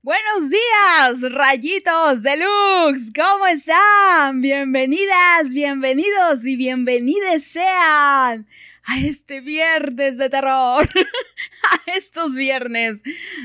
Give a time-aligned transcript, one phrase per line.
[0.00, 3.10] Buenos días, rayitos deluxe.
[3.12, 4.40] ¿Cómo están?
[4.40, 8.46] Bienvenidas, bienvenidos y bienvenides sean
[8.84, 10.88] a este viernes de terror,
[11.88, 13.02] a estos viernes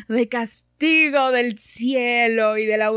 [0.08, 2.92] de castigo del cielo y de la,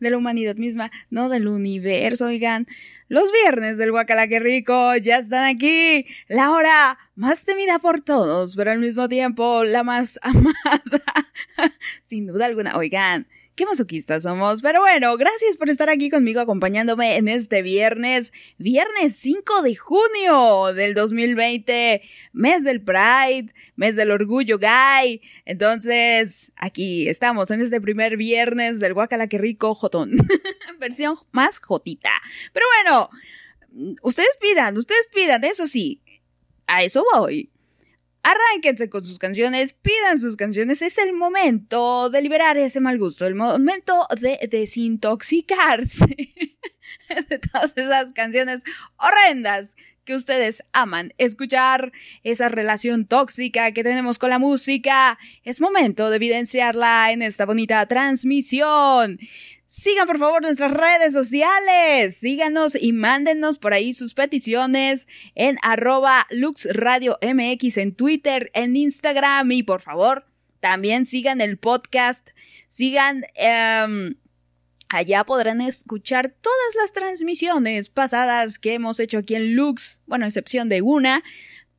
[0.00, 2.66] de la humanidad misma, no del universo, oigan.
[3.12, 6.06] Los viernes del Guacala Rico ya están aquí.
[6.28, 11.04] La hora más temida por todos, pero al mismo tiempo la más amada.
[12.02, 12.74] Sin duda alguna.
[12.74, 14.62] Oigan, Qué masoquistas somos.
[14.62, 20.72] Pero bueno, gracias por estar aquí conmigo acompañándome en este viernes, viernes 5 de junio
[20.72, 22.00] del 2020,
[22.32, 25.20] mes del Pride, mes del orgullo gay.
[25.44, 30.12] Entonces, aquí estamos en este primer viernes del Guacala que rico jotón.
[30.80, 32.10] Versión más jotita.
[32.54, 33.10] Pero bueno,
[34.02, 36.00] ustedes pidan, ustedes pidan, eso sí.
[36.66, 37.50] A eso voy.
[38.22, 40.80] Arránquense con sus canciones, pidan sus canciones.
[40.82, 46.06] Es el momento de liberar ese mal gusto, el momento de desintoxicarse
[47.28, 48.62] de todas esas canciones
[48.96, 51.92] horrendas que ustedes aman escuchar,
[52.24, 55.18] esa relación tóxica que tenemos con la música.
[55.44, 59.18] Es momento de evidenciarla en esta bonita transmisión.
[59.74, 66.26] Sigan por favor nuestras redes sociales, síganos y mándenos por ahí sus peticiones en arroba
[66.30, 69.50] luxradiomx en Twitter, en Instagram.
[69.50, 70.26] Y por favor
[70.60, 72.32] también sigan el podcast,
[72.68, 73.24] sigan...
[73.34, 74.16] Em,
[74.90, 80.68] allá podrán escuchar todas las transmisiones pasadas que hemos hecho aquí en Lux, bueno, excepción
[80.68, 81.24] de una,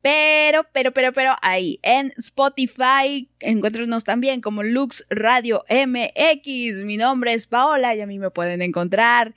[0.04, 6.84] pero, pero, pero, pero ahí en Spotify encuéntrenos también como Lux Radio MX.
[6.84, 9.34] Mi nombre es Paola y a mí me pueden encontrar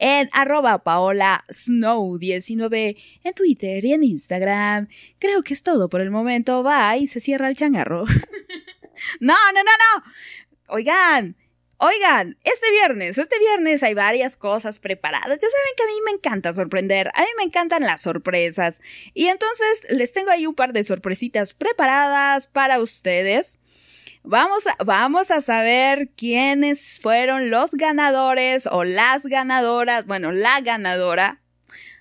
[0.00, 4.88] en arroba Paola Snow 19 en Twitter y en Instagram.
[5.20, 6.64] Creo que es todo por el momento.
[6.98, 8.04] Y se cierra el changarro.
[9.20, 10.74] no, no, no, no.
[10.74, 11.36] Oigan,
[11.80, 15.28] Oigan, este viernes, este viernes hay varias cosas preparadas.
[15.28, 18.80] Ya saben que a mí me encanta sorprender, a mí me encantan las sorpresas.
[19.14, 23.60] Y entonces les tengo ahí un par de sorpresitas preparadas para ustedes.
[24.24, 31.40] Vamos a, vamos a saber quiénes fueron los ganadores o las ganadoras, bueno, la ganadora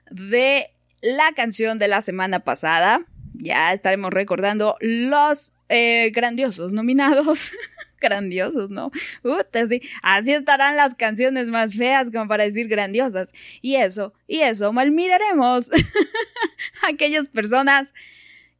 [0.09, 3.05] de la canción de la semana pasada.
[3.35, 7.51] Ya estaremos recordando los eh, grandiosos nominados.
[7.99, 8.91] grandiosos, ¿no?
[9.69, 9.81] sí.
[10.01, 13.33] Así estarán las canciones más feas como para decir grandiosas.
[13.61, 15.69] Y eso, y eso, mal miraremos
[16.87, 17.93] aquellas personas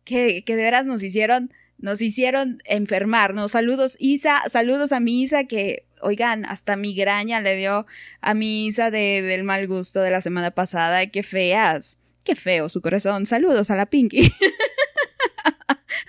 [0.04, 3.52] que, que de veras nos hicieron, nos hicieron enfermarnos.
[3.52, 7.86] Saludos, Isa, saludos a mi Isa que, oigan, hasta migraña le dio
[8.22, 11.06] a mi Isa de, del mal gusto de la semana pasada.
[11.08, 12.00] Qué feas.
[12.24, 13.26] Qué feo su corazón.
[13.26, 14.32] Saludos a la Pinky.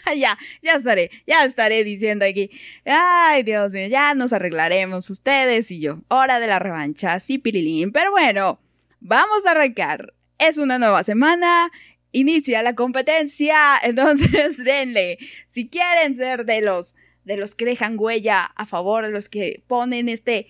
[0.17, 2.51] ya, ya estaré, ya estaré diciendo aquí.
[2.85, 6.01] Ay, Dios mío, ya nos arreglaremos ustedes y yo.
[6.09, 7.93] Hora de la revancha, sí, pirilín.
[7.93, 8.61] Pero bueno,
[9.01, 10.15] vamos a arrancar.
[10.39, 11.71] Es una nueva semana.
[12.13, 15.19] Inicia la competencia, entonces denle.
[15.47, 16.95] Si quieren ser de los
[17.25, 20.47] de los que dejan huella a favor de los que ponen este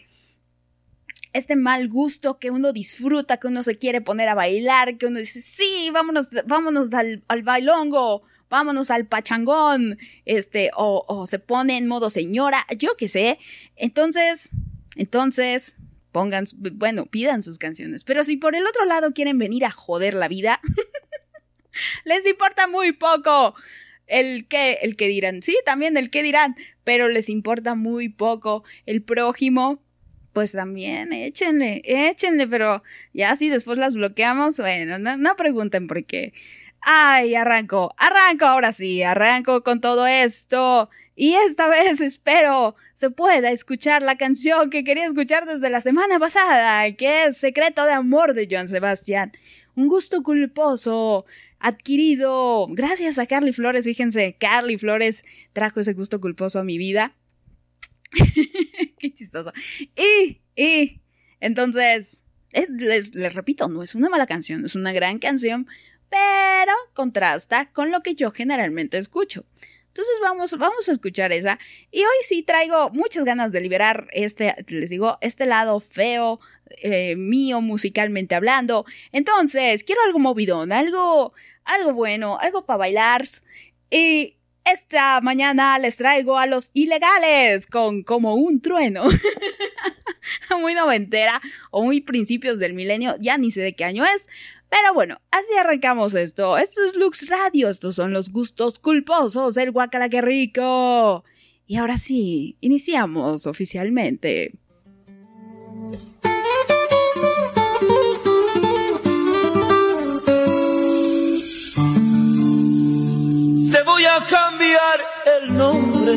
[1.32, 5.19] este mal gusto que uno disfruta, que uno se quiere poner a bailar, que uno
[5.19, 11.76] dice, sí, vámonos, vámonos al, al bailongo, vámonos al pachangón, este, o, o se pone
[11.76, 13.38] en modo señora, yo qué sé.
[13.76, 14.50] Entonces,
[14.97, 15.76] entonces,
[16.12, 18.04] pongan, bueno, pidan sus canciones.
[18.04, 20.60] Pero si por el otro lado quieren venir a joder la vida,
[22.04, 23.54] les importa muy poco
[24.06, 25.42] el que, el que dirán.
[25.42, 29.81] Sí, también el que dirán, pero les importa muy poco el prójimo.
[30.32, 32.82] Pues también échenle, échenle, pero
[33.12, 36.32] ya si después las bloqueamos, bueno, no, no pregunten por qué.
[36.81, 40.89] Ay, arranco, arranco ahora sí, arranco con todo esto.
[41.16, 46.19] Y esta vez espero se pueda escuchar la canción que quería escuchar desde la semana
[46.19, 49.33] pasada, que es Secreto de Amor de Joan Sebastián.
[49.75, 51.25] Un gusto culposo
[51.59, 53.84] adquirido gracias a Carly Flores.
[53.84, 57.17] Fíjense, Carly Flores trajo ese gusto culposo a mi vida.
[58.99, 59.52] Qué chistoso.
[59.97, 61.00] Y, y,
[61.41, 65.67] entonces, les, les repito, no es una mala canción, es una gran canción
[66.08, 69.44] pero contrasta con lo que yo generalmente escucho.
[69.99, 71.58] Entonces vamos, vamos a escuchar esa.
[71.90, 76.38] Y hoy sí traigo muchas ganas de liberar este, les digo, este lado feo
[76.82, 78.87] eh, mío musicalmente hablando.
[79.10, 81.32] Entonces, quiero algo movidón, algo,
[81.64, 83.25] algo bueno, algo para bailar.
[83.90, 89.02] Y esta mañana les traigo a los ilegales con como un trueno.
[90.61, 91.40] muy noventera
[91.70, 94.28] o muy principios del milenio, ya ni sé de qué año es.
[94.70, 96.59] Pero bueno, así arrancamos esto.
[96.59, 101.25] Esto es Lux Radio, estos son los gustos culposos del guacala que rico.
[101.67, 104.53] Y ahora sí, iniciamos oficialmente.
[113.71, 115.00] Te voy a cambiar
[115.43, 116.14] el nombre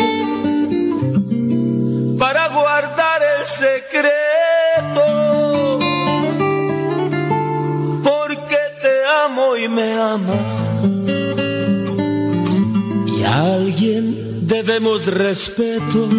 [2.17, 4.60] para guardar el secreto.
[9.65, 10.39] Amo y me amas.
[13.17, 16.09] Y a alguien debemos respeto.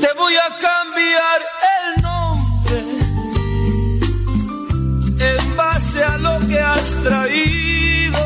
[0.00, 1.40] Te voy a cambiar
[1.76, 2.78] el nombre
[5.18, 8.18] en base a lo que has traído.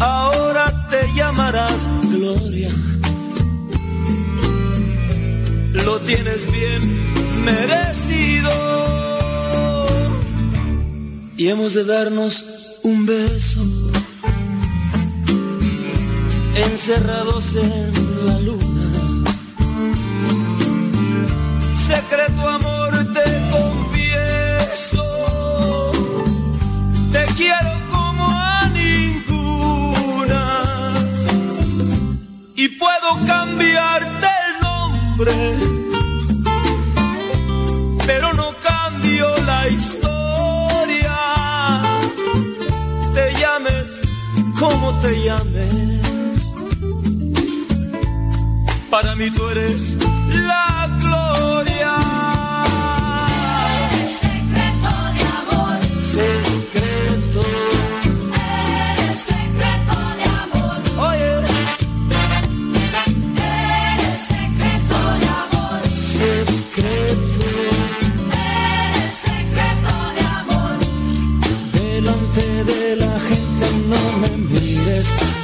[0.00, 2.70] Ahora te llamarás Gloria.
[5.84, 7.03] Lo tienes bien
[7.44, 8.50] merecido.
[11.36, 12.44] Y hemos de darnos
[12.82, 13.60] un beso.
[16.54, 19.24] Encerrados en la luna.
[21.74, 25.04] Secreto amor te confieso.
[27.12, 30.44] Te quiero como a ninguna.
[32.54, 35.73] Y puedo cambiarte el nombre.
[45.04, 46.52] Te llames.
[48.90, 49.96] Para mí tú eres
[50.30, 50.83] la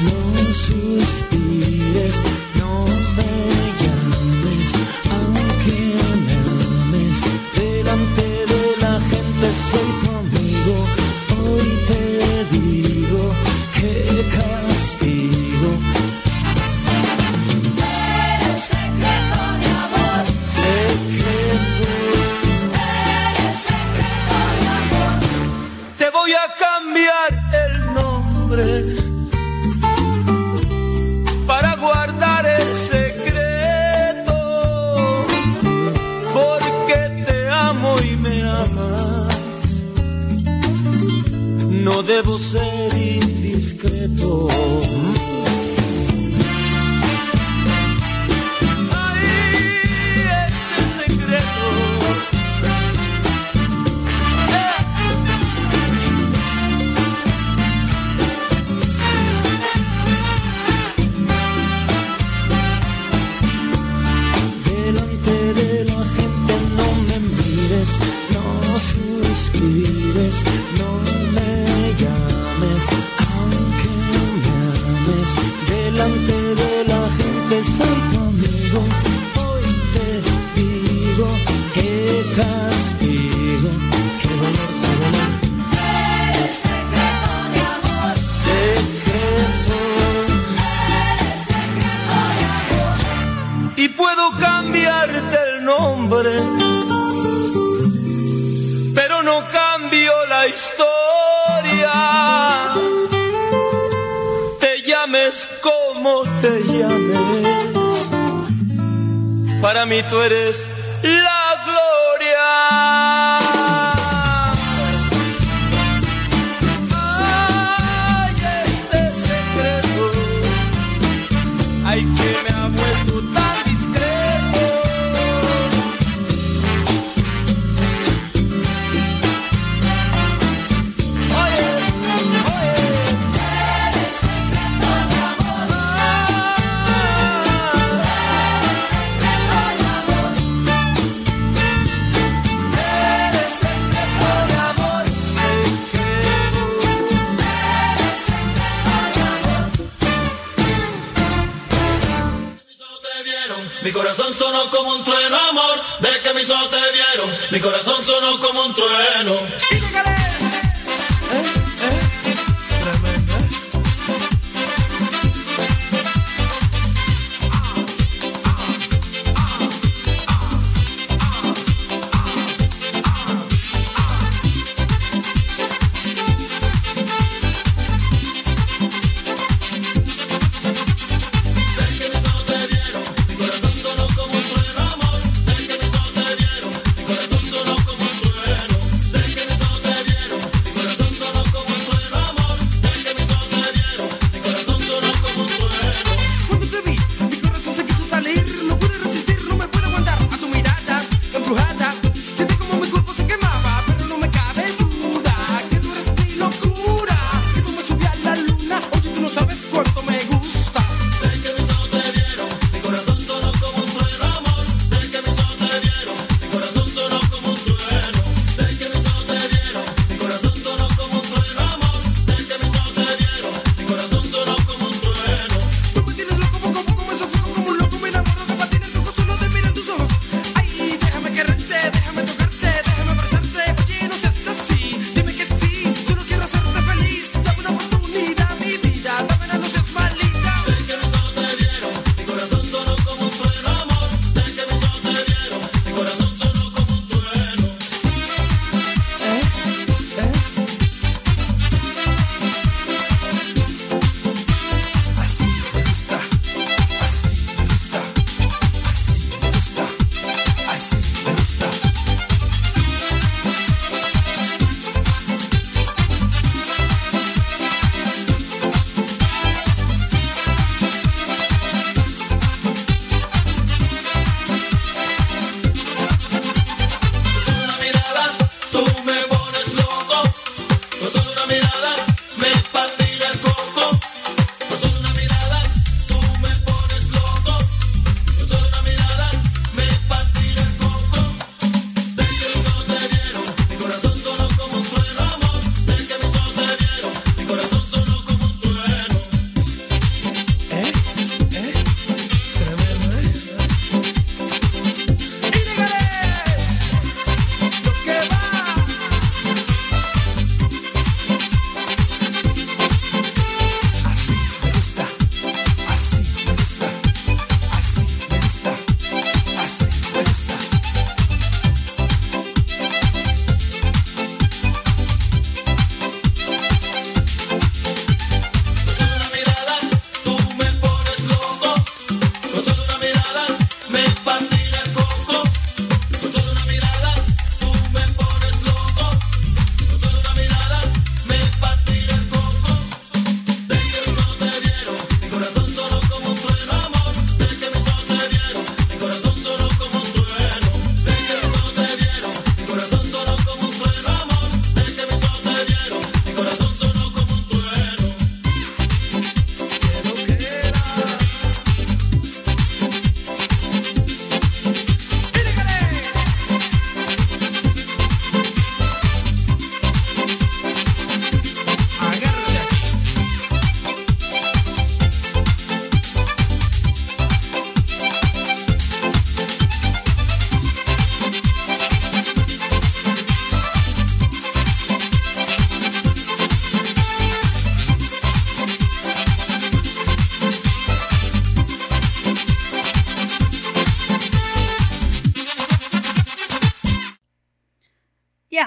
[0.07, 2.17] no suspires,
[2.59, 2.85] no
[3.17, 3.33] me
[3.81, 4.71] llames,
[5.17, 5.79] aunque
[6.27, 6.37] me
[6.95, 7.21] ames.
[7.57, 9.47] Delante de la gente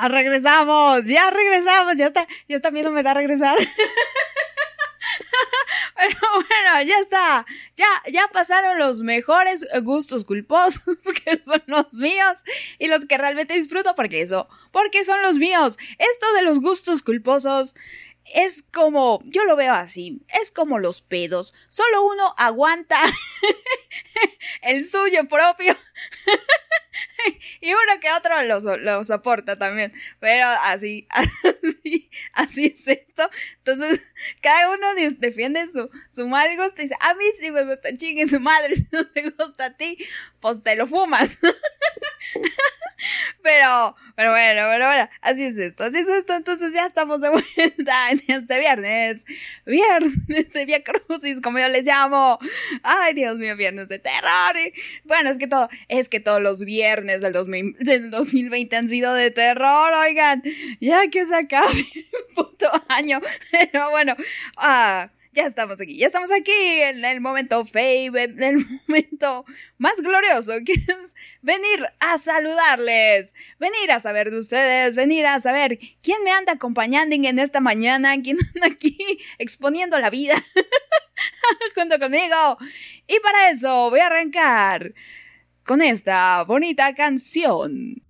[0.04, 3.58] ya regresamos, ya regresamos, ya está, ya está miedo me da regresar.
[5.96, 7.46] Pero bueno, ya está.
[7.78, 10.84] Ya, ya pasaron los mejores gustos culposos,
[11.24, 12.44] que son los míos,
[12.80, 15.78] y los que realmente disfruto, porque eso, porque son los míos.
[15.98, 17.76] Esto de los gustos culposos
[18.26, 21.54] es como, yo lo veo así, es como los pedos.
[21.70, 22.98] Solo uno aguanta
[24.62, 25.78] el suyo propio.
[27.62, 29.92] y uno que otro lo, lo soporta también.
[30.20, 31.08] Pero así,
[31.64, 33.30] así, así es esto.
[33.60, 37.64] Entonces, cada uno de- defiende su, su mal gusto y dice, a mí sí me
[37.66, 39.98] gusta, chingue su madre, si no te gusta a ti,
[40.40, 41.40] pues te lo fumas.
[43.42, 47.30] Pero, pero bueno, pero bueno, así es esto, así es esto, entonces ya estamos de
[47.30, 49.26] vuelta en este viernes,
[49.66, 52.40] viernes de Via Crucis, como yo les llamo,
[52.84, 54.56] ay Dios mío, viernes de terror,
[55.04, 59.14] bueno, es que todo, es que todos los viernes del, 2000 del 2020 han sido
[59.14, 60.44] de terror, oigan,
[60.80, 63.20] ya que se acabe el puto año,
[63.52, 64.16] pero bueno,
[64.58, 65.10] ah...
[65.34, 69.46] Ya estamos aquí, ya estamos aquí en el momento fave, en el momento
[69.80, 75.80] más glorioso, que es venir a saludarles, venir a saber de ustedes, venir a saber
[76.04, 78.96] quién me anda acompañando en esta mañana, quién anda aquí
[79.40, 80.36] exponiendo la vida
[81.76, 82.58] junto conmigo.
[83.08, 84.94] Y para eso voy a arrancar
[85.64, 88.03] con esta bonita canción.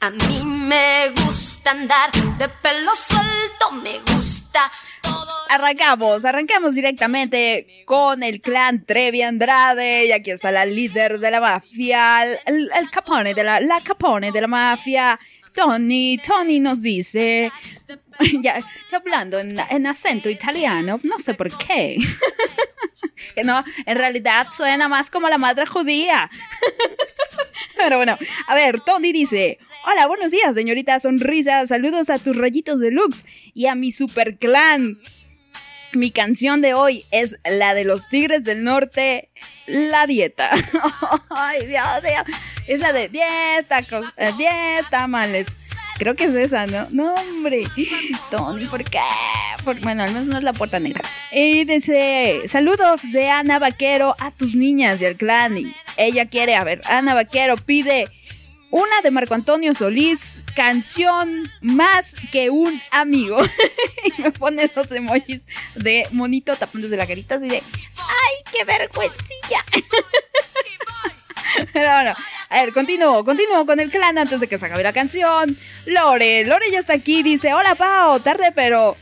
[0.00, 5.32] A mí me gusta andar de pelo suelto, me gusta todo.
[5.48, 11.40] Arrancamos, arrancamos directamente con el clan Trevi Andrade y aquí está la líder de la
[11.40, 15.18] mafia, el, capone de la, capone de la mafia,
[15.54, 16.18] Tony.
[16.18, 17.50] Tony nos dice,
[18.42, 18.60] ya,
[18.90, 21.96] ya hablando en, en acento italiano, no sé por qué.
[23.34, 26.30] Que no, en realidad suena más como la madre judía.
[27.76, 32.80] Pero bueno, a ver, Tony dice, hola, buenos días, señorita Sonrisa, saludos a tus rayitos
[32.80, 34.98] deluxe y a mi super clan.
[35.92, 39.30] Mi canción de hoy es la de los Tigres del Norte,
[39.66, 40.50] La Dieta.
[41.30, 42.36] Ay, Dios mío.
[42.66, 45.46] Es la de 10 tacos, eh, 10 tamales.
[45.98, 46.86] Creo que es esa, ¿no?
[46.90, 47.66] No, hombre.
[48.30, 48.98] Tony, ¿por qué?
[49.82, 51.02] Bueno, al menos no es la puerta negra.
[51.32, 55.56] Y dice, saludos de Ana Vaquero a tus niñas y al clan.
[55.56, 58.08] Y ella quiere, a ver, Ana Vaquero pide
[58.70, 63.38] una de Marco Antonio Solís, canción más que un amigo.
[64.18, 67.62] y me pone dos emojis de monito tapándose la carita así de,
[67.96, 69.64] ¡ay, qué vergüencilla!
[71.72, 72.12] Pero bueno,
[72.48, 75.56] a ver, continúo, continúo con el clan antes de que se acabe la canción.
[75.84, 78.96] Lore, Lore ya está aquí, dice, hola Pao, tarde pero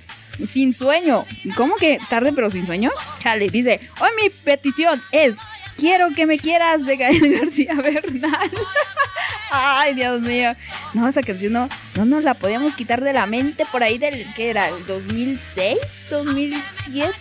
[0.47, 1.25] sin sueño.
[1.57, 2.91] ¿Cómo que tarde pero sin sueño?
[3.19, 5.39] Chale, dice, hoy mi petición es,
[5.76, 8.50] quiero que me quieras de Gael García Bernal.
[9.50, 10.57] Ay, Dios mío.
[10.95, 14.26] No, esa canción no, no nos la podíamos quitar de la mente por ahí del,
[14.35, 14.69] ¿qué era?
[14.69, 15.78] ¿El 2006?
[16.11, 17.12] ¿2007?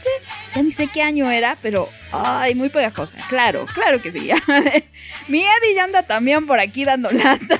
[0.55, 3.17] Ya ni sé qué año era, pero, ay, muy pegajosa.
[3.29, 4.31] Claro, claro que sí.
[5.27, 7.59] Mi Eddie ya anda también por aquí dando lata.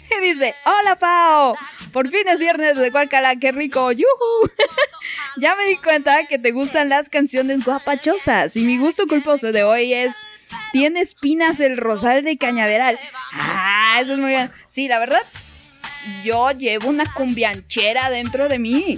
[0.22, 1.56] y dice, hola Pao,
[1.92, 4.50] por fin es viernes de Cualcala, qué rico, yuhu.
[5.36, 9.64] ya me di cuenta que te gustan las canciones guapachosas y mi gusto culposo de
[9.64, 10.14] hoy es
[10.72, 12.98] Tiene espinas el rosal de cañaveral.
[13.32, 14.50] Ah, eso es muy bien.
[14.66, 15.22] Sí, la verdad,
[16.24, 18.96] yo llevo una cumbianchera dentro de mí.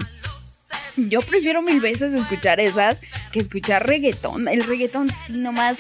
[0.99, 4.49] Yo prefiero mil veces escuchar esas que escuchar reggaetón.
[4.49, 5.79] El reggaetón sí nomás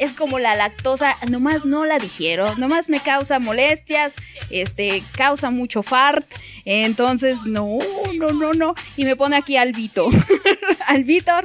[0.00, 4.14] es como la lactosa, nomás no la digiero, nomás me causa molestias,
[4.50, 6.26] este, causa mucho fart,
[6.64, 7.78] entonces no,
[8.14, 10.08] no, no, no, y me pone aquí al Vito,
[10.86, 11.44] al Víctor.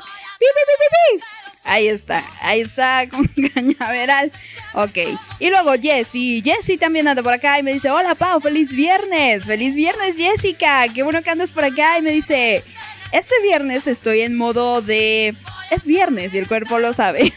[1.67, 4.31] Ahí está, ahí está con cañaveral.
[4.75, 4.97] Ok.
[5.39, 6.41] Y luego Jessie.
[6.43, 9.45] Jessie también anda por acá y me dice, hola Pau, feliz viernes.
[9.45, 10.85] Feliz viernes Jessica.
[10.93, 11.97] Qué bueno que andas por acá.
[11.97, 12.63] Y me dice,
[13.11, 15.35] este viernes estoy en modo de...
[15.71, 17.33] Es viernes y el cuerpo lo sabe.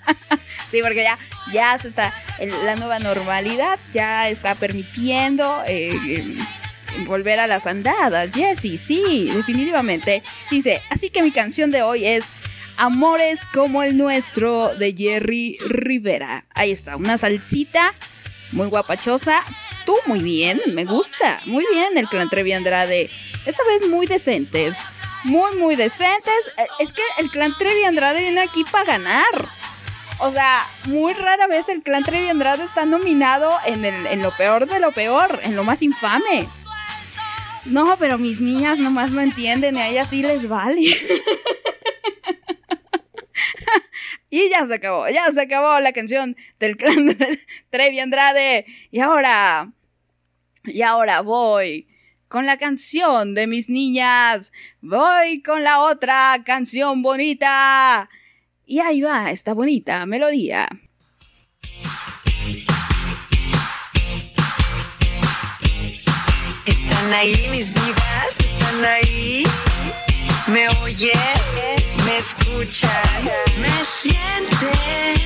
[0.70, 1.18] sí, porque ya,
[1.52, 2.12] ya se está...
[2.64, 5.62] la nueva normalidad ya está permitiendo...
[5.66, 6.38] eh, eh,
[7.06, 8.32] volver a las andadas.
[8.32, 10.22] Jessie, sí, definitivamente.
[10.50, 12.30] Dice, así que mi canción de hoy es
[12.76, 16.46] Amores como el nuestro de Jerry Rivera.
[16.54, 17.94] Ahí está, una salsita
[18.50, 19.40] muy guapachosa.
[19.84, 21.38] Tú muy bien, me gusta.
[21.46, 23.10] Muy bien el clan Trevi Andrade.
[23.46, 24.76] Esta vez muy decentes.
[25.24, 26.34] Muy, muy decentes.
[26.56, 29.48] Eh, Es que el clan Trevi Andrade viene aquí para ganar.
[30.18, 34.30] O sea, muy rara vez el clan Trevi Andrade está nominado en, el- en lo
[34.36, 36.48] peor de lo peor, en lo más infame.
[37.64, 40.96] No, pero mis niñas nomás no entienden y a ellas sí les vale.
[44.34, 47.18] y ya se acabó, ya se acabó la canción del clan
[47.70, 48.64] Trevi Andrade.
[48.90, 49.70] Y ahora,
[50.64, 51.86] y ahora voy
[52.28, 54.50] con la canción de mis niñas.
[54.80, 58.08] Voy con la otra canción bonita.
[58.64, 60.66] Y ahí va esta bonita melodía.
[66.64, 67.74] Están ahí mis
[68.38, 69.44] están ahí.
[70.46, 73.24] Me oyen, me escuchan,
[73.58, 75.22] me sienten.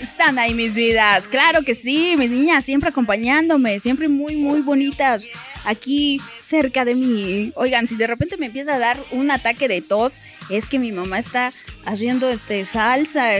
[0.00, 5.26] Están ahí mis vidas, claro que sí, mis niñas siempre acompañándome, siempre muy, muy bonitas
[5.64, 7.52] aquí cerca de mí.
[7.54, 10.18] Oigan, si de repente me empieza a dar un ataque de tos,
[10.50, 11.52] es que mi mamá está
[11.84, 13.30] haciendo este salsa,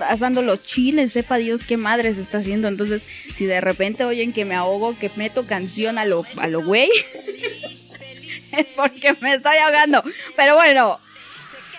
[0.00, 2.68] asando los chiles, sepa Dios qué madre se está haciendo.
[2.68, 6.62] Entonces, si de repente oyen que me ahogo, que meto canción a lo, a lo
[6.62, 6.90] güey,
[8.52, 10.02] es porque me estoy ahogando.
[10.36, 10.98] Pero bueno,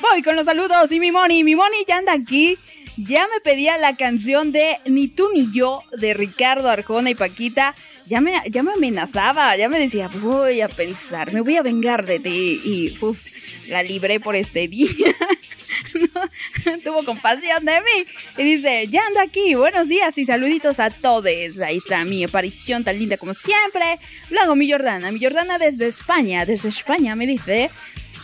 [0.01, 2.57] voy con los saludos y mi Moni, mi Moni ya anda aquí.
[2.97, 7.73] Ya me pedía la canción de Ni tú ni yo de Ricardo Arjona y Paquita.
[8.07, 12.05] Ya me, ya me amenazaba, ya me decía, voy a pensar, me voy a vengar
[12.05, 12.59] de ti.
[12.65, 13.19] Y uf,
[13.67, 14.89] la libré por este día.
[16.83, 18.05] tuvo compasión de mí.
[18.38, 21.25] Y dice, ya ando aquí, buenos días y saluditos a todos.
[21.25, 23.99] Ahí está mi aparición tan linda como siempre.
[24.29, 27.69] Luego mi Jordana, mi Jordana desde España, desde España me dice,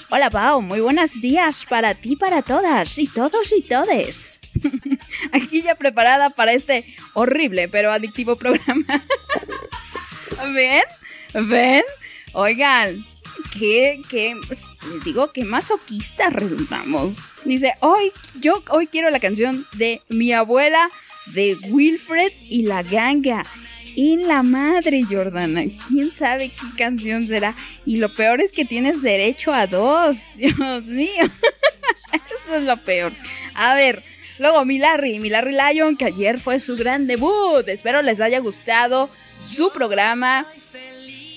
[0.09, 4.39] hola Pau, muy buenos días para ti, para todas y todos y todes.
[5.31, 8.85] aquí ya preparada para este horrible pero adictivo programa.
[10.53, 10.83] ¿Ven?
[11.33, 11.83] ¿Ven?
[12.33, 13.05] Oigan,
[13.57, 17.15] qué, qué, les digo, qué masoquistas resultamos.
[17.43, 20.89] Dice, hoy, yo hoy quiero la canción de mi abuela,
[21.27, 23.45] de Wilfred y la ganga.
[23.97, 25.63] En la madre, Jordana.
[25.87, 27.55] ¿Quién sabe qué canción será?
[27.85, 30.17] Y lo peor es que tienes derecho a dos.
[30.35, 31.23] Dios mío.
[32.13, 33.13] Eso es lo peor.
[33.55, 34.03] A ver,
[34.39, 37.67] luego mi Larry, mi Larry Lion, que ayer fue su gran debut.
[37.67, 39.09] Espero les haya gustado
[39.45, 40.45] su programa,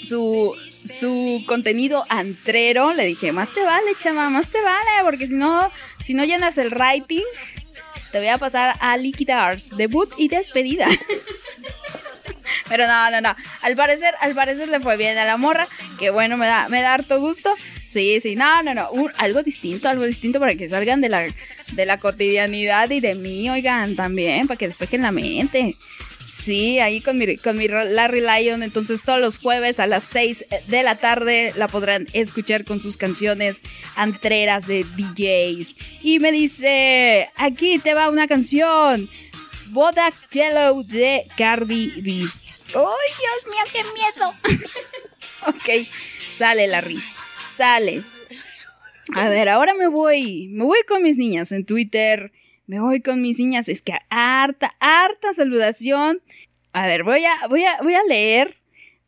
[0.07, 2.92] su, su contenido antrero.
[2.92, 5.71] Le dije, más te vale, chama, más te vale, porque si no,
[6.05, 7.23] si no llenas el rating,
[8.11, 10.88] te voy a pasar a Liquidars, debut y despedida.
[12.69, 13.37] Pero no, no, no.
[13.62, 15.67] Al parecer, al parecer le fue bien a la morra.
[15.99, 17.55] Que bueno, me da, me da harto gusto.
[17.87, 18.91] Sí, sí, no, no, no.
[19.17, 21.27] algo distinto, algo distinto para que salgan de la,
[21.73, 25.75] de la cotidianidad y de mí, oigan, también, para que despejen la mente.
[26.49, 28.62] Sí, ahí con mi, con mi Larry Lion.
[28.62, 32.97] Entonces todos los jueves a las 6 de la tarde la podrán escuchar con sus
[32.97, 33.62] canciones
[33.97, 35.77] antreras de DJs.
[36.03, 39.11] Y me dice, aquí te va una canción.
[39.71, 42.11] Bodak Yellow de Cardi B.
[42.11, 44.35] ¡Ay, Dios mío, qué miedo!
[45.47, 45.89] ok,
[46.37, 47.03] sale Larry.
[47.49, 48.03] Sale.
[49.15, 50.49] A ver, ahora me voy.
[50.53, 52.33] Me voy con mis niñas en Twitter
[52.69, 53.69] me voy con mis niñas.
[53.69, 56.23] Es que harta, harta saludación.
[56.73, 58.55] A ver, voy a, voy a, voy a leer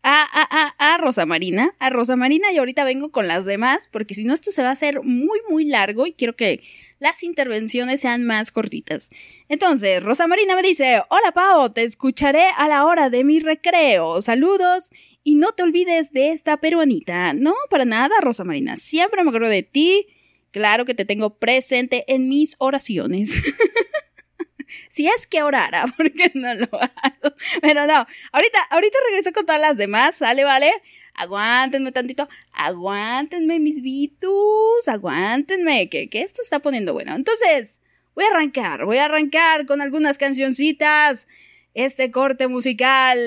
[0.02, 3.88] a, a, a, a, Rosa Marina, a Rosa Marina y ahorita vengo con las demás,
[3.92, 6.62] porque si no esto se va a hacer muy, muy largo y quiero que
[7.00, 9.10] las intervenciones sean más cortitas.
[9.48, 14.22] Entonces, Rosa Marina me dice, hola Pao, te escucharé a la hora de mi recreo,
[14.22, 14.90] saludos
[15.24, 17.32] y no te olvides de esta peruanita.
[17.32, 20.06] No, para nada, Rosa Marina, siempre me acuerdo de ti
[20.50, 23.30] Claro que te tengo presente en mis oraciones.
[24.88, 27.36] si es que orara, porque no lo hago.
[27.60, 30.72] Pero no, ahorita, ahorita regreso con todas las demás, ¿sale, vale?
[31.20, 37.14] Aguántenme tantito, aguántenme mis vitus, aguántenme, que, que esto está poniendo bueno.
[37.14, 37.82] Entonces,
[38.14, 41.28] voy a arrancar, voy a arrancar con algunas cancioncitas.
[41.74, 43.18] Este corte musical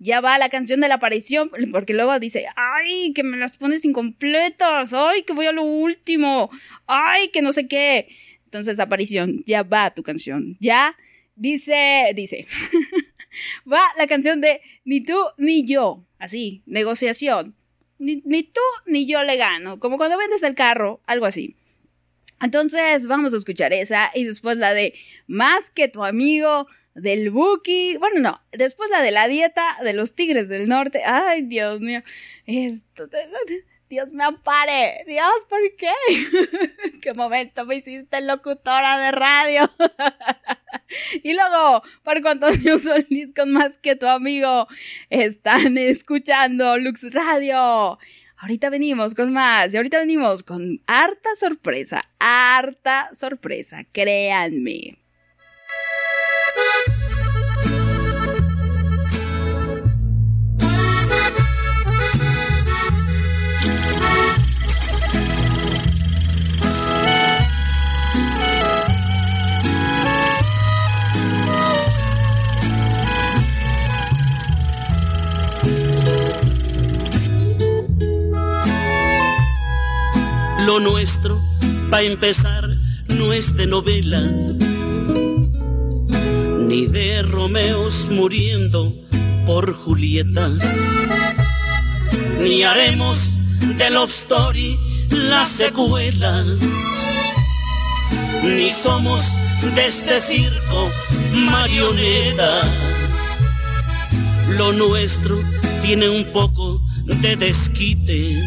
[0.00, 3.84] ya va la canción de la aparición, porque luego dice, ay, que me las pones
[3.84, 6.50] incompletas, ay, que voy a lo último,
[6.88, 8.08] ay, que no sé qué.
[8.46, 10.96] Entonces, aparición, ya va tu canción, ya
[11.36, 12.48] dice, dice,
[13.72, 17.54] va la canción de ni tú ni yo, así, negociación.
[17.98, 21.56] Ni, ni tú ni yo le gano, como cuando vendes el carro, algo así.
[22.40, 24.94] Entonces, vamos a escuchar esa y después la de
[25.26, 30.14] más que tu amigo del Buki, bueno, no, después la de la dieta de los
[30.14, 31.02] Tigres del Norte.
[31.04, 32.02] Ay, Dios mío,
[32.46, 33.08] esto,
[33.92, 35.92] Dios me ampare, Dios, ¿por qué?
[37.02, 39.70] ¿Qué momento me hiciste locutora de radio?
[41.22, 44.66] y luego, por cuanto Dios Solís con más que tu amigo,
[45.10, 47.98] están escuchando Lux Radio.
[48.38, 54.96] Ahorita venimos con más y ahorita venimos con harta sorpresa, harta sorpresa, créanme.
[80.66, 81.40] Lo nuestro,
[81.90, 82.68] para empezar,
[83.08, 84.20] no es de novela,
[86.58, 88.94] ni de Romeos muriendo
[89.44, 90.62] por Julietas,
[92.40, 93.34] ni haremos
[93.76, 94.78] de Love Story
[95.10, 96.44] la secuela,
[98.44, 99.24] ni somos
[99.74, 100.90] de este circo
[101.34, 102.68] marionetas.
[104.56, 105.40] Lo nuestro
[105.82, 108.40] tiene un poco de desquite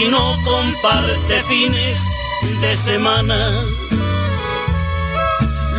[0.00, 1.98] y no comparte fines
[2.60, 3.50] de semana.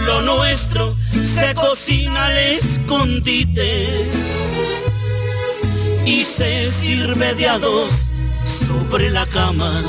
[0.05, 4.11] Lo nuestro se cocina al escondite
[6.05, 7.91] y se sirve de a dos
[8.45, 9.81] sobre la cama.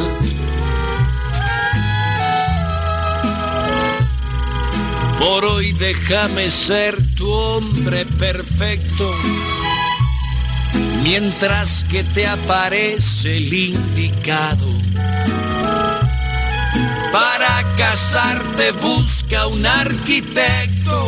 [5.18, 9.10] Por hoy déjame ser tu hombre perfecto,
[11.04, 14.66] mientras que te aparece el indicado.
[17.12, 21.06] Para casarte busca un arquitecto,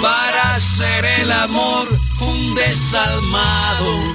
[0.00, 1.86] para hacer el amor
[2.20, 4.14] un desalmado.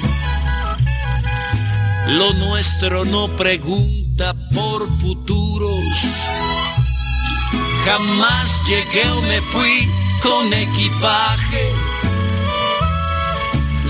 [2.08, 6.24] Lo nuestro no pregunta por futuros
[7.86, 9.91] Jamás llegué o me fui
[10.22, 11.92] con equipaje.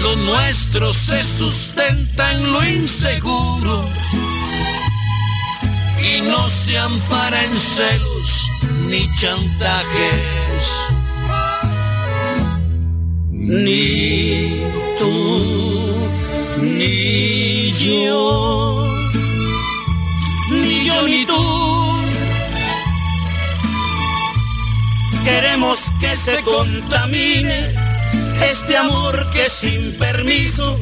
[0.03, 3.85] Lo nuestro se sustenta en lo inseguro.
[5.97, 8.49] Y no se ampara en celos
[8.89, 10.65] ni chantajes.
[13.31, 14.61] Ni
[14.99, 15.95] tú,
[16.61, 18.87] ni yo,
[20.51, 21.43] ni yo ni tú.
[25.23, 27.82] Queremos que se contamine
[28.51, 30.79] este amor que sin permiso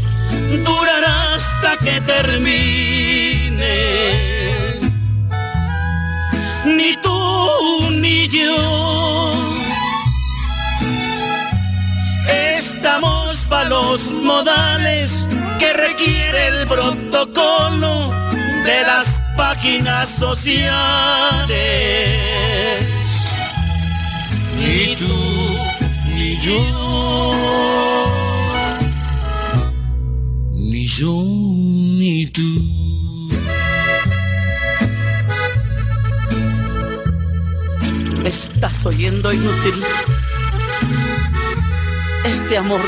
[0.65, 3.75] durará hasta que termine.
[6.65, 9.33] Ni tú ni yo
[12.57, 15.27] estamos para los modales
[15.59, 18.11] que requiere el protocolo
[18.63, 20.71] de las páginas sociales
[24.57, 25.40] ni tú
[26.41, 27.35] yo,
[30.49, 32.41] ni yo ni tú.
[38.25, 39.83] estás oyendo inútil?
[42.25, 42.81] Este amor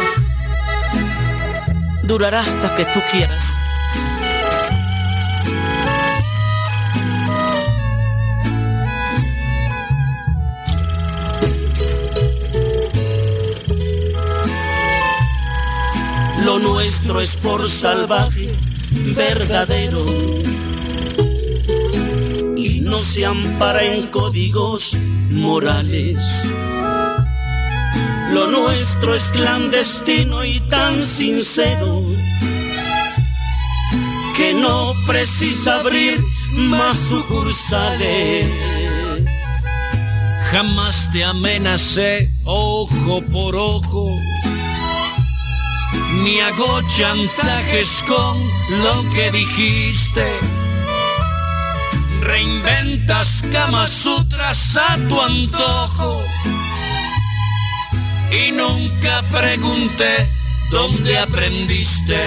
[2.03, 3.52] durará hasta que tú quieras.
[16.45, 18.51] Lo nuestro es por salvaje,
[19.15, 20.05] verdadero.
[22.57, 24.97] Y no se ampara en códigos
[25.31, 26.17] morales.
[28.31, 32.03] Lo nuestro es clandestino y tan sincero
[34.35, 36.21] que no precisa abrir
[36.55, 38.49] más sucursales.
[40.51, 44.07] Jamás te amenacé ojo por ojo
[46.23, 48.37] ni hago chantajes con
[48.81, 50.25] lo que dijiste.
[52.21, 56.21] Reinventas camas sutras a tu antojo.
[58.31, 60.29] Y nunca pregunté
[60.71, 62.21] dónde aprendiste.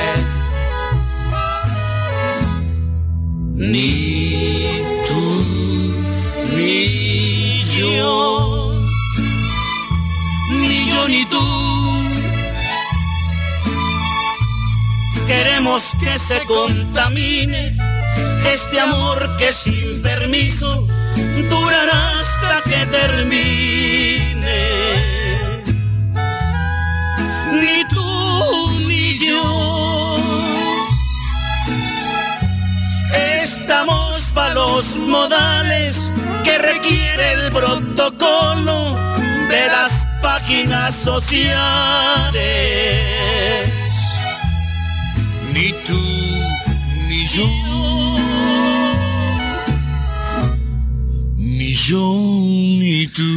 [3.54, 5.44] Ni tú,
[6.54, 8.74] ni yo,
[10.50, 11.95] ni yo ni tú
[15.26, 17.76] Queremos que se contamine.
[18.52, 20.86] Este amor que sin permiso
[21.50, 24.60] durará hasta que termine.
[27.60, 30.16] Ni tú ni yo.
[33.42, 36.12] Estamos para los modales
[36.44, 38.96] que requiere el protocolo
[39.48, 42.06] de las páginas sociales
[45.56, 46.00] ni tú
[47.08, 47.48] ni yo,
[51.36, 52.04] ni yo
[52.80, 53.32] ni tú.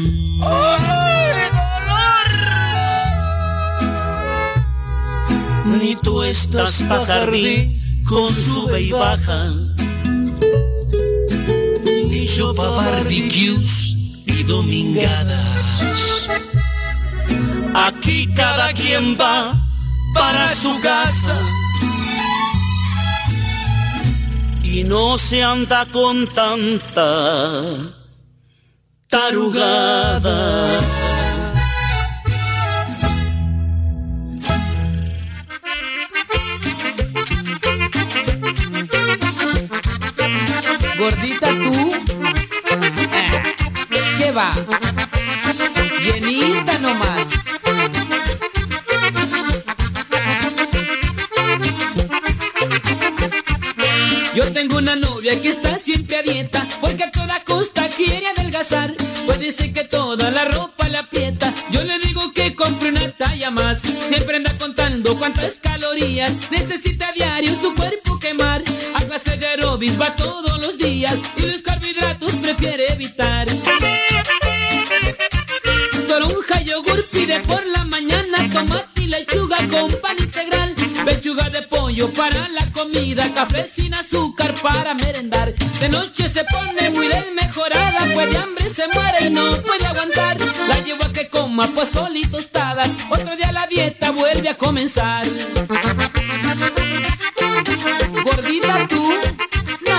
[5.79, 9.53] Ni tú estás pa' jardín con sube y baja.
[12.09, 13.93] Ni yo pa' barbecues
[14.25, 16.27] y domingadas.
[17.87, 19.55] Aquí cada quien va
[20.13, 21.37] para su casa
[24.71, 27.73] y no se anda con tanta
[29.07, 30.79] tarugada.
[40.99, 41.91] Gordita tú,
[43.13, 43.43] ah,
[44.19, 44.53] ¿qué va?
[46.03, 47.38] Llenita nomás.
[62.59, 63.79] compre una talla más.
[64.09, 68.61] Siempre anda contando cuántas calorías necesita diario su cuerpo quemar.
[68.93, 73.47] A clase de aerobics va todos los días y los carbohidratos prefiere evitar.
[76.07, 80.75] Toronja, yogur pide por la mañana, tomate y lechuga con pan integral.
[81.05, 85.53] Pechuga de pollo para la comida, café sin azúcar para merendar.
[85.79, 90.37] De noche se pone muy desmejorada, pues de hambre se muere y no puede aguantar.
[90.67, 92.48] La llevo a que coma, pues solitos
[93.09, 95.25] otro día la dieta vuelve a comenzar.
[98.23, 99.13] Gordita tú,
[99.87, 99.97] no.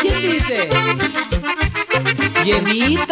[0.00, 0.68] ¿Quién dice?
[2.44, 3.11] Llenita.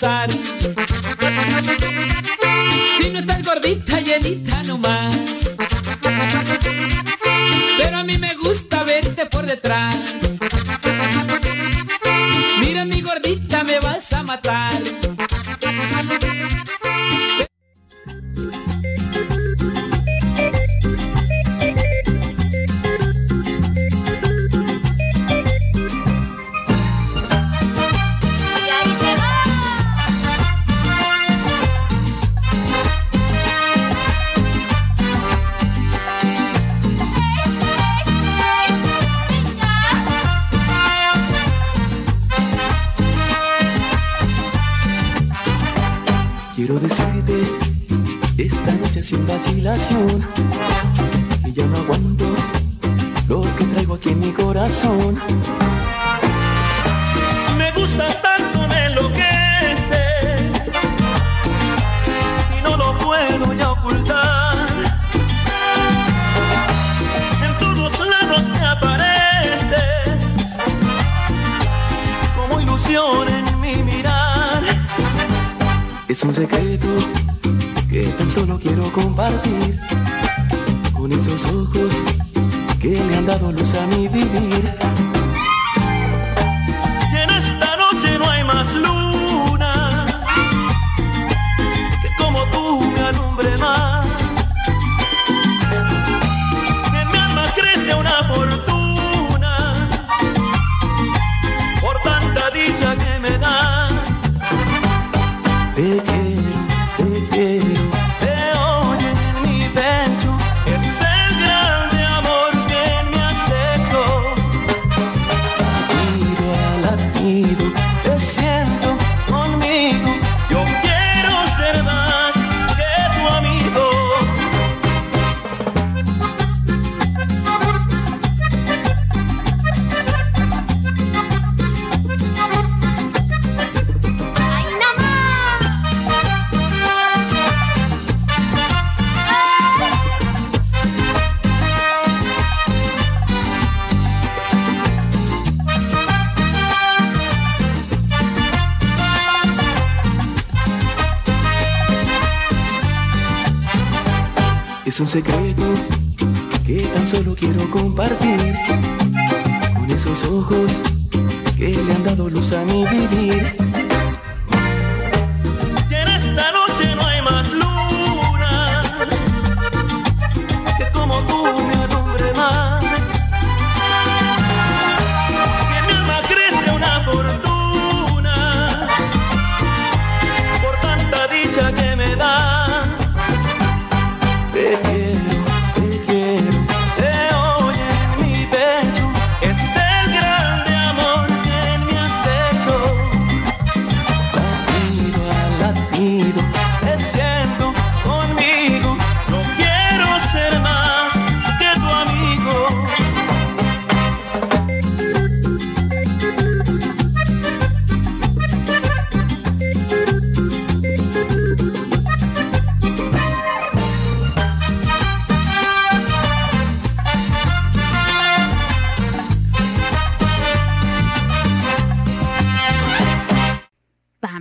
[0.00, 0.39] side.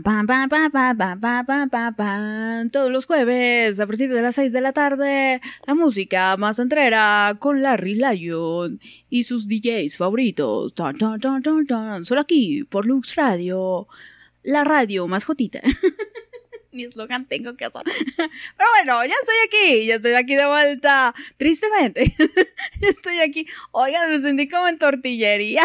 [0.04, 2.70] Pam, pam, pam, pam, pam, pam, pam, pam, pam.
[2.70, 7.36] Todos los jueves, a partir de las 6 de la tarde, la música más entrera
[7.39, 8.80] con Larry Lyon
[9.10, 10.74] y sus DJs favoritos.
[10.74, 12.06] Tan, tan, tan, tan, tan.
[12.06, 13.88] Solo aquí, por Lux Radio,
[14.43, 15.60] la radio más jotita.
[16.72, 17.82] Mi eslogan tengo que hacer.
[18.16, 21.16] Pero bueno, ya estoy aquí, ya estoy aquí de vuelta.
[21.38, 22.14] Tristemente,
[22.82, 23.47] ya estoy aquí.
[23.72, 25.64] Oigan, me sentí como en tortillería.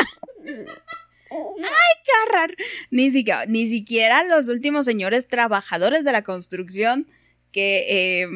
[1.59, 2.57] ¡Ay, horror!
[2.91, 7.07] Ni siquiera, ni siquiera los últimos señores trabajadores de la construcción
[7.55, 8.29] que, eh,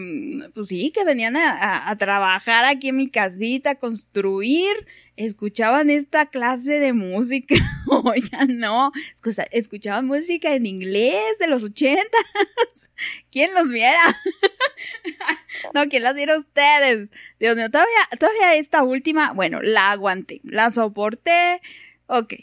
[0.55, 4.73] pues sí, que venían a, trabajar aquí en mi casita, a construir,
[5.17, 7.57] escuchaban esta clase de música.
[8.05, 12.07] Oigan, no, escucha- escuchaban música en inglés de los ochentas.
[13.33, 13.99] ¿Quién los viera?
[15.75, 17.11] no, ¿quién las viera ustedes?
[17.41, 21.61] Dios mío, todavía, todavía esta última, bueno, la aguanté, la soporté.
[22.07, 22.35] Ok,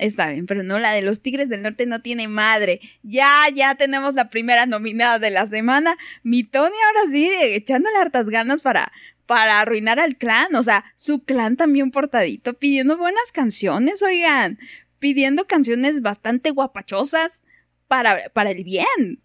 [0.00, 2.80] Está bien, pero no, la de los Tigres del Norte no tiene madre.
[3.02, 5.96] Ya, ya tenemos la primera nominada de la semana.
[6.22, 8.90] Mi Tony ahora sí, echándole hartas ganas para,
[9.26, 10.54] para arruinar al clan.
[10.54, 14.58] O sea, su clan también portadito, pidiendo buenas canciones, oigan.
[14.98, 17.44] Pidiendo canciones bastante guapachosas
[17.86, 19.20] para, para el bien.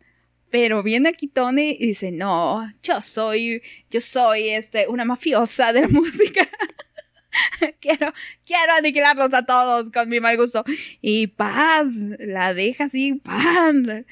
[0.50, 5.82] Pero viene aquí Tony y dice, no, yo soy, yo soy este, una mafiosa de
[5.82, 6.50] la música.
[7.80, 8.14] quiero,
[8.46, 10.64] quiero aniquilarlos a todos con mi mal gusto.
[11.02, 11.88] Y paz,
[12.20, 14.06] la deja así, pan.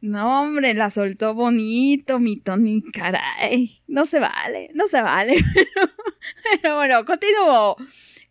[0.00, 3.82] No, hombre, la soltó bonito, mi Tony, caray.
[3.86, 5.34] No se vale, no se vale.
[6.62, 7.76] Pero bueno, continúo.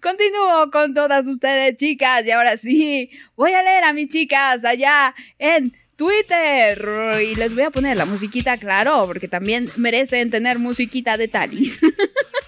[0.02, 2.26] Continúo con todas ustedes, chicas.
[2.26, 6.88] Y ahora sí, voy a leer a mis chicas allá en Twitter.
[7.24, 11.80] Y les voy a poner la musiquita, claro, porque también merecen tener musiquita de Talis.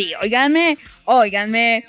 [0.00, 1.84] sí, óiganme, óiganme.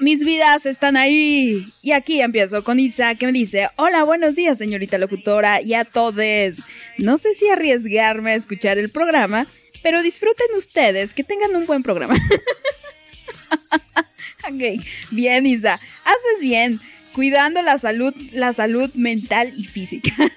[0.00, 1.64] Mis vidas están ahí.
[1.82, 5.84] Y aquí empiezo con Isa que me dice, hola, buenos días señorita locutora y a
[5.84, 6.62] todos.
[6.98, 9.46] No sé si arriesgarme a escuchar el programa,
[9.82, 12.14] pero disfruten ustedes, que tengan un buen programa.
[14.48, 16.80] ok, bien Isa, haces bien,
[17.12, 20.14] cuidando la salud, la salud mental y física.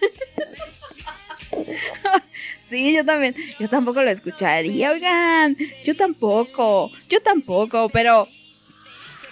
[2.70, 3.36] Sí, yo también.
[3.60, 5.56] Yo tampoco lo escucharía, oigan.
[5.84, 6.92] Yo tampoco.
[7.10, 8.28] Yo tampoco, pero.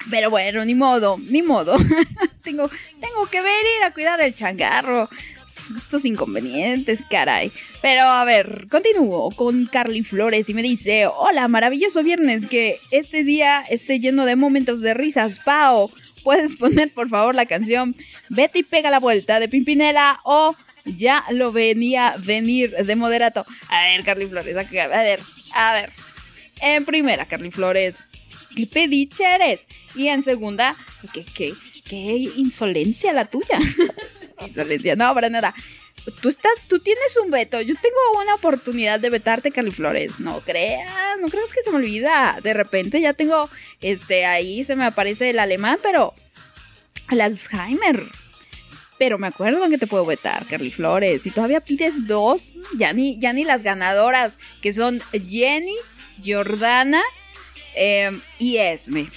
[0.09, 1.75] Pero bueno, ni modo, ni modo.
[2.43, 2.69] tengo,
[3.01, 5.09] tengo que ver ir a cuidar el changarro.
[5.45, 7.51] Estos inconvenientes, caray.
[7.81, 12.47] Pero a ver, continúo con Carly Flores y me dice: Hola, maravilloso viernes.
[12.47, 15.91] Que este día esté lleno de momentos de risas, Pao.
[16.23, 17.95] ¿Puedes poner por favor la canción
[18.29, 20.55] Betty pega la vuelta de Pimpinela o
[20.86, 23.45] ya lo venía venir de moderato.
[23.69, 25.19] A ver, Carly Flores, a ver,
[25.53, 25.89] a ver.
[26.61, 28.07] En primera, Carly Flores,
[28.55, 29.67] qué pediche eres.
[29.95, 30.75] Y en segunda,
[31.13, 31.53] qué, qué,
[31.88, 33.59] qué insolencia la tuya.
[34.47, 35.53] insolencia, no, para nada.
[36.21, 37.59] Tú, estás, tú tienes un veto.
[37.61, 40.19] Yo tengo una oportunidad de vetarte, Carly Flores.
[40.19, 42.39] No creas, no creas que se me olvida.
[42.43, 43.49] De repente ya tengo,
[43.81, 46.13] este, ahí se me aparece el alemán, pero
[47.09, 48.03] el Alzheimer.
[48.97, 51.23] Pero me acuerdo que te puedo vetar, Carly Flores.
[51.23, 55.75] Si todavía pides dos, ya ni, ya ni las ganadoras, que son Jenny,
[56.25, 57.01] Jordana
[57.75, 59.07] eh, y Esme.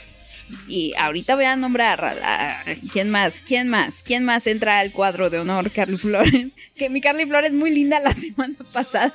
[0.67, 5.29] Y ahorita voy a nombrar a- quién más, quién más, quién más entra al cuadro
[5.31, 6.53] de honor, Carly Flores.
[6.79, 9.13] Que mi Carly Flores muy linda la semana pasada.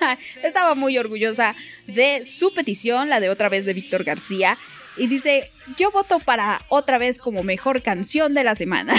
[0.42, 1.54] Estaba muy orgullosa
[1.86, 4.56] de su petición, la de otra vez de Víctor García.
[4.98, 8.94] Y dice, yo voto para otra vez como mejor canción de la semana.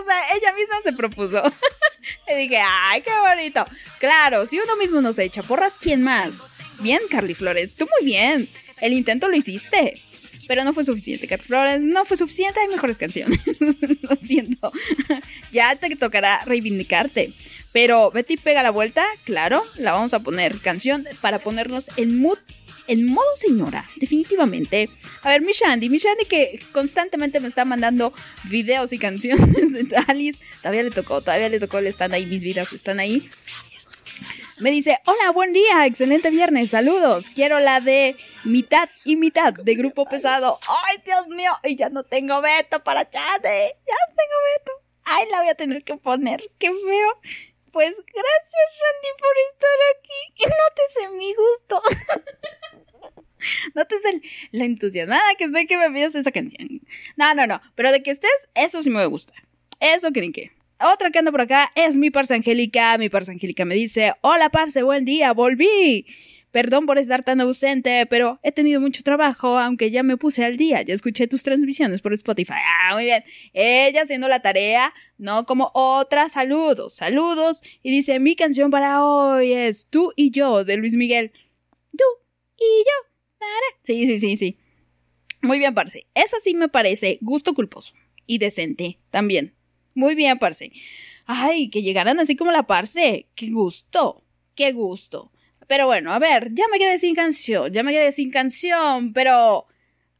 [0.00, 1.42] O sea, ella misma se propuso.
[2.28, 3.64] y dije, ay, qué bonito.
[3.98, 6.46] Claro, si uno mismo no se echa porras, ¿quién más?
[6.80, 8.48] Bien, Carly Flores, tú muy bien.
[8.80, 10.02] El intento lo hiciste.
[10.46, 13.38] Pero no fue suficiente, Cat Flores, no fue suficiente, hay mejores canciones.
[14.00, 14.72] Lo siento.
[15.52, 17.34] ya te tocará reivindicarte.
[17.72, 22.38] Pero Betty pega la vuelta, claro, la vamos a poner canción para ponernos en mood
[22.88, 24.88] en modo señora, definitivamente.
[25.22, 28.12] A ver, mi Shandy, mi Shandy que constantemente me está mandando
[28.44, 30.40] videos y canciones de Alice.
[30.62, 33.28] Todavía le tocó, todavía le tocó, le están ahí, mis vidas están ahí.
[34.60, 37.26] Me dice, hola, buen día, excelente viernes, saludos.
[37.32, 40.58] Quiero la de mitad y mitad de grupo pesado.
[40.66, 44.72] Ay, Dios mío, y ya no tengo veto para chat, ya no tengo veto.
[45.04, 47.20] Ay, la voy a tener que poner, qué feo.
[47.72, 50.44] Pues gracias, Shandy, por estar aquí.
[50.44, 51.82] Nótese mi gusto.
[53.74, 54.20] Nótese
[54.52, 56.80] la entusiasmada que estoy que me pidas esa canción.
[57.16, 57.60] No, no, no.
[57.74, 59.34] Pero de que estés, eso sí me gusta.
[59.80, 60.52] Eso creen que.
[60.80, 62.96] Otra que anda por acá es mi parce Angélica.
[62.98, 66.06] Mi parce Angélica me dice: Hola, parce, buen día, volví.
[66.50, 70.56] Perdón por estar tan ausente, pero he tenido mucho trabajo, aunque ya me puse al
[70.56, 70.80] día.
[70.82, 72.54] Ya escuché tus transmisiones por Spotify.
[72.54, 73.22] Ah, muy bien.
[73.52, 76.28] Ella haciendo la tarea, no como otra.
[76.28, 77.62] Saludos, saludos.
[77.82, 81.32] Y dice, mi canción para hoy es Tú y yo, de Luis Miguel.
[81.90, 82.04] Tú
[82.58, 83.08] y yo.
[83.82, 84.58] Sí, sí, sí, sí.
[85.42, 86.06] Muy bien, Parce.
[86.14, 87.94] Esa sí me parece gusto culposo.
[88.26, 89.54] Y decente también.
[89.94, 90.72] Muy bien, Parce.
[91.26, 93.28] Ay, que llegaran así como la Parce.
[93.34, 94.24] Qué gusto.
[94.54, 95.30] Qué gusto.
[95.68, 99.66] Pero bueno, a ver, ya me quedé sin canción, ya me quedé sin canción, pero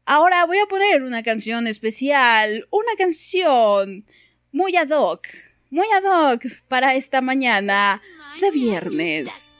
[0.05, 4.05] ahora voy a poner una canción especial, una canción
[4.51, 5.27] muy ad hoc,
[5.71, 7.99] muy ad hoc para esta mañana
[8.39, 9.57] de viernes.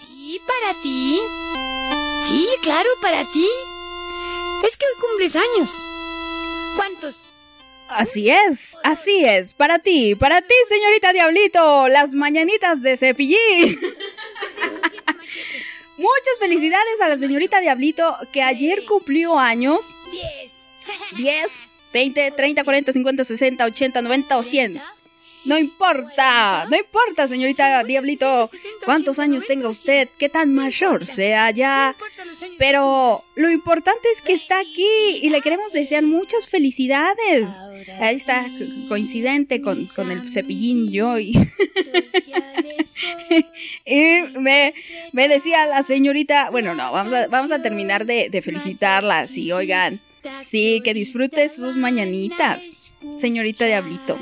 [0.00, 1.18] Sí, para ti.
[2.28, 3.48] Sí, claro, para ti.
[4.66, 5.70] Es que hoy cumples años.
[6.76, 7.16] ¿Cuántos?
[7.88, 13.80] Así es, así es, para ti, para ti, señorita Diablito, las mañanitas de cepillín.
[15.96, 19.94] Muchas felicidades a la señorita Diablito que ayer cumplió años.
[21.16, 24.80] 10, 20, 30, 40, 50, 60, 80, 90 o 100.
[25.44, 28.50] No importa, no importa, señorita Diablito,
[28.84, 31.96] cuántos años tenga usted, qué tan mayor sea ya.
[32.58, 37.48] Pero lo importante es que está aquí y le queremos desear muchas felicidades.
[37.98, 38.46] Ahí está,
[38.88, 41.14] coincidente con, con el cepillín yo.
[43.84, 44.74] Y, me,
[45.12, 49.26] me, decía la señorita, bueno, no, vamos a, vamos a terminar de, de felicitarla.
[49.26, 50.00] Sí, oigan,
[50.42, 52.74] sí, que disfrute sus mañanitas,
[53.18, 54.18] señorita Diablito.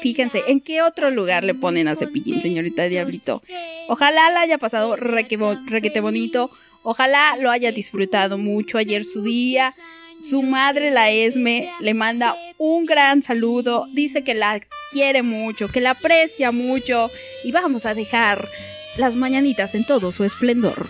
[0.00, 3.42] Fíjense, ¿en qué otro lugar le ponen a Cepillín, señorita Diablito?
[3.88, 6.50] Ojalá la haya pasado requete bonito.
[6.84, 9.74] Ojalá lo haya disfrutado mucho ayer su día.
[10.20, 13.86] Su madre, la Esme, le manda un gran saludo.
[13.92, 14.60] Dice que la
[14.90, 17.10] quiere mucho, que la aprecia mucho.
[17.44, 18.48] Y vamos a dejar
[18.96, 20.88] las mañanitas en todo su esplendor.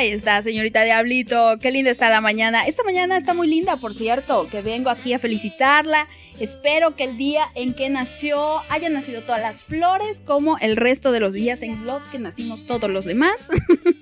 [0.00, 1.58] Ahí está, señorita Diablito.
[1.60, 2.64] Qué linda está la mañana.
[2.66, 6.08] Esta mañana está muy linda, por cierto, que vengo aquí a felicitarla.
[6.38, 11.12] Espero que el día en que nació hayan nacido todas las flores, como el resto
[11.12, 13.50] de los días en los que nacimos todos los demás.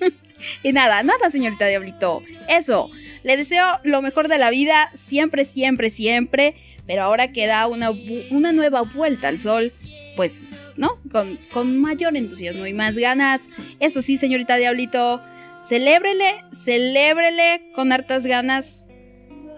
[0.62, 2.22] y nada, nada, señorita Diablito.
[2.49, 2.92] Eso,
[3.24, 6.55] le deseo lo mejor de la vida, siempre, siempre, siempre.
[6.86, 7.90] Pero ahora que da una,
[8.30, 9.72] una nueva vuelta al sol,
[10.14, 10.44] pues,
[10.76, 11.01] ¿no?
[11.11, 13.49] Con, con mayor entusiasmo y más ganas.
[13.80, 15.20] Eso sí, señorita Diablito
[15.66, 18.86] celébrele, celébrele con hartas ganas,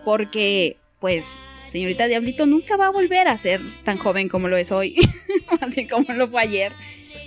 [0.04, 4.72] porque, pues, señorita Diablito nunca va a volver a ser tan joven como lo es
[4.72, 4.96] hoy,
[5.60, 6.72] así como lo fue ayer,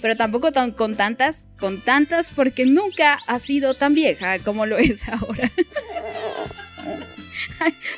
[0.01, 4.77] pero tampoco tan, con tantas, con tantas, porque nunca ha sido tan vieja como lo
[4.77, 5.51] es ahora.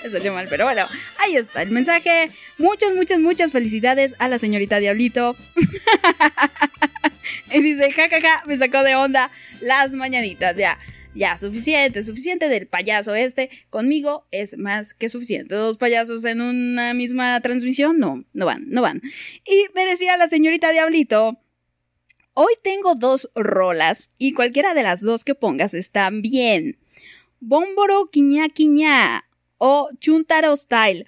[0.03, 2.30] Me salió mal, pero bueno, ahí está el mensaje.
[2.57, 5.36] Muchas, muchas, muchas felicidades a la señorita Diablito.
[7.51, 9.32] y dice, jajaja, me sacó de onda
[9.66, 10.78] las mañanitas, ya.
[11.16, 13.49] Ya, suficiente, suficiente del payaso este.
[13.70, 15.55] Conmigo es más que suficiente.
[15.55, 19.01] Dos payasos en una misma transmisión, no, no van, no van.
[19.45, 21.39] Y me decía la señorita Diablito,
[22.34, 26.78] hoy tengo dos rolas y cualquiera de las dos que pongas están bien.
[27.39, 29.26] Bómboro quiña quiña
[29.57, 31.05] o Chuntaro Style.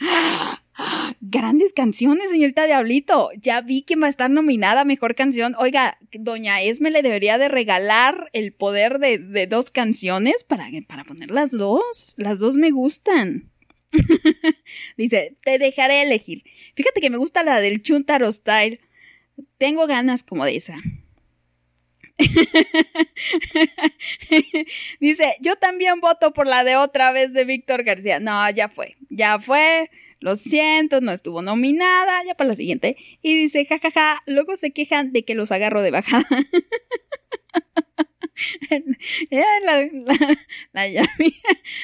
[1.21, 3.29] Grandes canciones, señorita Diablito.
[3.41, 5.55] Ya vi que va a estar nominada a mejor canción.
[5.57, 11.31] Oiga, doña Esme le debería de regalar el poder de, dos canciones para, para poner
[11.31, 12.13] las dos.
[12.17, 13.51] Las dos me gustan.
[14.97, 16.43] Dice, te dejaré elegir.
[16.75, 18.79] Fíjate que me gusta la del Chuntaro Style.
[19.57, 20.77] Tengo ganas como de esa.
[24.99, 28.19] Dice, yo también voto por la de otra vez de Víctor García.
[28.19, 29.89] No, ya fue, ya fue.
[30.19, 32.97] Lo siento, no estuvo nominada, ya para la siguiente.
[33.21, 36.27] Y dice, jajaja, ja, ja, luego se quejan de que los agarro de bajada.
[39.29, 39.89] la,
[40.73, 41.09] la, la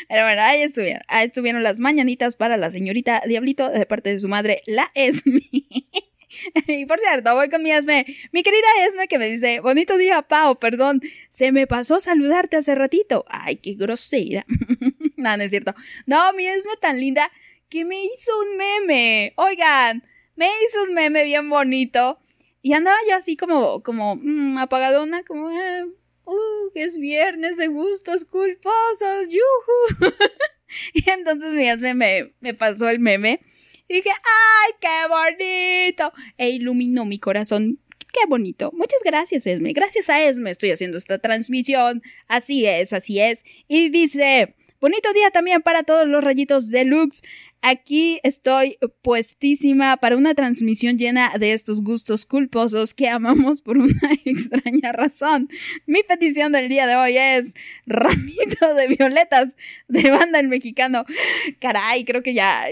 [0.08, 1.02] Pero bueno, ahí estuvieron.
[1.08, 5.42] Ahí estuvieron las mañanitas para la señorita Diablito de parte de su madre, la Esme.
[6.68, 8.06] y por cierto, voy con mi Esme.
[8.32, 11.02] Mi querida Esme que me dice, bonito día, Pau, perdón.
[11.30, 13.26] Se me pasó saludarte hace ratito.
[13.28, 14.46] Ay, qué grosera.
[15.18, 15.74] no, no es cierto.
[16.06, 17.32] No, mi Esme tan linda
[17.70, 19.34] que me hizo un meme.
[19.38, 20.04] Oigan,
[20.36, 22.20] me hizo un meme bien bonito.
[22.62, 25.84] Y andaba yo así como, como, mmm, apagadona, como, eh,
[26.26, 30.12] uh, es viernes de gustos culposos, yuhu.
[30.94, 33.42] y entonces mi me, me pasó el meme.
[33.88, 36.14] Y dije, ¡ay, qué bonito!
[36.38, 37.80] E iluminó mi corazón.
[38.14, 38.72] ¡Qué bonito!
[38.74, 39.74] Muchas gracias, Esme.
[39.74, 42.02] Gracias a Esme estoy haciendo esta transmisión.
[42.28, 43.44] Así es, así es.
[43.68, 47.24] Y dice, bonito día también para todos los rayitos deluxe.
[47.66, 54.12] Aquí estoy puestísima para una transmisión llena de estos gustos culposos que amamos por una
[54.26, 55.48] extraña razón.
[55.86, 57.54] Mi petición del día de hoy es
[57.86, 59.56] ramito de violetas
[59.88, 61.06] de banda el mexicano.
[61.62, 62.66] Caray, creo que ya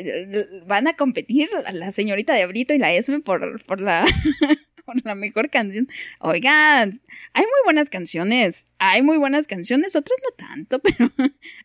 [0.67, 4.05] van a competir la señorita de Abrito y la Esme por, por la
[5.03, 5.87] la mejor canción.
[6.19, 7.01] Oigan,
[7.33, 8.67] hay muy buenas canciones.
[8.77, 11.11] Hay muy buenas canciones, otras no tanto, pero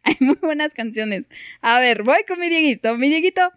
[0.02, 1.28] hay muy buenas canciones.
[1.60, 2.96] A ver, voy con mi Dieguito.
[2.96, 3.52] Mi Dieguito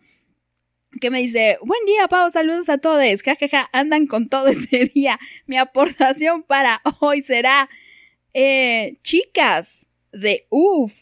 [1.00, 5.20] que me dice, buen día, Pau, saludos a todos, jajaja, andan con todo ese día.
[5.46, 7.70] Mi aportación para hoy será,
[8.34, 10.94] eh, chicas, de UF.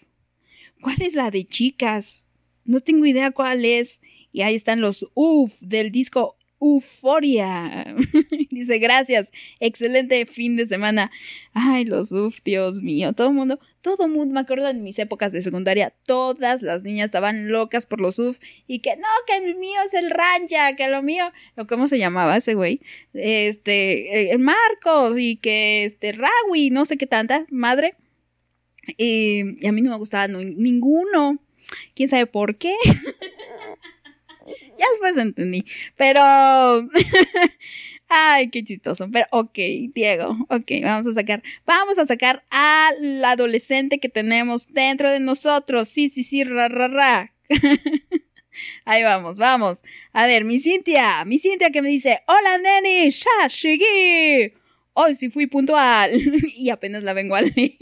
[0.81, 2.25] ¿Cuál es la de chicas?
[2.65, 4.01] No tengo idea cuál es.
[4.31, 7.95] Y ahí están los UF del disco Euforia.
[8.49, 9.31] Dice, gracias.
[9.59, 11.11] Excelente fin de semana.
[11.53, 13.13] Ay, los uf, Dios mío.
[13.13, 16.83] Todo el mundo, todo el mundo, me acuerdo en mis épocas de secundaria, todas las
[16.83, 20.75] niñas estaban locas por los uf y que no, que el mío es el rancha,
[20.75, 21.31] que lo mío,
[21.67, 22.81] ¿cómo se llamaba ese güey?
[23.13, 27.95] Este, el Marcos y que este, Rawi, no sé qué tanta, madre.
[28.97, 31.39] Y, y a mí no me gustaba ninguno.
[31.93, 32.73] ¿Quién sabe por qué?
[34.77, 35.65] ya después entendí.
[35.95, 36.21] Pero.
[38.09, 39.09] Ay, qué chistoso.
[39.11, 39.57] Pero, ok,
[39.93, 40.35] Diego.
[40.49, 41.43] Ok, vamos a sacar.
[41.65, 45.89] Vamos a sacar al adolescente que tenemos dentro de nosotros.
[45.89, 47.33] Sí, sí, sí, ra, ra, ra.
[48.85, 49.83] Ahí vamos, vamos.
[50.13, 51.25] A ver, mi Cintia.
[51.25, 53.09] Mi Cintia que me dice: Hola, neni.
[53.09, 54.53] Ya llegué.
[54.93, 56.11] Hoy sí fui puntual.
[56.55, 57.77] y apenas la vengo a leer.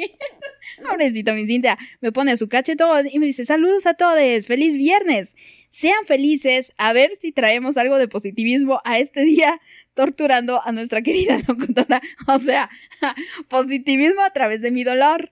[0.84, 1.78] Pobrecita mi Cintia.
[2.02, 4.48] Me pone su cachetón y me dice: Saludos a todos.
[4.48, 5.36] Feliz viernes.
[5.70, 9.60] Sean felices, a ver si traemos algo de positivismo a este día
[9.94, 12.02] torturando a nuestra querida locutora.
[12.28, 12.70] O sea,
[13.50, 15.32] positivismo a través de mi dolor.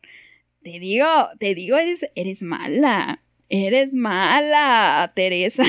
[0.61, 1.07] Te digo,
[1.39, 3.21] te digo, eres, eres mala.
[3.49, 5.63] Eres mala, Teresa.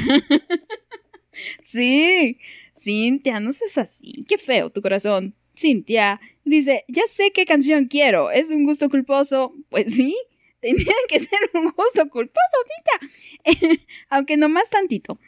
[1.62, 2.38] sí,
[2.76, 4.24] Cintia, no seas así.
[4.28, 5.34] Qué feo tu corazón.
[5.56, 8.30] Cintia dice, ya sé qué canción quiero.
[8.30, 9.54] ¿Es un gusto culposo?
[9.70, 10.14] Pues sí,
[10.64, 12.56] Tenían que ser un gusto culposo,
[13.44, 13.78] Cintia.
[14.08, 15.20] Aunque nomás tantito.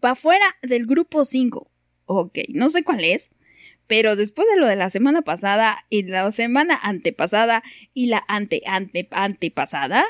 [0.00, 1.70] Pa' fuera del grupo 5.
[2.06, 3.32] Ok, no sé cuál es.
[3.86, 7.62] Pero después de lo de la semana pasada y la semana antepasada
[7.92, 10.02] y la ante, ante, antepasada,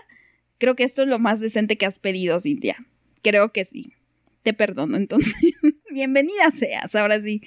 [0.59, 2.87] creo que esto es lo más decente que has pedido, Cintia.
[3.23, 3.93] Creo que sí.
[4.45, 5.35] Te perdono, entonces.
[5.91, 7.41] Bienvenida seas, ahora sí.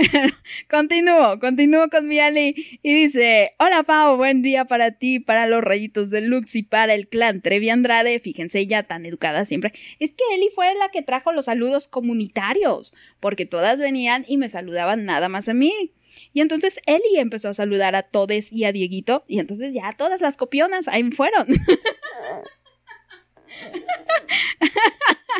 [0.70, 5.62] continúo, continúo con mi Ali y dice, hola Pau, buen día para ti, para los
[5.62, 9.74] rayitos de Lux y para el clan Trevi Andrade, fíjense ella tan educada siempre.
[9.98, 14.48] Es que Eli fue la que trajo los saludos comunitarios, porque todas venían y me
[14.48, 15.92] saludaban nada más a mí.
[16.32, 20.22] Y entonces Eli empezó a saludar a todes y a Dieguito, y entonces ya todas
[20.22, 21.46] las copionas ahí fueron.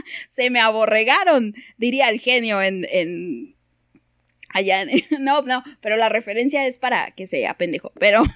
[0.29, 3.57] Se me aborregaron, diría el genio en,
[4.51, 4.85] allá.
[5.19, 7.93] No, no, pero la referencia es para que sea pendejo.
[7.99, 8.23] Pero.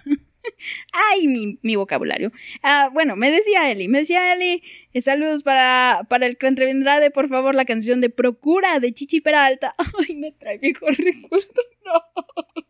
[0.93, 2.33] Ay, mi, mi vocabulario.
[2.65, 4.61] Ah, bueno, me decía Eli, me decía Eli,
[4.93, 9.21] eh, saludos para, para el clan de por favor, la canción de Procura de Chichi
[9.21, 9.73] Peralta.
[9.99, 11.63] Ay, me trae mejor recuerdo.
[11.85, 12.65] No.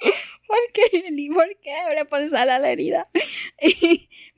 [0.46, 1.28] ¿Por qué, Eli?
[1.28, 3.08] ¿Por qué le pones a la herida?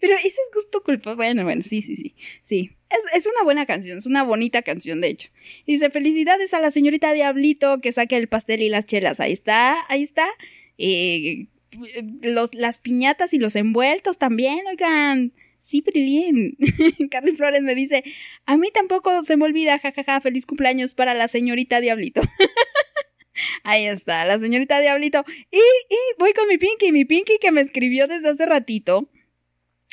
[0.00, 1.14] Pero ese es gusto culpa.
[1.14, 2.14] Bueno, bueno, sí, sí, sí.
[2.42, 2.70] Sí.
[2.90, 5.30] Es, es, una buena canción, es una bonita canción, de hecho.
[5.66, 9.20] Dice, felicidades a la señorita Diablito que saque el pastel y las chelas.
[9.20, 10.26] Ahí está, ahí está.
[10.78, 11.46] Eh,
[12.22, 15.32] los, las piñatas y los envueltos también, oigan.
[15.58, 16.56] Sí, Brilín.
[17.10, 18.02] Carly Flores me dice,
[18.46, 22.22] a mí tampoco se me olvida, jajaja, feliz cumpleaños para la señorita Diablito.
[23.64, 25.24] Ahí está, la señorita Diablito.
[25.50, 29.08] Y, y voy con mi Pinky, mi Pinky que me escribió desde hace ratito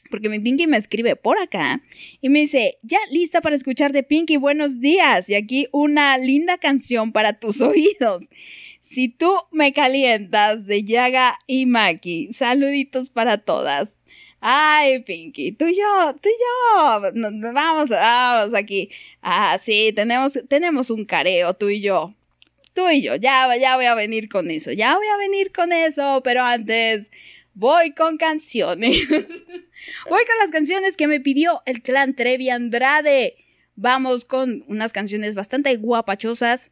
[0.10, 1.82] porque mi Pinky me escribe por acá
[2.22, 5.30] y me dice, ya lista para escuchar de Pinky, buenos días.
[5.30, 8.30] Y aquí una linda canción para tus oídos.
[8.80, 14.06] Si tú me calientas de Yaga y Maki, saluditos para todas.
[14.40, 17.02] Ay, Pinky, tú y yo, tú y yo,
[17.54, 18.90] vamos, vamos aquí.
[19.22, 22.14] Ah, sí, tenemos, tenemos un careo, tú y yo.
[22.78, 25.74] Tú y yo, ya, ya voy a venir con eso, ya voy a venir con
[25.74, 27.12] eso, pero antes
[27.56, 29.10] voy con canciones.
[29.10, 33.36] voy con las canciones que me pidió el clan Trevi Andrade.
[33.76, 36.72] Vamos con unas canciones bastante guapachosas.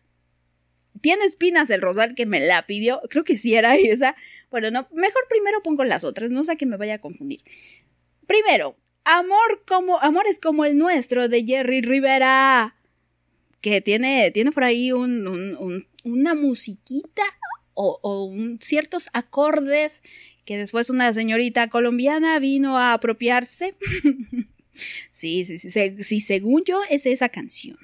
[1.02, 3.02] Tiene espinas el rosal que me la pidió.
[3.10, 4.16] Creo que sí era esa.
[4.52, 7.42] Bueno, no, mejor primero pongo las otras, no sé que me vaya a confundir.
[8.28, 12.76] Primero, Amor como Amores como el nuestro de Jerry Rivera.
[13.66, 17.24] Que tiene, tiene por ahí un, una musiquita
[17.74, 20.04] o, ciertos acordes
[20.46, 23.74] que después una señorita colombiana vino a apropiarse.
[25.10, 25.72] sí, sí, sí,
[26.04, 27.80] sí, según yo es esa canción.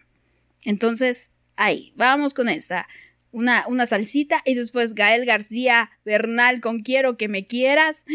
[0.66, 2.88] Entonces, ahí, vamos con esta.
[3.32, 8.06] Una, una salsita y después Gael García Bernal con Quiero que me quieras.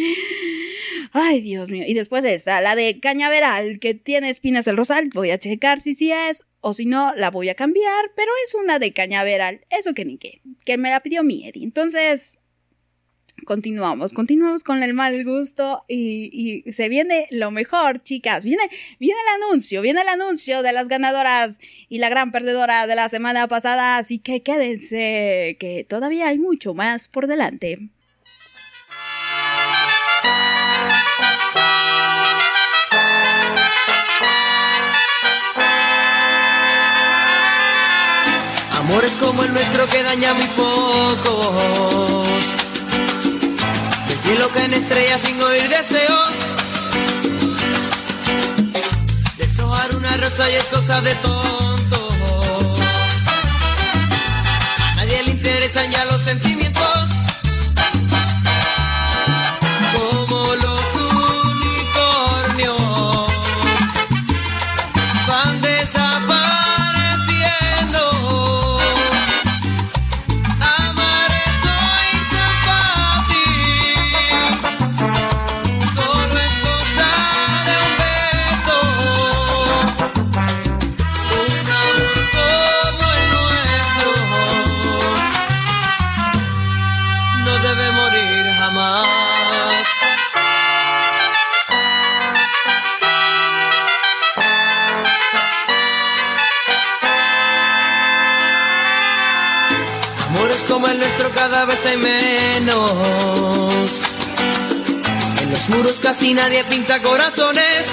[1.13, 1.85] Ay, Dios mío.
[1.87, 5.11] Y después esta, la de Cañaveral, que tiene espinas el rosal.
[5.13, 8.13] Voy a checar si sí es o si no, la voy a cambiar.
[8.15, 9.61] Pero es una de Cañaveral.
[9.71, 10.41] Eso que ni qué.
[10.65, 11.65] Que me la pidió mi Eddie.
[11.65, 12.39] Entonces,
[13.45, 18.45] continuamos, continuamos con el mal gusto y, se viene lo mejor, chicas.
[18.45, 18.63] Viene,
[18.99, 23.09] viene el anuncio, viene el anuncio de las ganadoras y la gran perdedora de la
[23.09, 27.91] semana pasada, así que quédense, que todavía hay mucho más por delante.
[38.89, 42.29] Amores como el nuestro que daña muy pocos
[44.23, 46.31] Cielo en estrellas sin oír deseos.
[49.39, 52.09] Deshojar una rosa y es cosa de tonto.
[54.93, 56.56] A nadie le interesan ya los sentimientos.
[101.57, 102.93] Cada vez hay menos.
[105.41, 107.87] En los muros casi nadie pinta corazones.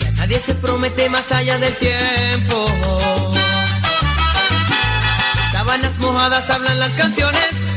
[0.00, 2.66] Ya nadie se promete más allá del tiempo.
[5.52, 7.67] Sábanas mojadas hablan las canciones.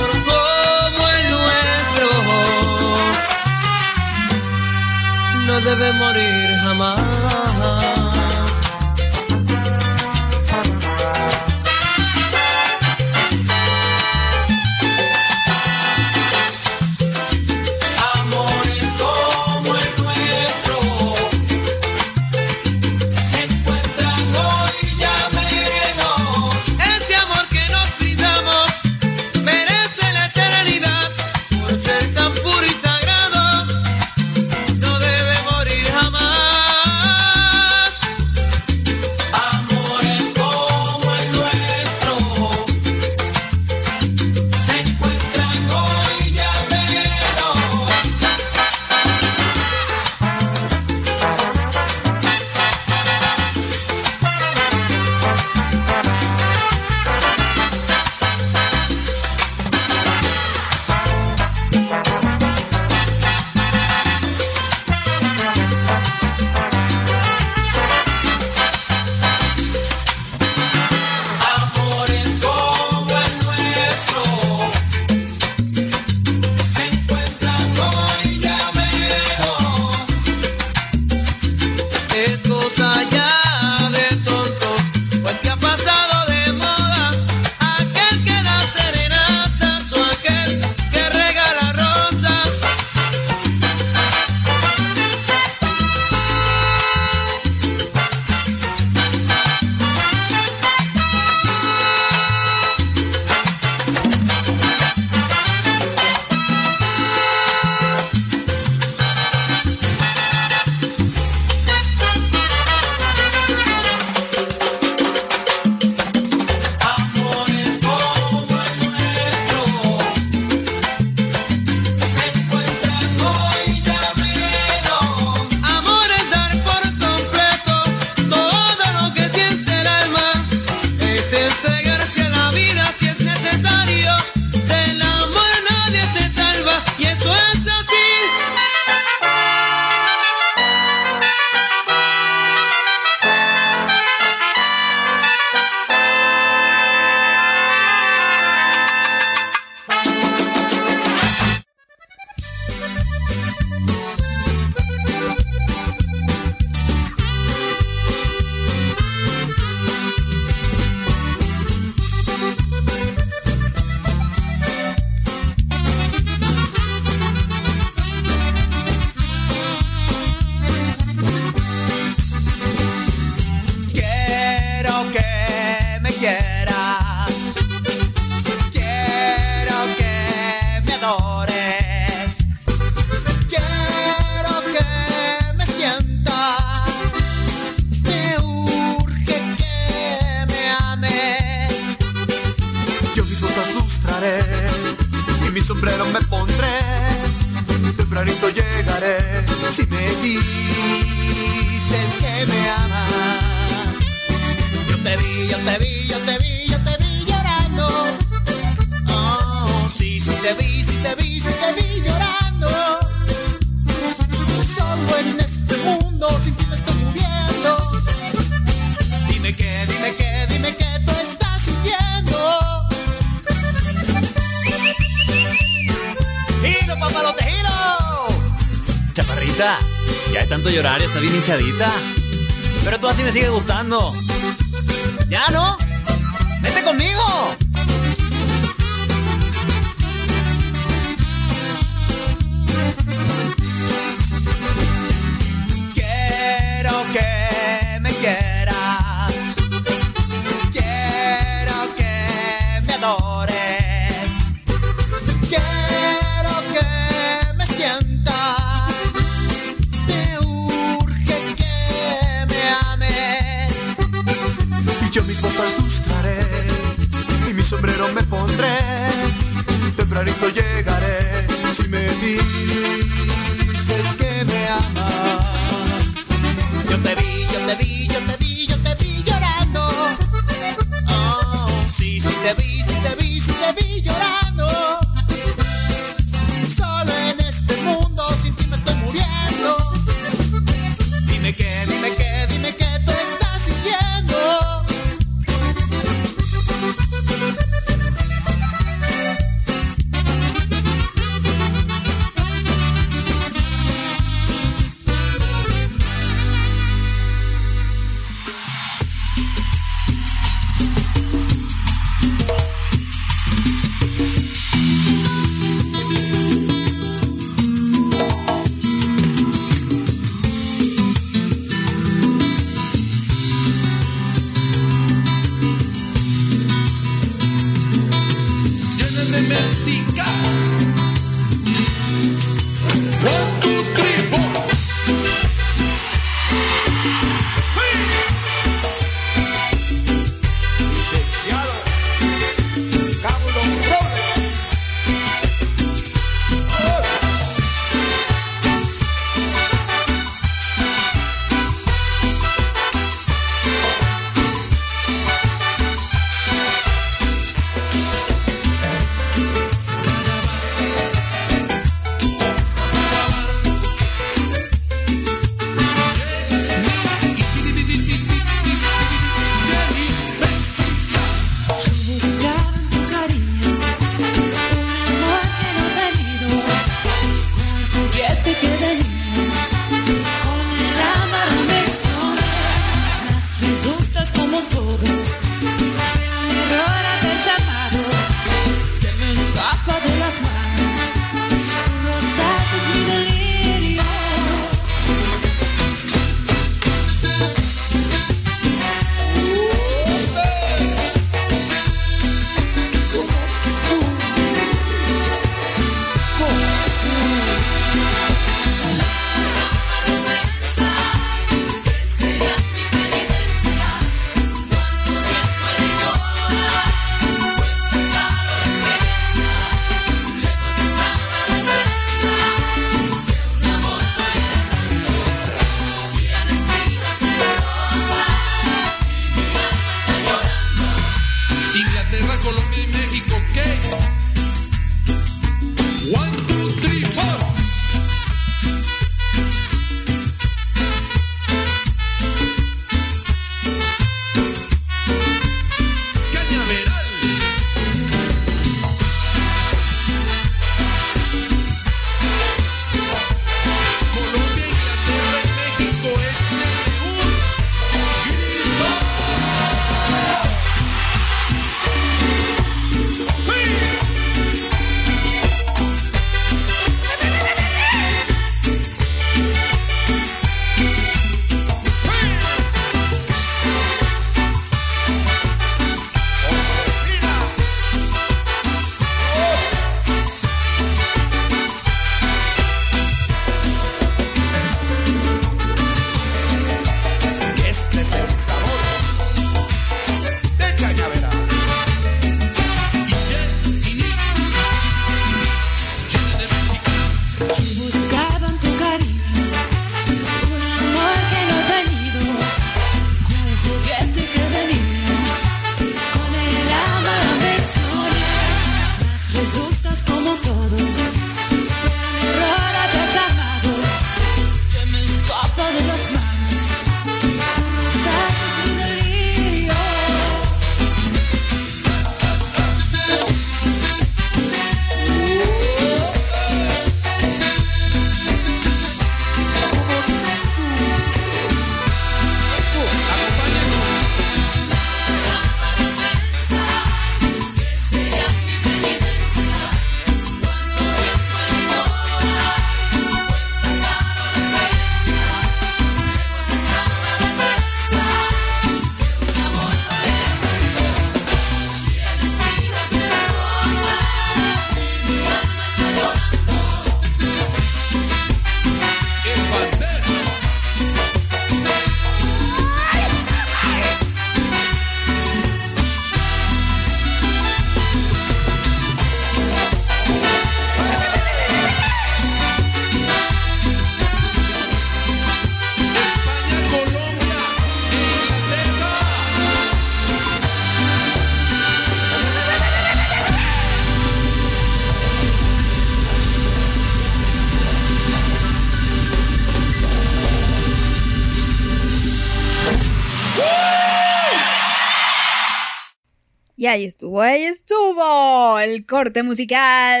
[596.62, 600.00] Y ahí estuvo, ahí estuvo el corte musical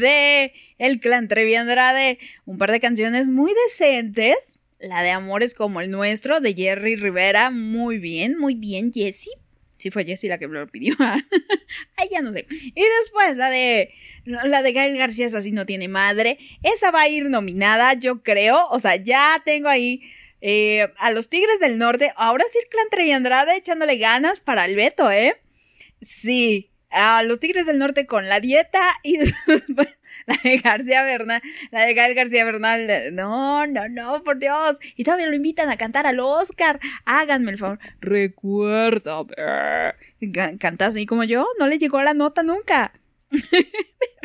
[0.00, 2.18] de El Clan Trevi Andrade.
[2.46, 4.58] Un par de canciones muy decentes.
[4.80, 7.52] La de Amores como el nuestro, de Jerry Rivera.
[7.52, 9.30] Muy bien, muy bien, Jessie.
[9.76, 10.96] Sí fue Jessie la que me lo pidió.
[11.96, 12.44] Ay, ya no sé.
[12.50, 13.94] Y después la de
[14.24, 16.38] la de Gael García, esa sí no tiene madre.
[16.64, 18.66] Esa va a ir nominada, yo creo.
[18.70, 20.02] O sea, ya tengo ahí
[20.40, 22.12] eh, a los Tigres del Norte.
[22.16, 25.40] Ahora sí el Clan Trevi Andrade echándole ganas para el veto, ¿eh?
[26.00, 29.18] Sí, a los Tigres del Norte con la dieta y
[30.26, 31.40] la de García Bernal,
[31.70, 34.78] la de Gael García Bernal, no, no, no, por Dios.
[34.96, 36.80] Y todavía lo invitan a cantar al Oscar.
[37.04, 37.78] Háganme el favor.
[38.00, 39.24] Recuerda,
[40.58, 42.92] canta así como yo, no le llegó la nota nunca.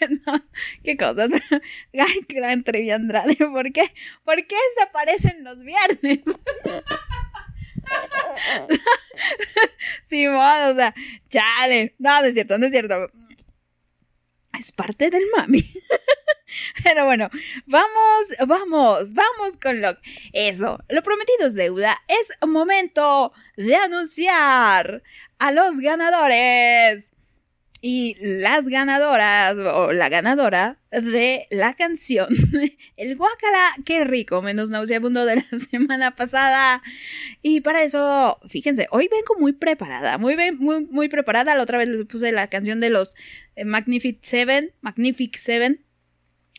[0.26, 0.42] no,
[0.82, 1.30] qué cosas.
[2.28, 3.84] Gran Trevi Andrade, ¿por qué?
[4.24, 6.20] ¿Por qué se aparecen los viernes?
[10.04, 10.94] Simón, o sea,
[11.28, 11.94] chale.
[11.98, 13.08] No, no es cierto, no es cierto.
[14.58, 15.62] Es parte del mami.
[16.82, 17.28] Pero bueno,
[17.66, 19.96] vamos, vamos, vamos con lo...
[20.32, 21.96] Eso, lo prometido es deuda.
[22.08, 25.02] Es momento de anunciar
[25.38, 27.14] a los ganadores
[27.80, 32.28] y las ganadoras, o la ganadora de la canción
[32.96, 36.82] El Guacala, qué rico, menos nauseabundo de la semana pasada.
[37.42, 41.54] Y para eso, fíjense, hoy vengo muy preparada, muy, muy, muy preparada.
[41.54, 43.14] La otra vez les puse la canción de los
[43.54, 45.84] eh, Magnific Seven, Magnific Seven.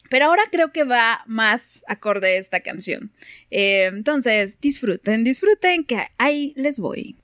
[0.10, 3.12] Pero ahora creo que va más acorde esta canción.
[3.52, 7.18] Eh, entonces, disfruten, disfruten, que ahí les voy.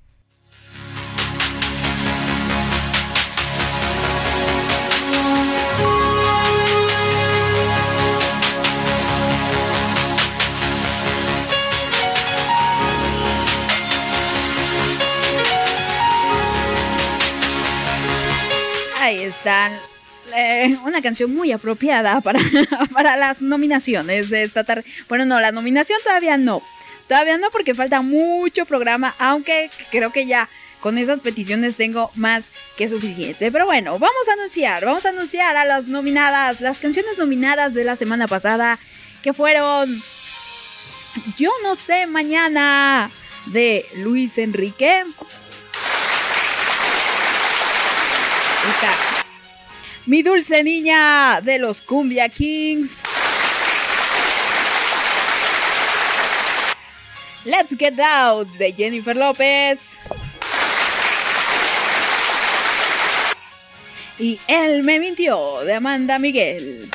[19.06, 19.72] Ahí están.
[20.36, 22.40] Eh, una canción muy apropiada para,
[22.94, 24.84] para las nominaciones de esta tarde.
[25.08, 26.64] Bueno, no, la nominación todavía no.
[27.08, 30.50] Todavía no porque falta mucho programa, aunque creo que ya
[30.80, 33.52] con esas peticiones tengo más que suficiente.
[33.52, 37.84] Pero bueno, vamos a anunciar, vamos a anunciar a las nominadas, las canciones nominadas de
[37.84, 38.80] la semana pasada,
[39.22, 40.02] que fueron
[41.38, 43.12] Yo no sé mañana
[43.46, 45.04] de Luis Enrique.
[50.06, 53.00] Mi dulce niña de los Cumbia Kings.
[57.44, 59.98] Let's Get Out de Jennifer López.
[64.18, 66.90] Y Él me mintió de Amanda Miguel.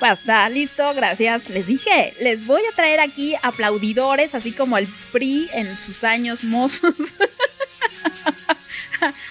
[0.00, 1.48] Basta, listo, gracias.
[1.48, 6.44] Les dije, les voy a traer aquí aplaudidores, así como el PRI en sus años
[6.44, 6.94] mozos.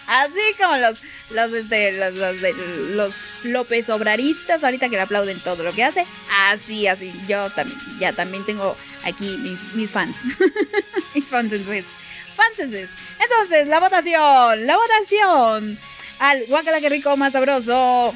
[0.08, 1.00] así como los,
[1.32, 2.42] los, este, los,
[2.92, 6.06] los, López Obraristas, ahorita que le aplauden todo lo que hace.
[6.50, 7.14] Así, así.
[7.28, 10.18] Yo también, ya también tengo aquí mis, mis fans.
[11.14, 11.54] mis fans
[12.36, 12.92] fanses.
[13.20, 15.80] Entonces, la votación, la votación
[16.20, 18.14] al Guacala que rico más sabroso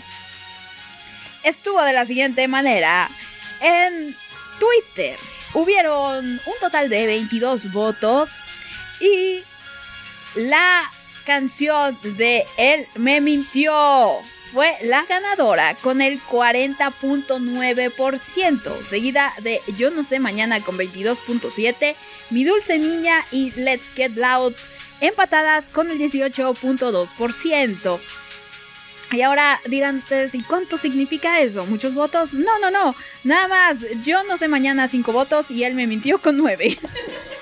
[1.43, 3.09] estuvo de la siguiente manera.
[3.61, 4.15] En
[4.59, 5.17] Twitter
[5.53, 8.37] hubieron un total de 22 votos
[8.99, 9.43] y
[10.35, 10.91] la
[11.25, 13.73] canción de Él me mintió
[14.53, 21.95] fue la ganadora con el 40.9%, seguida de Yo no sé mañana con 22.7%,
[22.31, 24.53] Mi dulce niña y Let's Get Loud
[25.01, 27.99] empatadas con el 18.2%.
[29.11, 31.65] Y ahora dirán ustedes, ¿y cuánto significa eso?
[31.65, 32.33] ¿Muchos votos?
[32.33, 32.93] No, no, no.
[33.23, 36.77] Nada más, yo no sé mañana 5 votos y él me mintió con 9.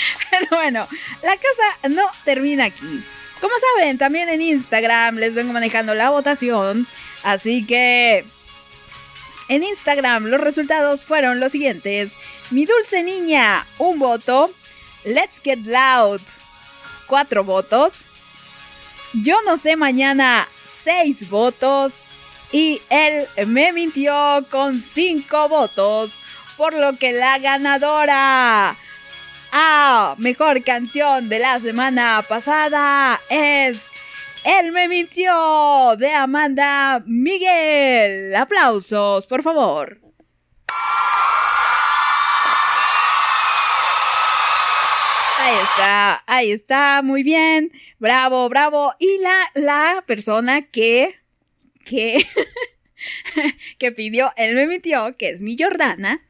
[0.30, 0.88] Pero bueno,
[1.22, 3.02] la cosa no termina aquí.
[3.40, 6.86] Como saben, también en Instagram les vengo manejando la votación.
[7.24, 8.24] Así que
[9.48, 12.12] en Instagram los resultados fueron los siguientes.
[12.50, 14.52] Mi dulce niña, un voto.
[15.04, 16.20] Let's Get Loud,
[17.06, 18.08] cuatro votos.
[19.12, 22.04] Yo no sé mañana, seis votos.
[22.52, 24.14] Y él me mintió
[24.50, 26.18] con cinco votos.
[26.56, 28.76] Por lo que la ganadora
[29.54, 33.90] Ah, mejor canción de la semana pasada es
[34.44, 38.34] Él me mintió de Amanda Miguel.
[38.34, 40.00] Aplausos, por favor.
[45.38, 47.72] Ahí está, ahí está, muy bien.
[47.98, 48.94] Bravo, bravo.
[48.98, 51.14] Y la, la persona que,
[51.84, 52.24] que,
[53.78, 56.22] que pidió, él me mintió, que es mi Jordana,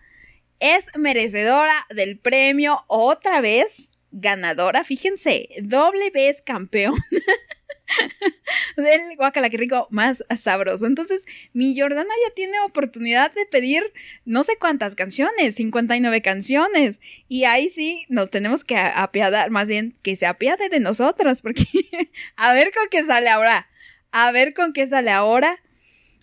[0.62, 3.90] es merecedora del premio otra vez.
[4.14, 6.94] ganadora, fíjense, doble vez campeón
[8.76, 10.86] del guacala que rico más sabroso.
[10.86, 13.82] Entonces, mi Jordana ya tiene oportunidad de pedir
[14.26, 17.00] no sé cuántas canciones, 59 canciones.
[17.26, 21.64] Y ahí sí nos tenemos que apiadar, más bien que se apiade de nosotras, porque
[22.36, 23.66] a ver con qué sale ahora.
[24.10, 25.58] A ver con qué sale ahora.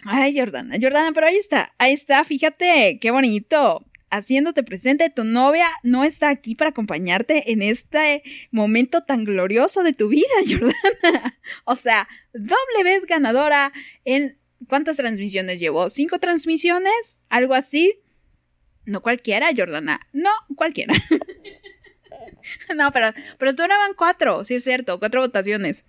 [0.06, 5.68] Ay, Jordana, Jordana, pero ahí está, ahí está, fíjate, qué bonito haciéndote presente, tu novia
[5.84, 11.40] no está aquí para acompañarte en este momento tan glorioso de tu vida, Jordana.
[11.66, 13.72] O sea, doble vez ganadora
[14.06, 14.38] en...
[14.68, 15.90] ¿Cuántas transmisiones llevó?
[15.90, 17.20] ¿Cinco transmisiones?
[17.30, 18.02] ¿Algo así?
[18.84, 20.02] No cualquiera, Jordana.
[20.12, 20.94] No, cualquiera.
[22.76, 25.86] no, pero, pero duraban cuatro, sí es cierto, cuatro votaciones.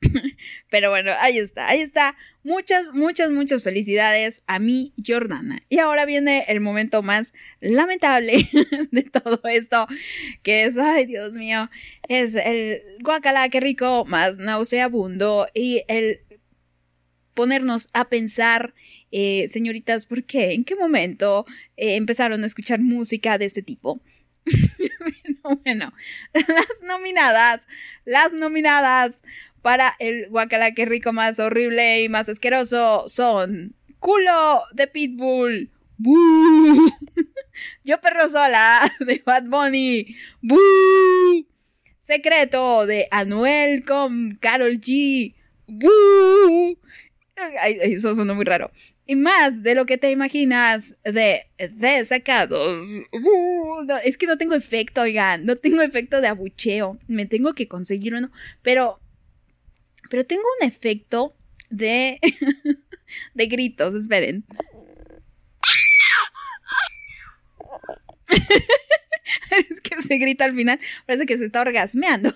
[0.70, 2.16] Pero bueno, ahí está, ahí está.
[2.42, 5.62] Muchas, muchas, muchas felicidades a mi Jordana.
[5.68, 8.48] Y ahora viene el momento más lamentable
[8.90, 9.86] de todo esto,
[10.42, 11.68] que es, ay Dios mío,
[12.08, 16.20] es el guacala, qué rico, más nauseabundo y el
[17.34, 18.74] ponernos a pensar,
[19.12, 20.54] eh, señoritas, ¿por qué?
[20.54, 21.46] ¿En qué momento
[21.76, 24.02] eh, empezaron a escuchar música de este tipo?
[25.44, 25.92] bueno, bueno,
[26.32, 27.68] las nominadas,
[28.04, 29.22] las nominadas
[29.62, 35.70] para el guacala que rico más horrible y más asqueroso son culo de Pitbull.
[37.84, 40.16] Yo perro sola de Bad Bunny.
[41.96, 45.34] Secreto de Anuel con Carol G.
[47.82, 48.70] eso sonó muy raro.
[49.06, 52.86] Y más de lo que te imaginas de desacados.
[54.04, 55.46] es que no tengo efecto, oigan.
[55.46, 56.98] No tengo efecto de abucheo.
[57.08, 58.30] Me tengo que conseguir uno.
[58.62, 59.00] Pero
[60.08, 61.34] pero tengo un efecto
[61.70, 62.18] de,
[63.34, 64.44] de gritos, esperen.
[69.70, 72.32] es que se grita al final, parece que se está orgasmeando.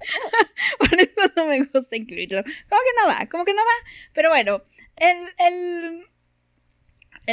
[0.78, 2.42] Por eso no me gusta incluirlo.
[2.42, 3.88] Como que no va, como que no va.
[4.12, 4.62] Pero bueno,
[4.96, 6.06] el, el,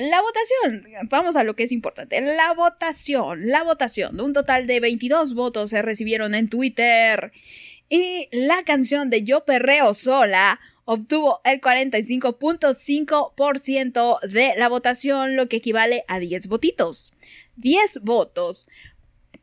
[0.09, 2.19] la votación, vamos a lo que es importante.
[2.21, 4.19] La votación, la votación.
[4.19, 7.31] Un total de 22 votos se recibieron en Twitter.
[7.89, 15.57] Y la canción de Yo Perreo Sola obtuvo el 45.5% de la votación, lo que
[15.57, 17.13] equivale a 10 votitos.
[17.57, 18.69] 10 votos.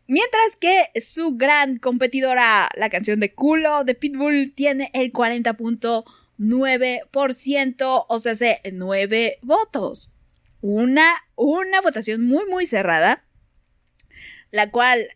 [0.06, 8.18] Mientras que su gran competidora, la canción de culo de Pitbull, tiene el 40.9%, o
[8.18, 8.34] sea,
[8.70, 10.10] 9 votos.
[10.60, 13.24] Una, una votación muy, muy cerrada,
[14.50, 15.06] la cual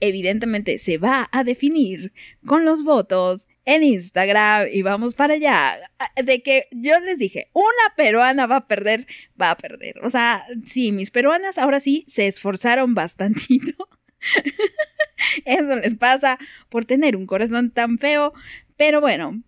[0.00, 2.12] evidentemente se va a definir
[2.44, 5.76] con los votos en Instagram y vamos para allá.
[6.22, 9.06] De que yo les dije, una peruana va a perder,
[9.40, 9.98] va a perder.
[10.02, 13.88] O sea, sí, mis peruanas ahora sí se esforzaron bastantito.
[15.44, 18.32] Eso les pasa por tener un corazón tan feo.
[18.76, 19.42] Pero bueno,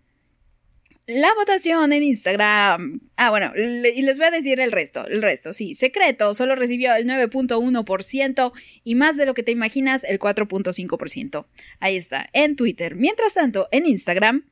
[1.09, 3.01] la votación en Instagram.
[3.17, 5.07] Ah, bueno, y les voy a decir el resto.
[5.07, 5.75] El resto, sí.
[5.75, 8.53] Secreto solo recibió el 9.1%
[8.85, 11.47] y más de lo que te imaginas, el 4.5%.
[11.81, 12.95] Ahí está, en Twitter.
[12.95, 14.51] Mientras tanto, en Instagram,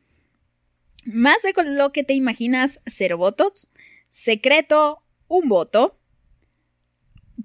[1.05, 3.69] más de lo que te imaginas, cero votos.
[4.09, 6.01] Secreto, un voto.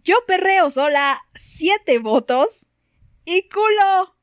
[0.03, 2.69] Yo perreo sola, siete votos.
[3.25, 4.15] Y culo,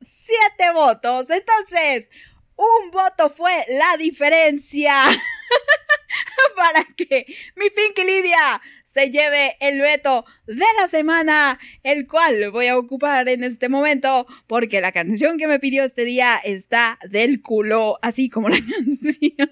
[0.00, 1.30] siete votos.
[1.30, 2.10] Entonces,
[2.56, 4.92] un voto fue la diferencia
[6.56, 7.26] para que
[7.56, 13.28] mi Pinky Lidia se lleve el veto de la semana, el cual voy a ocupar
[13.28, 18.28] en este momento porque la canción que me pidió este día está del culo, así
[18.28, 19.50] como la canción,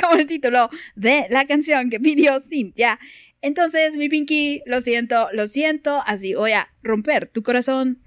[0.00, 2.98] como el título de la canción que pidió Cynthia.
[3.40, 8.02] Entonces, mi Pinky, lo siento, lo siento, así voy a romper tu corazón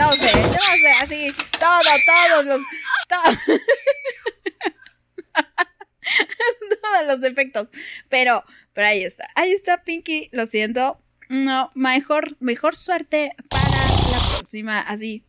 [0.00, 1.26] no sé, no sé, así,
[1.58, 2.62] todo, todos los,
[6.82, 7.68] todos los efectos,
[8.08, 14.20] pero, pero ahí está, ahí está Pinky, lo siento, no, mejor, mejor suerte para la
[14.36, 15.22] próxima, así,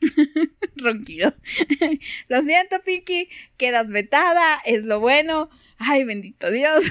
[0.76, 1.34] ronquido,
[2.28, 3.28] lo siento Pinky,
[3.58, 6.86] quedas vetada, es lo bueno, ay bendito Dios.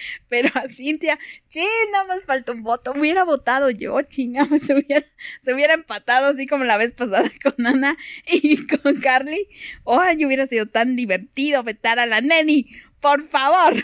[0.28, 1.18] Pero a Cintia,
[1.48, 2.92] ching, nada más falta un voto.
[2.92, 5.06] Hubiera votado yo, chinga, se hubiera,
[5.40, 7.96] se hubiera empatado así como la vez pasada con Ana
[8.26, 9.48] y con Carly.
[9.86, 12.68] Ay, hubiera sido tan divertido vetar a la neni.
[13.00, 13.74] Por favor.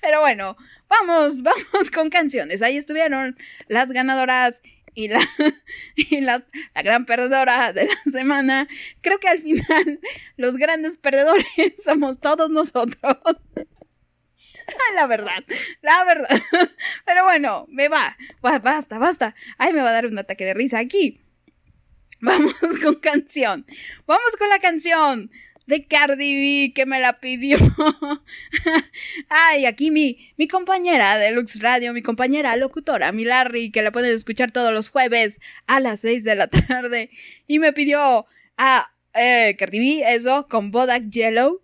[0.00, 0.56] Pero bueno,
[0.88, 2.62] vamos, vamos con canciones.
[2.62, 3.36] Ahí estuvieron
[3.68, 4.60] las ganadoras
[4.94, 5.20] y la,
[5.96, 8.68] y la, la, gran perdedora de la semana.
[9.00, 10.00] Creo que al final
[10.36, 11.46] los grandes perdedores
[11.82, 13.16] somos todos nosotros.
[14.94, 15.44] la verdad,
[15.80, 16.28] la verdad.
[17.04, 18.16] Pero bueno, me va.
[18.40, 19.34] Basta, basta.
[19.58, 21.20] Ay, me va a dar un ataque de risa aquí.
[22.20, 23.66] Vamos con canción.
[24.06, 25.30] Vamos con la canción
[25.66, 27.58] de Cardi B que me la pidió.
[29.28, 33.90] Ay, aquí mi, mi compañera de Lux Radio, mi compañera locutora, mi Larry, que la
[33.90, 37.10] pueden escuchar todos los jueves a las 6 de la tarde.
[37.46, 38.26] Y me pidió
[38.56, 41.62] a eh, Cardi B, eso, con Bodak Yellow.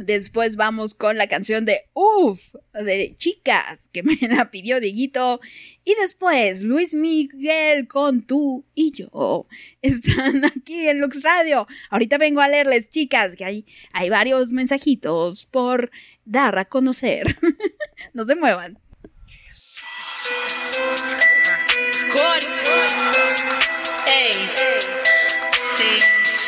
[0.00, 5.40] Después vamos con la canción de Uf, de Chicas, que me la pidió Diguito.
[5.84, 9.46] Y después Luis Miguel con Tú y yo.
[9.82, 11.66] Están aquí en Lux Radio.
[11.90, 15.90] Ahorita vengo a leerles, chicas, que hay, hay varios mensajitos por
[16.24, 17.36] dar a conocer.
[18.14, 18.78] no se muevan.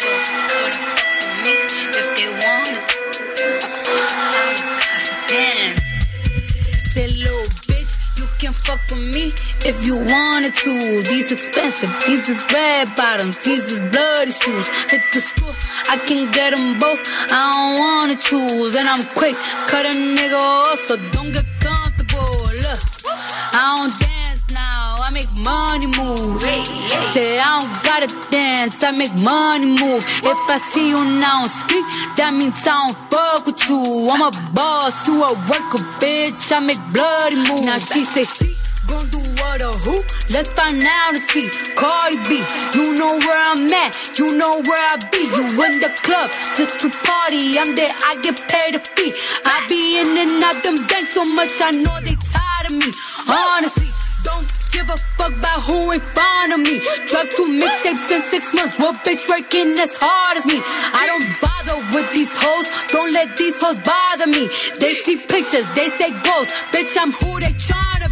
[0.02, 0.91] fuck
[8.92, 9.32] with me
[9.64, 11.02] if you wanted to.
[11.08, 14.68] These expensive, these is red bottoms, these is bloody shoes.
[14.90, 15.54] Hit the school,
[15.88, 17.00] I can get them both.
[17.30, 19.36] I don't wanna choose, and I'm quick,
[19.68, 22.32] cut a nigga off, so don't get comfortable.
[22.64, 22.80] Look,
[23.52, 26.40] I don't dance now, I make money move.
[27.12, 30.04] Say I don't gotta dance, I make money move.
[30.24, 31.84] If I see you now speak,
[32.16, 34.08] that means I don't fuck with you.
[34.10, 36.52] I'm a boss, you a worker, bitch.
[36.52, 37.66] I make bloody moves.
[37.66, 39.96] Now she say she gon' do what or who?
[40.30, 41.48] Let's find out and see.
[41.74, 42.40] Cardi B,
[42.74, 45.22] you know where I'm at, you know where I be.
[45.22, 47.58] You in the club just to party.
[47.58, 49.12] I'm there, I get paid a fee.
[49.44, 52.90] I be in and out them banks so much, I know they tired of me.
[53.28, 53.90] Honestly,
[54.24, 56.80] don't give a fuck about who in front of me.
[57.10, 58.78] Drop two mixtapes in six months.
[58.78, 60.58] What bitch working as hard as me?
[60.94, 62.70] I don't bother with these hoes.
[62.90, 64.48] Don't let these hoes bother me.
[64.78, 66.54] They see pictures, they say ghosts.
[66.72, 68.08] Bitch, I'm who they tryna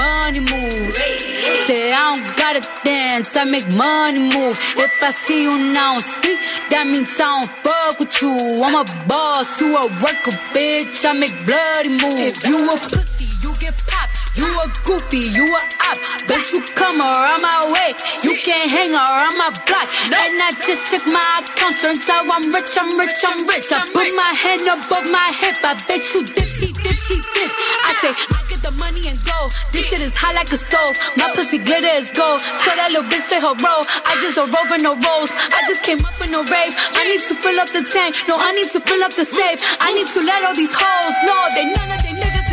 [0.00, 0.92] money move.
[1.66, 4.56] Say I don't gotta dance, I make money move.
[4.84, 6.40] If I see you now speak,
[6.70, 8.34] that means I don't fuck with you.
[8.64, 11.04] I'm a boss, you a worker, bitch.
[11.04, 12.44] I make bloody moves.
[12.44, 13.09] If you a pussy.
[14.40, 15.62] You a goofy, you a
[15.92, 16.00] op.
[16.24, 17.92] Don't you come around my way.
[18.24, 19.84] You can't hang around my block.
[20.08, 21.76] And I just check my account.
[21.84, 23.68] Turns out I'm rich, I'm rich, I'm rich.
[23.68, 25.60] I put my hand above my hip.
[25.60, 27.52] I bet you dip, he dip, she dip.
[27.84, 29.52] I say, I get the money and go.
[29.76, 30.96] This shit is hot like a stove.
[31.20, 32.40] My pussy glitter is gold.
[32.64, 33.84] Tell that little bitch play her role.
[34.08, 35.36] I just a rope and no rolls.
[35.52, 36.72] I just came up in a rave.
[36.96, 38.16] I need to fill up the tank.
[38.24, 39.60] No, I need to fill up the safe.
[39.84, 42.49] I need to let all these hoes know they none of they niggas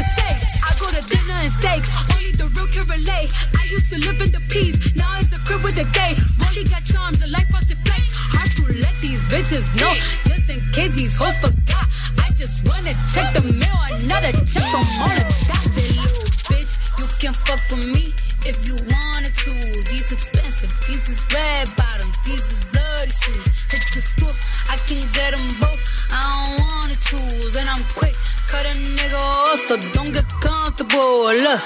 [1.68, 1.90] steaks.
[2.16, 3.30] Only the real can relate.
[3.60, 4.78] I used to live in the peace.
[4.96, 6.16] Now it's a crib with a gay.
[6.40, 8.14] Rolly got charms, a life frosted flakes.
[8.16, 9.94] Hard to let these bitches know.
[10.28, 11.88] Just in case these hoes forgot.
[12.24, 13.80] I just wanna check the mail.
[14.00, 18.14] Another check from on the little bitch, you can fuck with me
[18.46, 19.54] if you wanted to.
[19.92, 23.48] These expensive, these is red bottoms, these is bloody shoes.
[23.72, 24.36] Hit the store,
[24.70, 25.82] I can get them both.
[26.12, 28.16] I don't wanna choose, and I'm quick,
[28.48, 31.34] cut a nigga off, so don't get comfortable.
[31.46, 31.62] Look,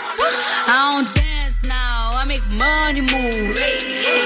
[0.68, 3.53] I don't dance now, I make money move.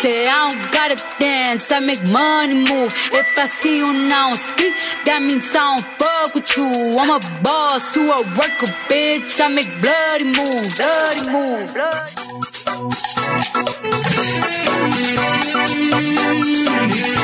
[0.01, 2.91] Say I don't gotta dance, I make money move.
[3.11, 4.73] If I see you now speak,
[5.05, 6.97] that means I don't fuck with you.
[6.99, 9.41] I'm a boss, you a worker, bitch.
[9.41, 11.75] I make bloody moves, bloody moves.
[16.65, 17.14] Morenas como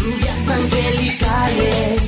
[0.00, 2.00] Rubias angelicales,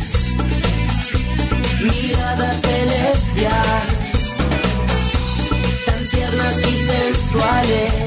[1.81, 4.37] miradas celestiales,
[5.85, 8.04] tan tiernas y sensuales,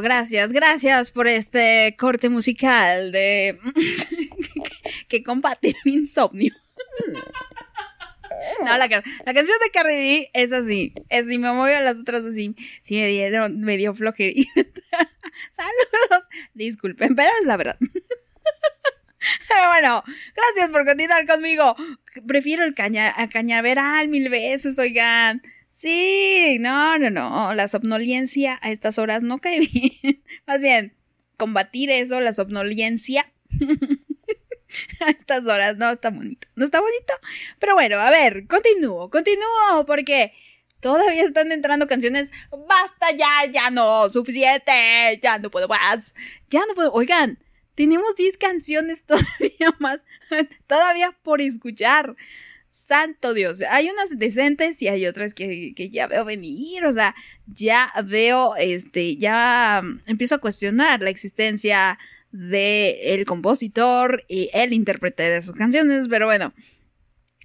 [0.00, 3.58] Gracias, gracias por este corte musical de
[5.08, 6.52] que combate el insomnio.
[8.64, 11.98] No, la, ca- la canción de Cardi B es así, es así, me a las
[11.98, 14.50] otras así, sí me dieron, me dio flojerita.
[15.52, 17.78] Saludos, disculpen, pero es la verdad.
[19.48, 20.04] Pero bueno,
[20.36, 21.74] gracias por continuar conmigo.
[22.26, 25.40] Prefiero el caña a cañaveral mil veces, oigan.
[25.74, 27.52] Sí, no, no, no.
[27.52, 30.22] La somnolencia a estas horas no cae bien.
[30.46, 30.94] Más bien,
[31.36, 33.32] combatir eso, la somnolencia.
[35.04, 36.46] a estas horas no está bonito.
[36.54, 37.12] No está bonito.
[37.58, 40.32] Pero bueno, a ver, continúo, continúo, porque
[40.78, 42.30] todavía están entrando canciones.
[42.50, 45.18] Basta ya, ya no, suficiente.
[45.20, 46.14] Ya no puedo más.
[46.50, 46.92] Ya no puedo.
[46.92, 47.40] Oigan,
[47.74, 50.02] tenemos 10 canciones todavía más.
[50.68, 52.14] todavía por escuchar.
[52.74, 57.14] Santo Dios, hay unas decentes y hay otras que, que ya veo venir, o sea,
[57.46, 62.00] ya veo, este, ya mm, empiezo a cuestionar la existencia
[62.32, 66.52] de el compositor y el intérprete de esas canciones, pero bueno.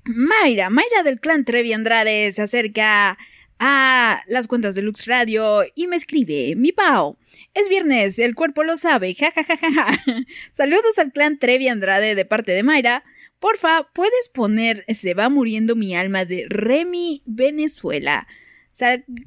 [0.06, 3.16] Mayra, Mayra del clan Trevi Andrade se acerca
[3.60, 7.20] a las cuentas de Lux Radio y me escribe, mi pao,
[7.54, 10.04] es viernes, el cuerpo lo sabe, ja ja ja ja ja.
[10.52, 13.04] Saludos al clan Trevi Andrade de parte de Mayra.
[13.40, 18.28] Porfa, puedes poner Se va muriendo mi alma de Remy Venezuela.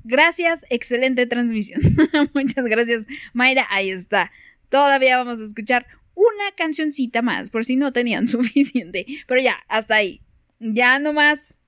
[0.05, 1.81] Gracias, excelente transmisión.
[2.35, 3.67] Muchas gracias, Mayra.
[3.71, 4.31] Ahí está.
[4.69, 9.07] Todavía vamos a escuchar una cancioncita más, por si no tenían suficiente.
[9.27, 10.21] Pero ya, hasta ahí.
[10.61, 11.59] Ya no más.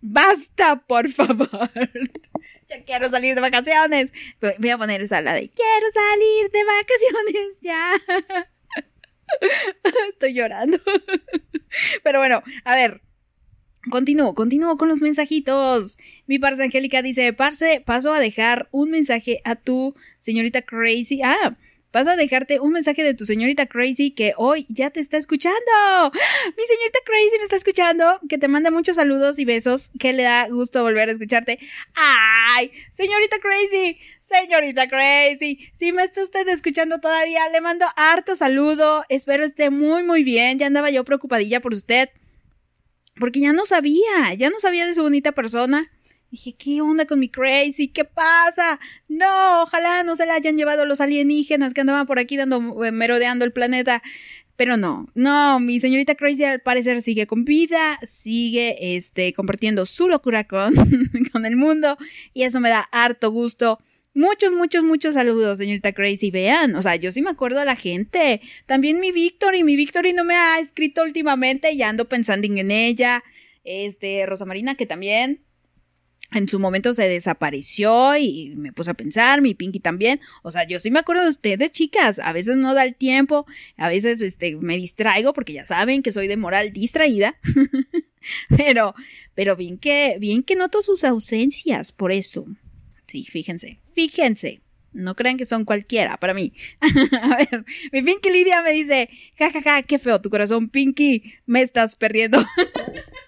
[0.00, 1.70] Basta, por favor.
[2.66, 4.10] Ya quiero salir de vacaciones.
[4.40, 8.46] Voy a poner esa la de quiero salir de vacaciones ya.
[10.10, 10.78] Estoy llorando.
[12.02, 13.00] Pero bueno, a ver.
[13.90, 15.98] Continúo, continúo con los mensajitos.
[16.26, 21.20] Mi parce Angélica dice, parce, paso a dejar un mensaje a tu señorita Crazy.
[21.22, 21.56] Ah,
[21.94, 25.60] paso a dejarte un mensaje de tu señorita Crazy que hoy ya te está escuchando.
[26.12, 30.24] Mi señorita Crazy me está escuchando, que te manda muchos saludos y besos, que le
[30.24, 31.60] da gusto volver a escucharte.
[31.94, 39.04] Ay, señorita Crazy, señorita Crazy, si me está usted escuchando todavía, le mando harto saludo,
[39.08, 42.08] espero esté muy muy bien, ya andaba yo preocupadilla por usted.
[43.20, 45.88] Porque ya no sabía, ya no sabía de su bonita persona.
[46.30, 47.88] Dije, ¿qué onda con mi Crazy?
[47.88, 48.80] ¿Qué pasa?
[49.08, 52.92] No, ojalá no se la hayan llevado los alienígenas que andaban por aquí dando, eh,
[52.92, 54.02] merodeando el planeta.
[54.56, 60.08] Pero no, no, mi señorita Crazy al parecer sigue con vida, sigue este, compartiendo su
[60.08, 60.74] locura con,
[61.32, 61.96] con el mundo
[62.32, 63.78] y eso me da harto gusto.
[64.16, 66.30] Muchos, muchos, muchos saludos, señorita Crazy.
[66.30, 68.40] Vean, o sea, yo sí me acuerdo a la gente.
[68.64, 73.24] También mi Victory, mi Victory no me ha escrito últimamente, ya ando pensando en ella.
[73.64, 75.42] Este, Rosa Marina, que también
[76.34, 80.20] en su momento se desapareció y me puse a pensar, mi Pinky también.
[80.42, 82.18] O sea, yo sí me acuerdo de ustedes, chicas.
[82.18, 83.46] A veces no da el tiempo,
[83.76, 87.38] a veces este, me distraigo porque ya saben que soy de moral distraída.
[88.56, 88.94] pero,
[89.34, 92.44] pero bien que, bien que noto sus ausencias, por eso.
[93.06, 94.60] Sí, fíjense, fíjense.
[94.92, 96.52] No crean que son cualquiera para mí.
[97.22, 101.34] a ver, mi Pinky Lidia me dice, jajaja, ja, ja, qué feo tu corazón, Pinky,
[101.46, 102.38] me estás perdiendo.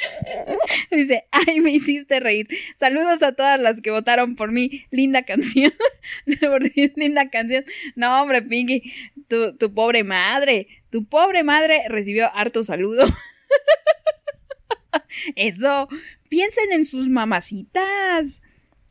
[0.90, 2.48] Dice, ay, me hiciste reír.
[2.76, 4.84] Saludos a todas las que votaron por mí.
[4.90, 5.72] Linda canción.
[6.96, 7.64] Linda canción.
[7.94, 8.92] No, hombre, Pinky,
[9.28, 13.04] tu, tu pobre madre, tu pobre madre recibió harto saludo.
[15.36, 15.88] Eso,
[16.28, 18.42] piensen en sus mamacitas.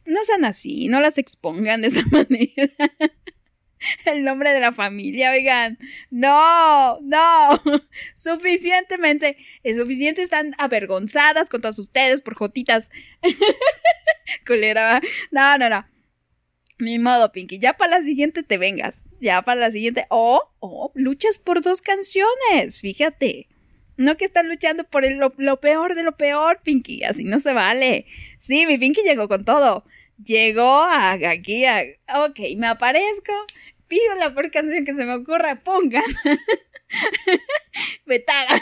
[0.05, 2.71] No sean así, no las expongan de esa manera
[4.05, 5.77] el nombre de la familia, oigan.
[6.09, 7.61] No, no.
[8.15, 12.89] Suficientemente, es suficiente están avergonzadas con ustedes por jotitas.
[14.45, 15.01] Culera.
[15.31, 15.85] No, no, no.
[16.79, 17.59] Ni modo, Pinky.
[17.59, 19.09] Ya para la siguiente te vengas.
[19.19, 20.05] Ya para la siguiente.
[20.09, 22.81] O, oh, luchas por dos canciones.
[22.81, 23.47] Fíjate.
[23.97, 27.03] No que estás luchando por el, lo, lo peor de lo peor, Pinky.
[27.03, 28.07] Así no se vale.
[28.39, 29.85] Sí, mi Pinky llegó con todo
[30.23, 31.83] llegó a, aquí a...
[32.25, 33.33] Ok, me aparezco,
[33.91, 36.01] pido la peor canción que se me ocurra, pongan.
[38.05, 38.61] Vetada.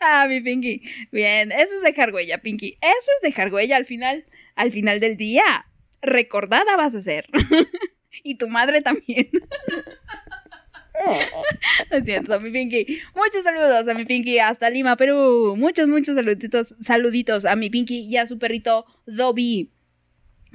[0.00, 0.82] ah, mi Pinky.
[1.12, 2.76] Bien, eso es dejar huella, Pinky.
[2.80, 4.24] Eso es dejar huella al final,
[4.56, 5.44] al final del día.
[6.02, 7.26] Recordada vas a ser.
[8.24, 9.30] y tu madre también.
[11.90, 12.86] Es cierto, mi Pinky.
[13.14, 15.54] Muchos saludos a mi Pinky hasta Lima, Perú.
[15.54, 19.73] Muchos, muchos saluditos, saluditos a mi Pinky y a su perrito Dobby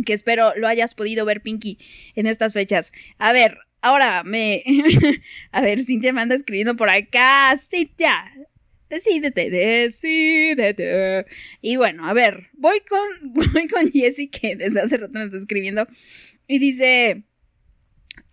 [0.05, 1.77] que espero lo hayas podido ver, Pinky,
[2.15, 2.91] en estas fechas.
[3.17, 4.63] A ver, ahora me...
[5.51, 7.55] a ver, Cintia me anda escribiendo por acá.
[7.57, 8.23] Cintia,
[8.89, 11.25] decídete, decídete.
[11.61, 15.37] Y bueno, a ver, voy con, voy con Jessie, que desde hace rato me está
[15.37, 15.87] escribiendo.
[16.47, 17.23] Y dice...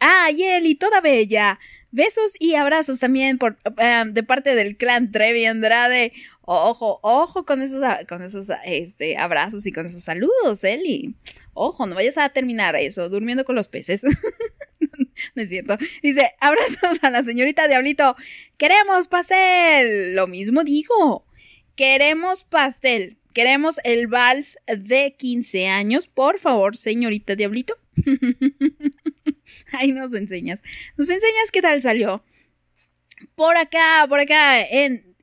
[0.01, 1.59] Ah, Yeli, toda bella.
[1.91, 6.13] Besos y abrazos también por, um, de parte del clan Trevi Andrade.
[6.43, 11.15] Ojo, ojo con esos, con esos este, abrazos y con esos saludos, Eli.
[11.59, 14.03] Ojo, no vayas a terminar eso durmiendo con los peces.
[15.35, 15.79] no es cierto.
[16.03, 18.15] Dice, abrazos a la señorita Diablito.
[18.59, 20.15] Queremos pastel.
[20.15, 21.27] Lo mismo digo.
[21.75, 23.17] Queremos pastel.
[23.33, 26.09] Queremos el vals de 15 años.
[26.09, 27.79] Por favor, señorita Diablito.
[29.73, 30.61] Ahí nos enseñas.
[30.97, 32.23] Nos enseñas qué tal salió.
[33.35, 35.17] Por acá, por acá, en,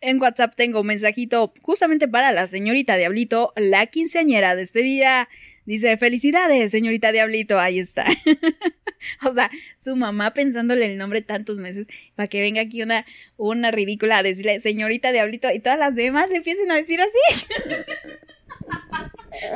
[0.00, 5.28] en WhatsApp tengo un mensajito justamente para la señorita Diablito, la quinceañera de este día.
[5.66, 8.04] Dice, felicidades, señorita Diablito, ahí está.
[9.26, 13.06] o sea, su mamá pensándole el nombre tantos meses para que venga aquí una,
[13.36, 17.46] una ridícula a decirle, señorita Diablito, y todas las demás le empiecen a decir así.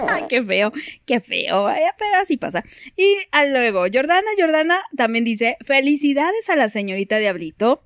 [0.09, 0.73] Ay, qué feo,
[1.05, 1.69] qué feo,
[1.99, 2.63] pero así pasa.
[2.97, 3.17] Y
[3.51, 7.83] luego, Jordana, Jordana también dice, felicidades a la señorita Diablito.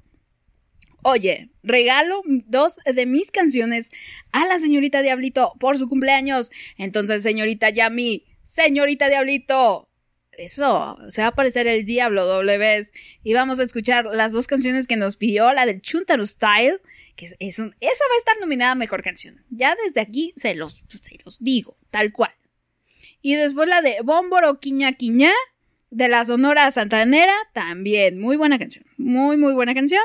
[1.03, 3.91] Oye, regalo dos de mis canciones
[4.33, 6.51] a la señorita Diablito por su cumpleaños.
[6.77, 9.89] Entonces, señorita Yami, señorita Diablito,
[10.33, 12.87] eso, se va a aparecer el Diablo W.
[13.23, 16.81] Y vamos a escuchar las dos canciones que nos pidió, la del Chuntaro Style,
[17.17, 19.45] que es, un, esa va a estar nominada a Mejor Canción.
[19.51, 22.33] Ya desde aquí se los, se los digo, tal cual.
[23.21, 25.33] Y después la de Bómboro Quiña Quiña,
[25.91, 30.03] de la Sonora Santanera, también, muy buena canción, muy, muy buena canción.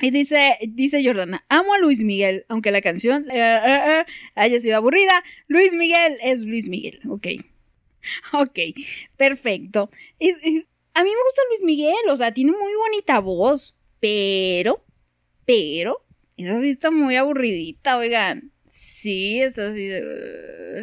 [0.00, 4.04] Y dice, dice Jordana, amo a Luis Miguel, aunque la canción uh, uh, uh,
[4.34, 5.22] haya sido aburrida.
[5.48, 7.28] Luis Miguel es Luis Miguel, ok.
[8.32, 8.58] Ok,
[9.16, 9.90] perfecto.
[10.20, 14.84] A mí me gusta Luis Miguel, o sea, tiene muy bonita voz, pero,
[15.44, 16.06] pero,
[16.36, 18.52] esa sí está muy aburridita, oigan.
[18.64, 19.88] Sí, es así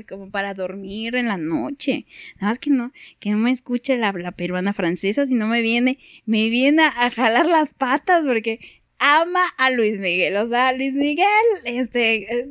[0.07, 2.05] como para dormir en la noche.
[2.35, 5.99] Nada más que no, que no me escuche la, peruana francesa, si no me viene,
[6.25, 8.59] me viene a jalar las patas, porque
[9.05, 10.37] ama a Luis Miguel.
[10.37, 11.27] O sea, Luis Miguel,
[11.65, 12.47] este,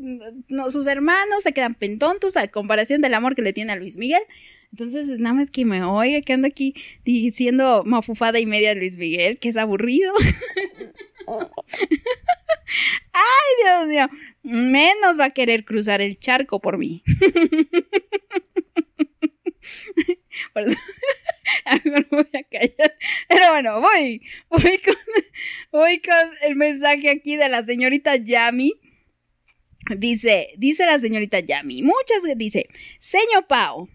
[0.49, 3.97] no, sus hermanos se quedan pentontos a comparación del amor que le tiene a Luis
[3.97, 4.21] Miguel.
[4.71, 6.75] Entonces, nada más que me oiga que anda aquí
[7.05, 10.13] diciendo mafufada y media Luis Miguel, que es aburrido.
[13.13, 14.11] Ay, Dios mío,
[14.43, 17.03] menos va a querer cruzar el charco por mí.
[20.53, 20.77] por eso,
[21.85, 22.97] me voy a callar.
[23.29, 24.97] Pero bueno, voy, voy con,
[25.73, 28.73] voy con el mensaje aquí de la señorita Yami.
[29.97, 32.69] Dice, dice la señorita Yami, muchas, dice,
[33.01, 33.89] señor Pau,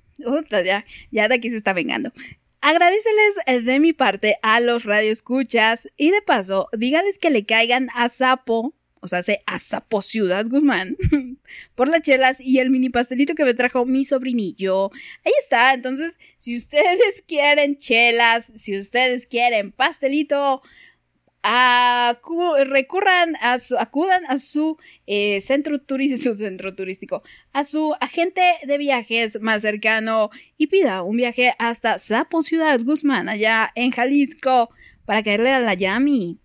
[0.66, 2.12] ya, ya de aquí se está vengando.
[2.60, 8.10] Agradeceles de mi parte a los radioescuchas y de paso, dígales que le caigan a
[8.10, 8.76] Sapo,
[9.08, 10.98] o sea, se Azapo Ciudad Guzmán,
[11.76, 14.92] por las chelas y el mini pastelito que me trajo mi sobrinillo.
[15.24, 20.62] Ahí está, entonces, si ustedes quieren chelas, si ustedes quieren pastelito,
[22.68, 27.24] recurran a su, acudan a su eh, centro turístico, su centro turístico,
[27.54, 33.30] a su agente de viajes más cercano y pida un viaje hasta Zapo Ciudad Guzmán,
[33.30, 34.70] allá en Jalisco,
[35.06, 36.42] para caerle a la Yami.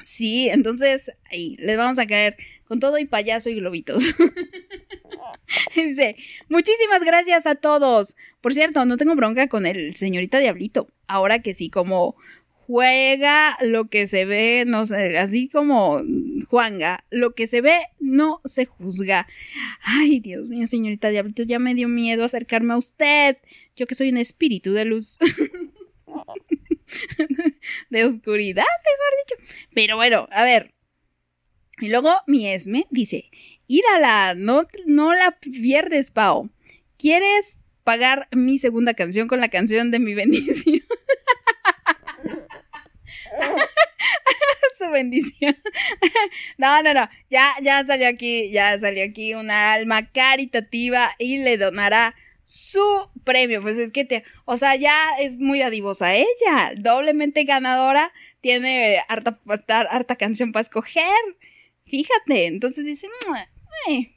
[0.00, 4.02] Sí, entonces ahí les vamos a caer con todo y payaso y globitos.
[5.74, 6.16] Dice,
[6.48, 8.16] muchísimas gracias a todos.
[8.40, 10.88] Por cierto, no tengo bronca con el señorita Diablito.
[11.06, 12.16] Ahora que sí, como
[12.68, 16.02] juega lo que se ve, no sé, así como
[16.48, 19.26] Juanga, lo que se ve no se juzga.
[19.80, 23.38] Ay, Dios mío, señorita Diablito, ya me dio miedo acercarme a usted.
[23.74, 25.16] Yo que soy un espíritu de luz.
[27.90, 29.34] de oscuridad, mejor dicho.
[29.74, 30.74] Pero bueno, a ver.
[31.80, 33.30] Y luego mi Esme dice,
[33.66, 36.50] írala, no, no la pierdes, Pau.
[36.98, 40.82] ¿Quieres pagar mi segunda canción con la canción de mi bendición?
[44.78, 45.56] Su bendición.
[46.56, 47.08] No, no, no.
[47.30, 52.14] Ya, ya salió aquí, ya salió aquí una alma caritativa y le donará
[52.48, 53.60] su premio.
[53.60, 56.72] Pues es que te, o sea, ya es muy adivosa ella.
[56.76, 58.10] Doblemente ganadora.
[58.40, 61.04] Tiene harta, harta, harta canción para escoger.
[61.84, 62.46] Fíjate.
[62.46, 63.42] Entonces dice, "Mua,
[63.88, 64.14] eh,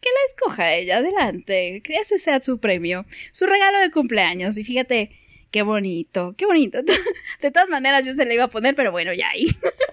[0.00, 0.96] que la escoja ella.
[0.96, 1.82] Adelante.
[1.84, 3.06] Que ese sea su premio.
[3.30, 4.58] Su regalo de cumpleaños.
[4.58, 5.12] Y fíjate,
[5.52, 6.80] qué bonito, qué bonito.
[7.40, 9.46] De todas maneras, yo se le iba a poner, pero bueno, ya ahí.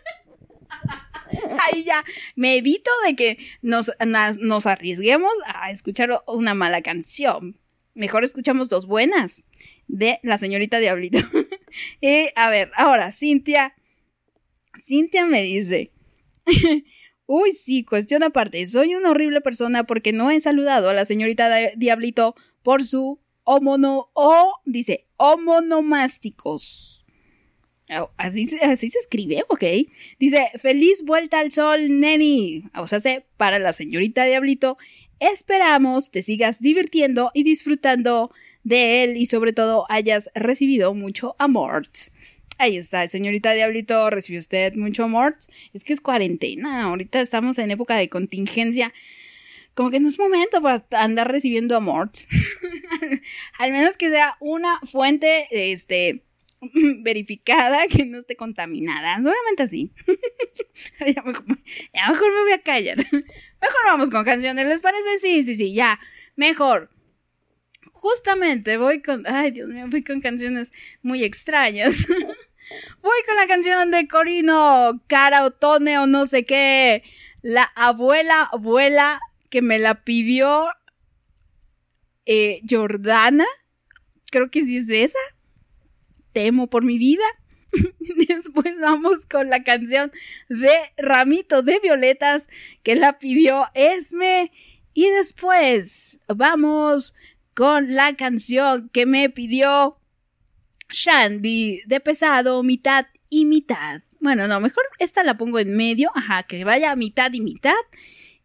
[1.71, 2.03] Ahí ya
[2.35, 3.91] me evito de que nos,
[4.39, 7.59] nos arriesguemos a escuchar una mala canción.
[7.95, 9.43] Mejor escuchamos dos buenas
[9.87, 11.19] de la señorita Diablito.
[12.01, 13.75] y a ver, ahora, Cintia.
[14.81, 15.91] Cintia me dice.
[17.25, 18.65] Uy, sí, cuestión aparte.
[18.65, 23.19] Soy una horrible persona porque no he saludado a la señorita Di- Diablito por su
[23.43, 26.98] homono o dice homonomásticos.
[27.91, 29.63] Oh, Así, así se escribe, ok.
[30.19, 32.63] Dice, feliz vuelta al sol, neni.
[32.75, 34.77] O sea, se- para la señorita Diablito,
[35.19, 38.31] esperamos te sigas divirtiendo y disfrutando
[38.63, 41.87] de él y sobre todo hayas recibido mucho amor.
[42.59, 45.37] Ahí está, señorita Diablito, recibió usted mucho amor.
[45.73, 48.93] Es que es cuarentena, ahorita estamos en época de contingencia.
[49.73, 52.11] Como que no es momento para andar recibiendo amor.
[53.59, 56.21] Al menos que sea una fuente, este,
[57.01, 59.15] verificada que no esté contaminada.
[59.17, 59.91] Solamente así.
[60.99, 62.97] ya, mejor, mejor me voy a callar.
[62.97, 65.19] Mejor vamos con canciones, ¿les parece?
[65.19, 65.99] Sí, sí, sí, ya.
[66.35, 66.89] Mejor.
[67.91, 69.25] Justamente voy con.
[69.27, 70.71] Ay, Dios mío, voy con canciones
[71.01, 72.07] muy extrañas.
[73.01, 77.03] voy con la canción de Corino, Cara Otone o no sé qué.
[77.41, 79.19] La abuela, abuela
[79.49, 80.67] que me la pidió
[82.25, 83.45] eh, Jordana.
[84.31, 85.19] Creo que sí es esa
[86.31, 87.23] temo por mi vida.
[88.27, 90.11] Después vamos con la canción
[90.49, 92.49] de Ramito de Violetas
[92.83, 94.51] que la pidió Esme.
[94.93, 97.13] Y después vamos
[97.53, 99.97] con la canción que me pidió
[100.91, 104.01] Shandy de pesado, mitad y mitad.
[104.19, 107.73] Bueno, no, mejor esta la pongo en medio, ajá, que vaya mitad y mitad.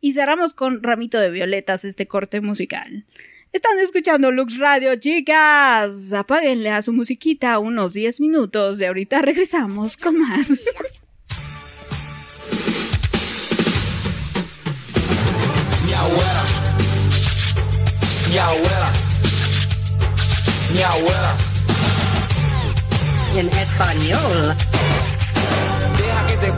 [0.01, 3.07] Y cerramos con Ramito de Violetas este corte musical.
[3.55, 6.13] Están escuchando Lux Radio, chicas.
[6.13, 10.51] Apáguenle a su musiquita unos 10 minutos y ahorita regresamos con más.
[15.87, 16.45] Mi abuela.
[18.29, 18.93] Mi abuela.
[20.75, 21.37] Mi abuela.
[23.37, 24.57] En español.
[26.45, 26.53] Te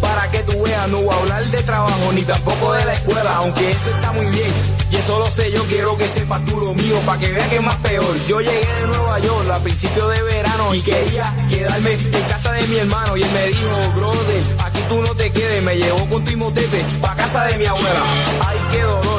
[0.00, 0.88] para que tú veas.
[0.88, 4.24] No voy a hablar de trabajo ni tampoco de la escuela, aunque eso está muy
[4.26, 4.50] bien.
[4.90, 7.56] Y eso lo sé, yo quiero que sepas tú lo mío, para que veas que
[7.56, 8.26] es más peor.
[8.26, 12.66] Yo llegué de Nueva York a principios de verano y quería quedarme en casa de
[12.68, 13.16] mi hermano.
[13.18, 15.62] Y él me dijo, brother, aquí tú no te quedes.
[15.62, 18.02] Me llevó con tu motete pa' casa de mi abuela.
[18.46, 19.17] Ay, qué dolor.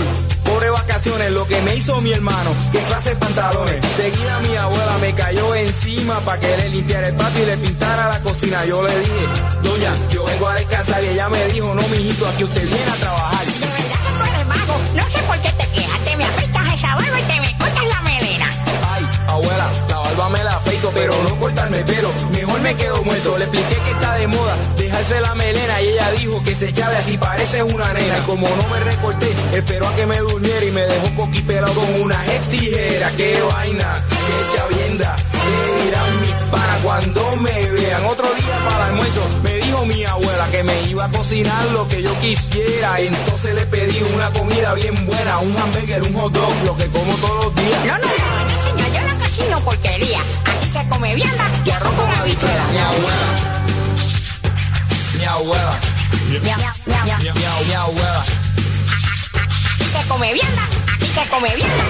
[1.06, 3.86] Lo que me hizo mi hermano, qué clase de pantalones.
[3.96, 8.10] Seguida mi abuela me cayó encima para que le limpiara el patio y le pintara
[8.10, 8.66] la cocina.
[8.66, 9.28] Yo le dije,
[9.64, 12.96] doña, yo vengo a descansar y ella me dijo, no, mijito, aquí usted viene a
[12.96, 13.46] trabajar.
[13.46, 14.80] De verdad que tú eres vago.
[14.96, 16.04] No sé por qué te quejas.
[16.04, 18.66] Te me afeitas esa barba y te me cortas la melena.
[18.90, 22.12] Ay, abuela, la barba me la afeito, pero no cortarme el pelo.
[22.32, 23.38] Mejor me quedo muerto.
[23.38, 26.98] Le expliqué que está de moda dejarse la melena y ella dijo que se llave
[26.98, 28.20] así parece una nena.
[28.20, 32.02] Y como no me recorté, esperó a que me durmiera y me dejó coquipelado con
[32.02, 33.12] una tijera.
[33.18, 35.16] Qué vaina, qué chavienda.
[35.16, 38.06] ¿Qué dirán mis panas cuando me vean?
[38.06, 41.88] Otro día para el almuerzo me dijo mi abuela que me iba a cocinar lo
[41.88, 43.00] que yo quisiera.
[43.00, 47.16] Entonces le pedí una comida bien buena, un hamburger, un hot dog, lo que como
[47.16, 48.49] todos los días.
[49.40, 50.20] No, no, no, no, señor, yo no cocino porquería.
[50.46, 52.68] Aquí se come vianda y arroz con habichuela.
[52.72, 53.66] Mi abuela.
[55.18, 55.80] Mi abuela.
[56.30, 57.06] Miau, miau.
[57.06, 58.24] Mi, mi- mi abuela.
[59.76, 60.62] Aquí se come vianda,
[60.96, 61.84] aquí se come vianda.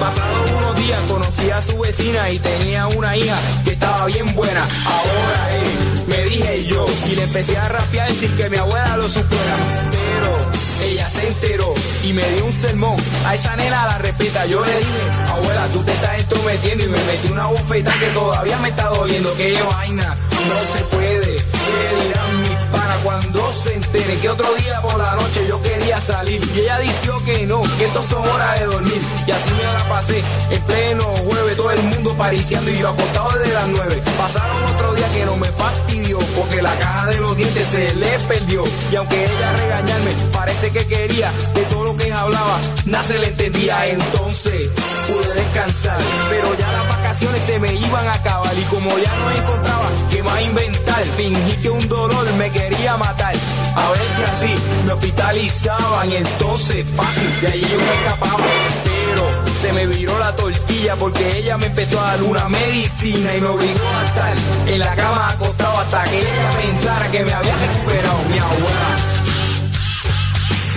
[0.00, 4.62] Pasados unos días conocí a su vecina y tenía una hija que estaba bien buena.
[4.86, 9.08] Ahora eh, me dije yo y le empecé a rapear sin que mi abuela lo
[9.08, 9.56] supiera.
[9.92, 10.50] Pero
[10.82, 11.74] ella se enteró
[12.04, 12.96] y me dio un sermón.
[13.26, 14.46] A esa nena la respeta.
[14.46, 18.58] Yo le dije, abuela, tú te estás entrometiendo y me metí una bofeta que todavía
[18.58, 19.34] me está doliendo.
[19.34, 21.36] Qué vaina, no se puede.
[21.36, 26.00] ¿Qué dirán mis panas cuando se entere que otro día por la noche yo quería
[26.00, 26.42] salir?
[26.54, 29.02] Y ella dijo que no, que esto son horas de dormir.
[29.26, 33.38] Y así me la pasé en pleno jueves, todo el mundo pariciando y yo acostado
[33.38, 34.02] desde las nueve.
[34.18, 38.18] Pasaron otro día que no me fastidió porque la caja de los dientes se le
[38.20, 38.64] perdió.
[38.90, 40.14] Y aunque ella regañarme,
[40.50, 43.86] parece que quería de todo lo que hablaba, nada se le entendía.
[43.86, 44.68] Entonces
[45.06, 45.98] pude descansar,
[46.28, 48.58] pero ya las vacaciones se me iban a acabar.
[48.58, 53.34] Y como ya no encontraba qué más inventar, fingí que un dolor me quería matar.
[53.76, 58.46] A si así me hospitalizaban y entonces fácil, de allí yo me escapaba.
[58.84, 63.40] Pero se me viró la tortilla porque ella me empezó a dar una medicina y
[63.40, 64.36] me obligó a estar
[64.66, 69.19] en la cama acostado hasta que ella pensara que me había recuperado mi abuela.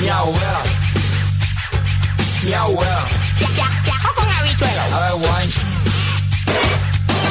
[0.04, 0.62] Mi abuela.
[2.44, 3.06] Mi abuela.
[3.40, 4.28] Y arroz con.
[4.28, 5.50] A ver, guay.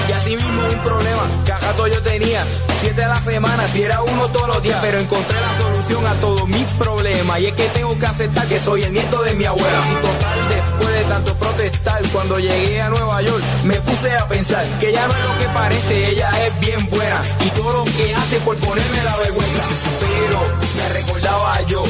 [0.09, 2.47] Y así mismo un problema que a rato yo tenía.
[2.81, 6.15] Siete a la semana, si era uno todos los días, pero encontré la solución a
[6.15, 7.41] todos mis problemas.
[7.41, 9.85] Y es que tengo que aceptar que soy el nieto de mi abuela.
[9.91, 14.67] Y total, después de tanto protestar, cuando llegué a Nueva York, me puse a pensar
[14.79, 17.23] que ella no es lo que parece, ella es bien buena.
[17.45, 19.63] Y todo lo que hace por ponerme la vergüenza.
[20.01, 20.41] Pero
[20.79, 21.83] me recordaba yo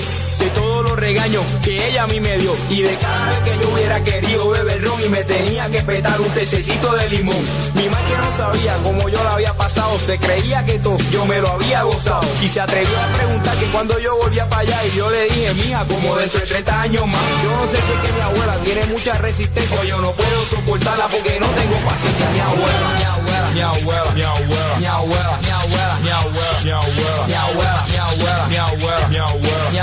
[0.55, 2.55] todos los regaños que ella a mí me dio.
[2.71, 6.21] Y de cada vez que yo hubiera querido beber ron y me tenía que petar
[6.21, 7.37] un tececito de limón.
[7.75, 11.39] Mi madre no sabía cómo yo la había pasado, se creía que todo yo me
[11.39, 12.27] lo había gozado.
[12.43, 15.55] Y se atrevió a preguntar que cuando yo volvía para allá y yo le dije,
[15.55, 17.23] mija, como dentro de 30 años más.
[17.43, 20.45] Yo no sé si es que mi abuela tiene mucha resistencia o yo no puedo
[20.45, 22.31] soportarla porque no tengo paciencia.
[22.33, 25.32] Mi abuela, mi abuela, mi abuela, mi abuela, mi abuela,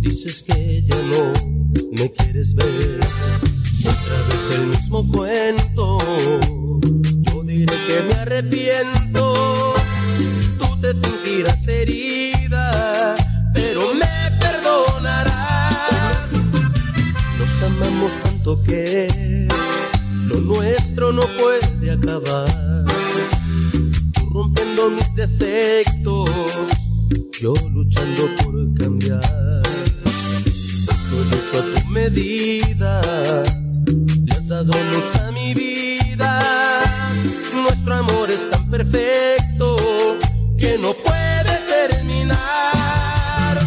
[0.00, 1.32] dices que ya no
[1.92, 3.00] me quieres ver.
[3.80, 5.98] Otra vez el mismo cuento.
[7.20, 9.74] Yo diré que me arrepiento.
[10.58, 13.14] Tú te fingirás herida,
[13.52, 16.30] pero me perdonarás.
[17.38, 19.48] Nos amamos tanto que
[20.26, 22.84] lo nuestro no puede acabar.
[24.12, 26.30] Tú rompiendo mis defectos,
[27.40, 29.37] yo luchando por cambiar.
[31.58, 33.00] Tu medida,
[34.26, 36.38] le has dado luz a mi vida.
[37.52, 40.16] Nuestro amor es tan perfecto
[40.56, 43.58] que no puede terminar.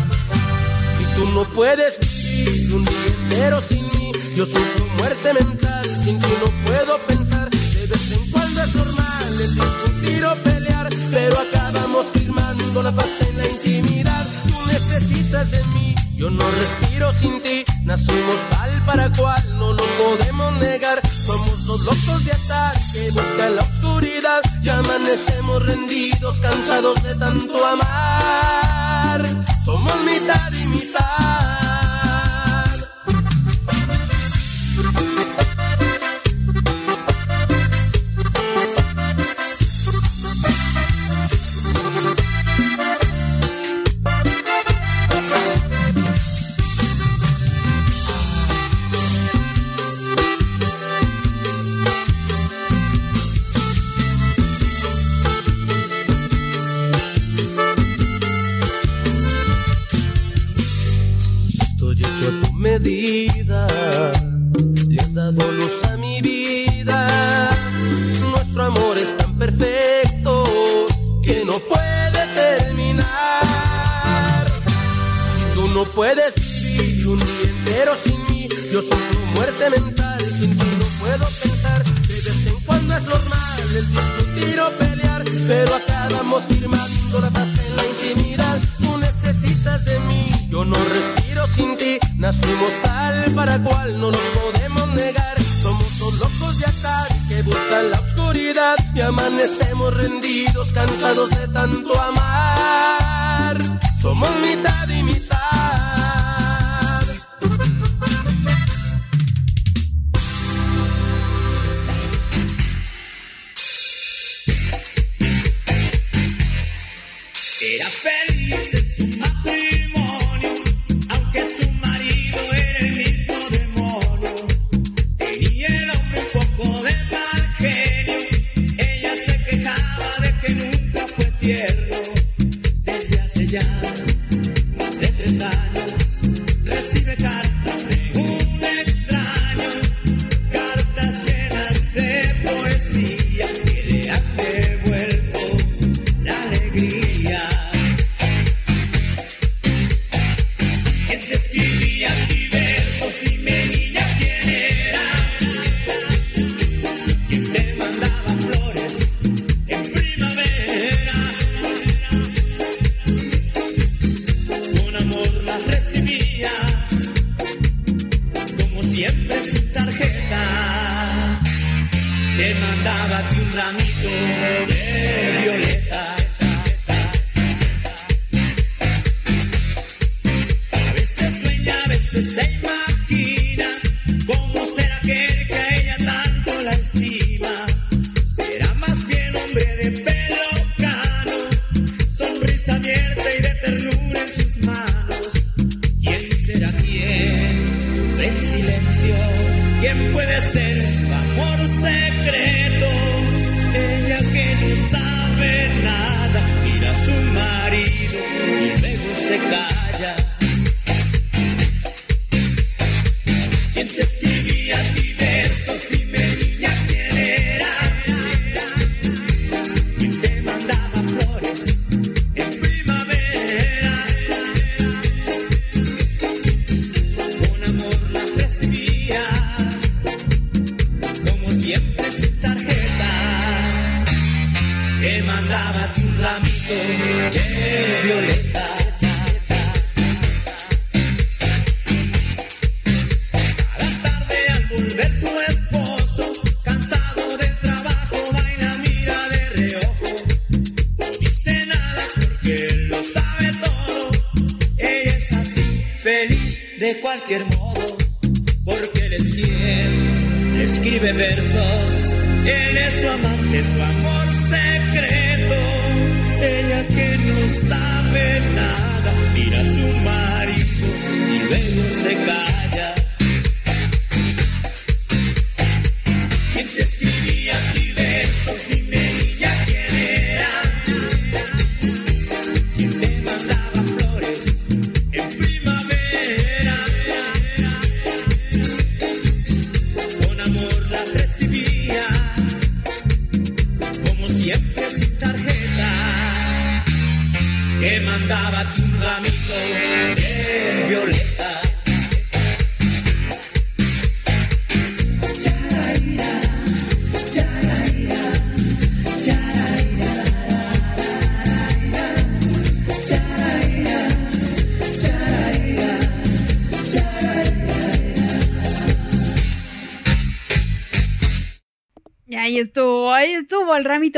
[0.98, 5.86] Si tú no puedes vivir un día entero sin mí, yo soy tu muerte mental.
[6.04, 7.50] Sin ti no puedo pensar.
[7.50, 13.20] De vez en cuando es normal el discutir o pelear, pero acabamos firmando la paz
[13.20, 14.26] en la intimidad.
[14.48, 17.64] Tú necesitas de mí, yo no respiro sin ti.
[17.84, 21.02] Nacimos tal para cual, no lo podemos negar.
[21.10, 24.42] Somos dos locos de atar que buscan la oscuridad.
[24.62, 29.26] Ya amanecemos rendidos, cansados de tanto amar.
[29.66, 31.91] Somos mitad y mitad.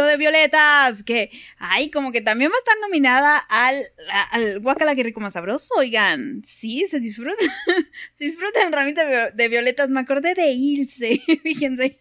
[0.02, 3.84] de violetas, que, ay, como que también va a estar nominada al,
[4.32, 7.36] al guacala que rico más sabroso, oigan, sí, se disfruta,
[8.14, 9.02] se disfruta el ramito
[9.34, 12.00] de violetas, me acordé de Ilse, fíjense,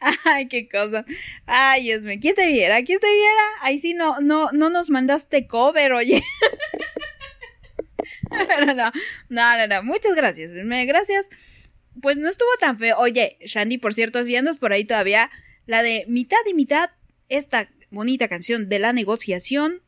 [0.24, 1.04] ay, qué cosa,
[1.46, 2.82] ay, Dios mío, ¿quién te viera?
[2.82, 3.42] ¿quién te viera?
[3.60, 6.22] Ahí sí, no, no, no nos mandaste cover, oye.
[8.30, 8.92] Pero no,
[9.28, 11.30] no, no, no, muchas gracias, gracias
[12.00, 12.96] pues no estuvo tan feo.
[12.98, 15.30] Oye, Shandy, por cierto, si andas por ahí todavía,
[15.68, 16.88] la de mitad y mitad,
[17.28, 19.82] esta bonita canción de la negociación,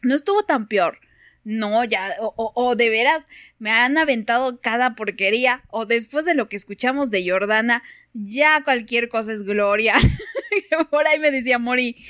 [0.00, 0.98] no estuvo tan peor.
[1.44, 3.24] No, ya, o, o, o de veras,
[3.58, 7.82] me han aventado cada porquería, o después de lo que escuchamos de Jordana,
[8.14, 9.94] ya cualquier cosa es gloria.
[10.90, 12.02] Por ahí me decía Mori,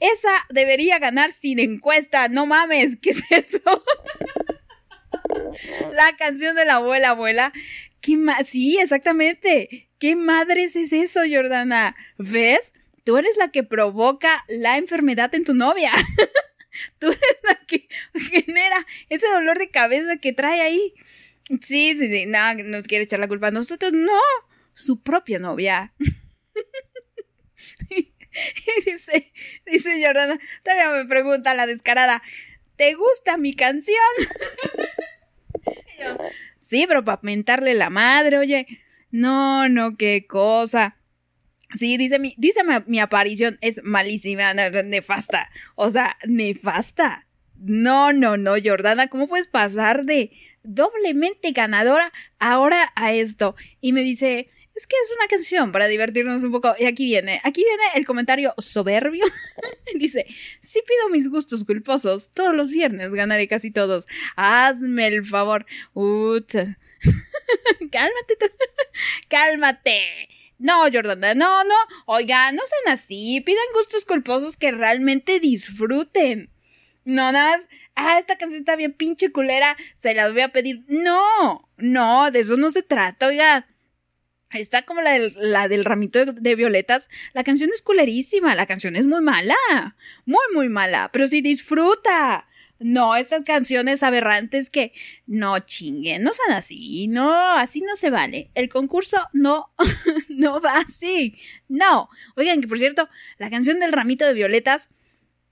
[0.00, 3.84] esa debería ganar sin encuesta, no mames, ¿qué es eso?
[5.92, 7.52] la canción de la abuela, abuela.
[8.44, 9.91] Sí, exactamente.
[10.02, 11.94] ¿Qué madres es eso, Jordana?
[12.18, 12.74] ¿Ves?
[13.04, 15.92] Tú eres la que provoca la enfermedad en tu novia.
[16.98, 17.86] Tú eres la que
[18.18, 20.92] genera ese dolor de cabeza que trae ahí.
[21.64, 22.26] Sí, sí, sí.
[22.26, 23.92] No, nos quiere echar la culpa a nosotros.
[23.92, 24.18] No,
[24.74, 25.94] su propia novia.
[27.90, 28.12] y
[28.84, 29.32] dice,
[29.66, 32.24] dice Jordana, todavía me pregunta la descarada,
[32.74, 33.96] ¿te gusta mi canción?
[36.58, 38.66] Sí, pero para mentarle la madre, oye.
[39.12, 40.96] No, no, qué cosa.
[41.74, 45.50] Sí, dice mi, dice mi, aparición es malísima, ne- nefasta.
[45.74, 47.26] O sea, nefasta.
[47.56, 50.32] No, no, no, Jordana, ¿cómo puedes pasar de
[50.64, 53.54] doblemente ganadora ahora a esto?
[53.80, 56.74] Y me dice, es que es una canción para divertirnos un poco.
[56.78, 59.24] Y aquí viene, aquí viene el comentario soberbio.
[59.94, 60.26] dice,
[60.60, 64.08] si pido mis gustos culposos, todos los viernes ganaré casi todos.
[64.36, 65.66] Hazme el favor.
[65.94, 66.52] Ut.
[67.90, 68.36] Cálmate.
[69.28, 70.28] Cálmate.
[70.58, 71.74] No, Jordana, no, no.
[72.06, 73.40] Oiga, no sean así.
[73.40, 76.50] Pidan gustos culposos que realmente disfruten.
[77.04, 77.68] No, nada más.
[77.96, 79.76] Ah, esta canción está bien pinche culera.
[79.94, 80.84] Se las voy a pedir.
[80.88, 83.66] No, no, de eso no se trata, oiga.
[84.50, 87.08] Está como la del, la del ramito de, de violetas.
[87.32, 88.54] La canción es culerísima.
[88.54, 89.56] La canción es muy mala.
[90.26, 91.10] Muy, muy mala.
[91.12, 92.46] Pero sí disfruta.
[92.82, 94.92] No, estas canciones aberrantes que
[95.26, 98.50] no chinguen, no sean así, no, así no se vale.
[98.54, 99.72] El concurso no,
[100.28, 101.38] no va así,
[101.68, 102.08] no.
[102.36, 104.90] Oigan, que por cierto, la canción del ramito de violetas,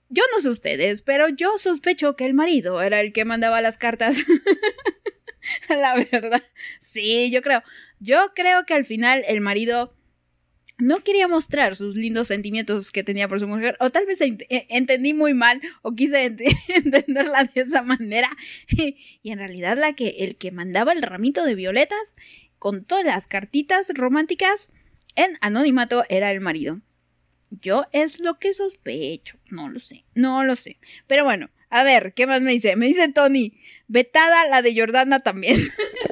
[0.09, 3.77] yo no sé ustedes, pero yo sospecho que el marido era el que mandaba las
[3.77, 4.25] cartas.
[5.69, 6.43] la verdad,
[6.79, 7.63] sí, yo creo,
[7.99, 9.95] yo creo que al final el marido
[10.81, 14.65] no quería mostrar sus lindos sentimientos que tenía por su mujer, o tal vez eh,
[14.69, 18.29] entendí muy mal, o quise ent entenderla de esa manera,
[18.75, 22.15] y en realidad la que, el que mandaba el ramito de violetas
[22.57, 24.69] con todas las cartitas románticas
[25.15, 26.81] en anonimato era el marido.
[27.51, 30.77] Yo es lo que sospecho, no lo sé, no lo sé.
[31.05, 32.75] Pero bueno, a ver, ¿qué más me dice?
[32.75, 35.57] Me dice Tony, vetada la de Jordana también.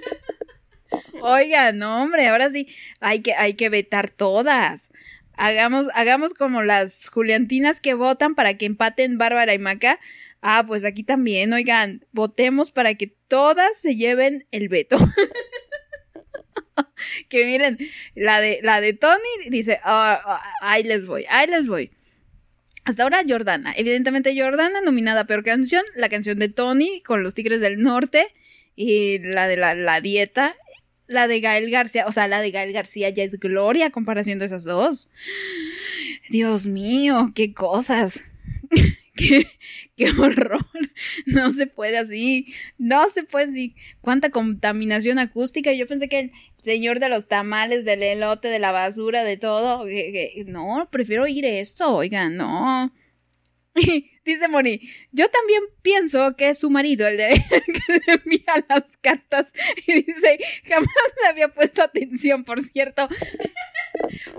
[1.22, 2.68] Oiga, no, hombre, ahora sí
[3.00, 4.91] hay que, hay que vetar todas.
[5.34, 10.00] Hagamos, hagamos como las Juliantinas que votan para que empaten Bárbara y Maca.
[10.41, 14.98] Ah, pues aquí también, oigan, votemos para que todas se lleven el veto.
[17.30, 17.78] que miren,
[18.16, 21.91] la de, la de Tony dice, "Ah, ah, ahí les voy, ahí les voy.
[22.86, 27.34] Hasta ahora Jordana, evidentemente Jordana nominada a peor canción, la canción de Tony con los
[27.34, 28.28] Tigres del Norte
[28.76, 30.56] y la de la, la dieta
[31.10, 34.45] la de Gael García, o sea, la de Gael García ya es gloria comparación de
[34.45, 35.10] esas dos.
[36.30, 38.31] Dios mío, qué cosas.
[39.15, 39.45] qué,
[39.98, 40.65] qué horror.
[41.26, 42.53] No se puede así.
[42.77, 43.76] No se puede así.
[44.02, 45.73] Cuánta contaminación acústica.
[45.73, 46.31] Yo pensé que el
[46.61, 49.86] señor de los tamales, del elote, de la basura, de todo.
[50.45, 51.95] no, prefiero oír esto.
[51.95, 52.91] Oigan, no.
[54.26, 54.80] Dice Moni,
[55.11, 59.53] yo también pienso que es su marido el, de, que le envía las cartas.
[59.88, 60.88] Y dice, jamás
[61.22, 63.07] le había puesto atención, por cierto.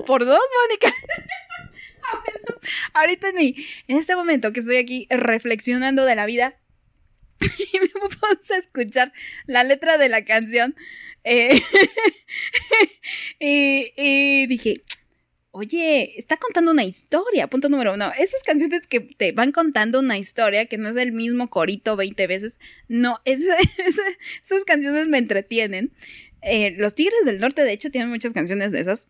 [0.07, 0.95] Por dos, Mónica.
[2.95, 3.55] Ahorita ni,
[3.89, 6.57] en este momento que estoy aquí reflexionando de la vida,
[7.41, 9.13] y me puse a escuchar
[9.47, 10.75] la letra de la canción.
[11.25, 11.61] eh,
[13.39, 14.83] y dije,
[15.53, 17.49] Oye, está contando una historia.
[17.49, 18.13] Punto número uno.
[18.19, 22.27] Esas canciones que te van contando una historia, que no es el mismo corito 20
[22.29, 22.61] veces.
[22.89, 24.01] No, es- es-
[24.43, 25.93] esas canciones me entretienen.
[26.43, 29.09] Eh, los Tigres del Norte, de hecho, tienen muchas canciones de esas.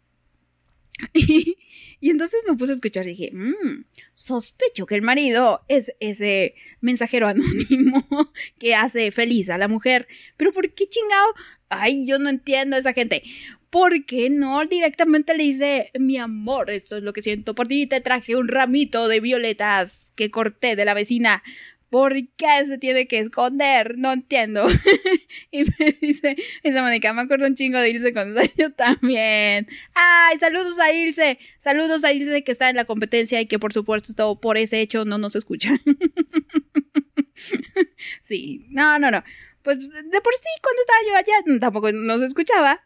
[1.14, 1.56] Y,
[2.00, 6.54] y entonces me puse a escuchar y dije, "Mm, sospecho que el marido es ese
[6.80, 8.06] mensajero anónimo
[8.58, 10.08] que hace feliz a la mujer.
[10.36, 11.34] Pero ¿por qué chingado?
[11.68, 13.22] Ay, yo no entiendo a esa gente.
[13.70, 17.86] ¿Por qué no directamente le dice, mi amor, esto es lo que siento por ti,
[17.86, 21.42] te traje un ramito de violetas que corté de la vecina?
[21.90, 23.98] ¿Por qué se tiene que esconder?
[23.98, 24.64] No entiendo.
[25.50, 29.66] y me dice, esa Mónica, me acuerdo un chingo de Ilse con yo también.
[29.94, 31.40] Ay, saludos a Ilse.
[31.58, 34.80] Saludos a Ilse que está en la competencia y que por supuesto todo por ese
[34.80, 35.72] hecho no nos escucha.
[38.22, 39.24] sí, no, no, no.
[39.62, 42.80] Pues de por sí, cuando estaba yo allá, tampoco nos escuchaba.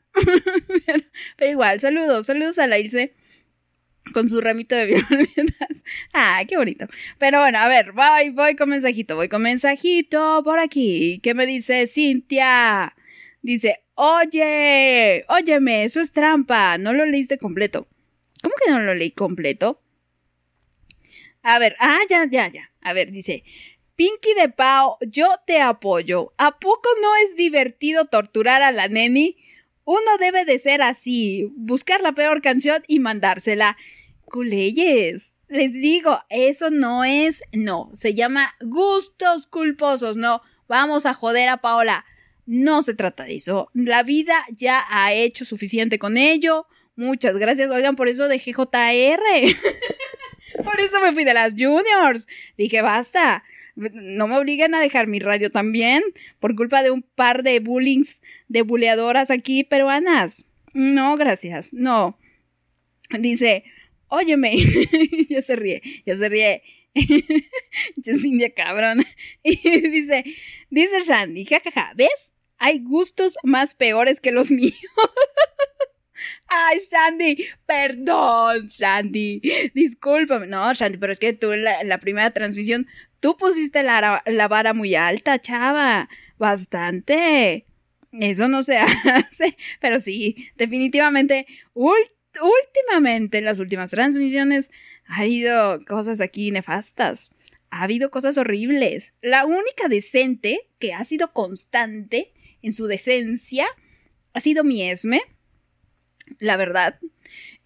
[0.86, 1.04] pero,
[1.36, 3.14] pero igual, saludos, saludos a la Ilse
[4.12, 5.84] con su ramito de violetas.
[6.12, 6.86] Ah, qué bonito.
[7.18, 11.20] Pero bueno, a ver, voy, voy con mensajito, voy con mensajito por aquí.
[11.22, 12.94] ¿Qué me dice Cintia?
[13.42, 17.86] Dice, oye, óyeme, eso es trampa, no lo leíste completo.
[18.42, 19.80] ¿Cómo que no lo leí completo?
[21.42, 22.70] A ver, ah, ya, ya, ya.
[22.80, 23.44] A ver, dice,
[23.96, 26.32] Pinky de Pau, yo te apoyo.
[26.38, 29.36] ¿A poco no es divertido torturar a la neni?
[29.84, 33.76] Uno debe de ser así, buscar la peor canción y mandársela.
[35.48, 41.58] Les digo, eso no es, no, se llama gustos culposos, no, vamos a joder a
[41.58, 42.04] Paola.
[42.46, 43.70] No se trata de eso.
[43.72, 46.66] La vida ya ha hecho suficiente con ello.
[46.96, 47.70] Muchas gracias.
[47.70, 49.22] Oigan, por eso dejé JR.
[50.64, 52.26] por eso me fui de las juniors.
[52.58, 53.44] Dije, basta.
[53.76, 56.02] No me obliguen a dejar mi radio también.
[56.38, 60.46] Por culpa de un par de bullings, de buleadoras aquí peruanas.
[60.74, 61.72] No, gracias.
[61.72, 62.18] No.
[63.18, 63.64] Dice,
[64.14, 64.56] óyeme.
[65.28, 66.62] ya se ríe, ya se ríe.
[68.24, 69.04] India cabrón.
[69.42, 70.24] Y dice,
[70.70, 72.32] dice Shandy, jajaja, ¿ves?
[72.58, 74.72] Hay gustos más peores que los míos.
[76.46, 79.40] Ay, Shandy, perdón, Shandy.
[79.74, 80.46] Discúlpame.
[80.46, 82.86] No, Shandy, pero es que tú en la, primera transmisión,
[83.20, 86.08] tú pusiste la, la vara muy alta, chava.
[86.38, 87.66] Bastante.
[88.12, 89.56] Eso no se hace.
[89.80, 92.10] Pero sí, definitivamente, ul-
[92.42, 94.70] últimamente en las últimas transmisiones
[95.06, 97.30] ha habido cosas aquí nefastas.
[97.70, 99.14] Ha habido cosas horribles.
[99.20, 102.32] La única decente que ha sido constante
[102.62, 103.66] en su decencia
[104.32, 105.20] ha sido mi Esme.
[106.38, 106.98] La verdad.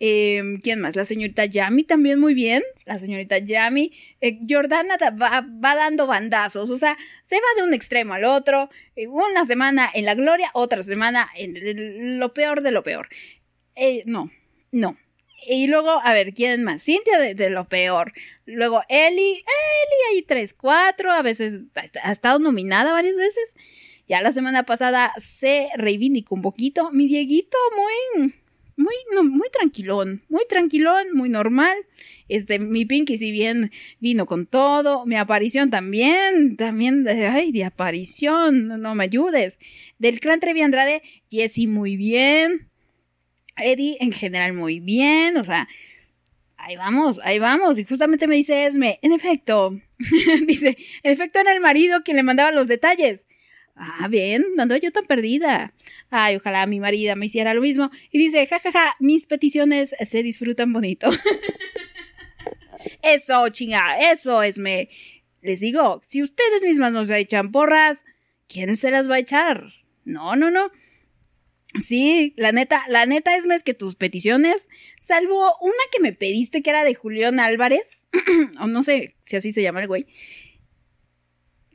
[0.01, 0.95] Eh, ¿Quién más?
[0.97, 2.63] La señorita Yami también muy bien.
[2.87, 3.93] La señorita Yami.
[4.21, 6.71] Eh, Jordana da- va, dando bandazos.
[6.71, 8.71] O sea, se va de un extremo al otro.
[8.97, 13.09] Eh, una semana en la gloria, otra semana en lo peor de lo peor.
[13.75, 14.31] Eh, no,
[14.73, 14.97] no.
[15.47, 16.83] Y luego, a ver, ¿quién más?
[16.83, 18.13] Cintia de, lo peor.
[18.45, 23.55] Luego Eli, Eli hay tres, cuatro, a veces ha, ha estado nominada varias veces.
[24.09, 26.91] Ya la semana pasada se reivindicó un poquito.
[26.93, 28.35] Mi Dieguito muy,
[28.77, 31.77] muy, no, muy tranquilón, muy tranquilón, muy normal.
[32.29, 33.71] Este, mi Pinky si bien
[34.01, 39.59] vino con todo, mi aparición también, también, de- ay, de aparición, no, no me ayudes.
[39.99, 42.68] Del clan Trevi Andrade, Jessy muy bien.
[43.63, 45.69] Eddie en general muy bien, o sea,
[46.57, 47.79] ahí vamos, ahí vamos.
[47.79, 49.81] Y justamente me dice Esme, en efecto,
[50.47, 53.27] dice, en efecto era el marido quien le mandaba los detalles.
[53.81, 55.73] Ah, bien, no ando yo tan perdida.
[56.11, 57.91] Ay, ojalá mi marida me hiciera lo mismo.
[58.11, 61.09] Y dice, jajaja, mis peticiones se disfrutan bonito.
[63.03, 64.89] eso, chinga, eso es me.
[65.43, 68.05] Les digo, si ustedes mismas nos echan porras,
[68.49, 69.73] ¿quién se las va a echar?
[70.05, 70.73] No, no, no.
[71.75, 74.69] Sí, la neta, la neta es más que tus peticiones,
[74.99, 78.03] salvo una que me pediste que era de Julián Álvarez,
[78.61, 80.07] o no sé si así se llama el güey.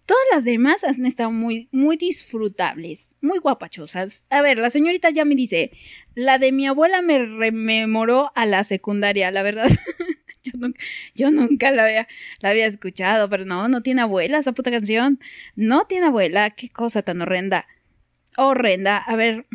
[0.05, 4.25] Todas las demás han estado muy, muy disfrutables, muy guapachosas.
[4.29, 5.71] A ver, la señorita ya me dice,
[6.13, 9.69] la de mi abuela me rememoró a la secundaria, la verdad.
[11.15, 12.07] yo, nunca, la había,
[12.41, 15.19] la había escuchado, pero no, no tiene abuela esa puta canción.
[15.55, 17.65] No tiene abuela, qué cosa tan horrenda.
[18.35, 19.45] Horrenda, a ver.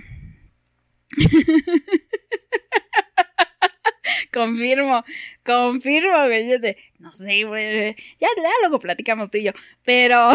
[4.32, 5.04] confirmo,
[5.44, 6.60] confirmo, güey.
[6.98, 7.94] No sé, güey.
[8.18, 9.52] Ya, ya luego platicamos tú y yo.
[9.84, 10.32] Pero.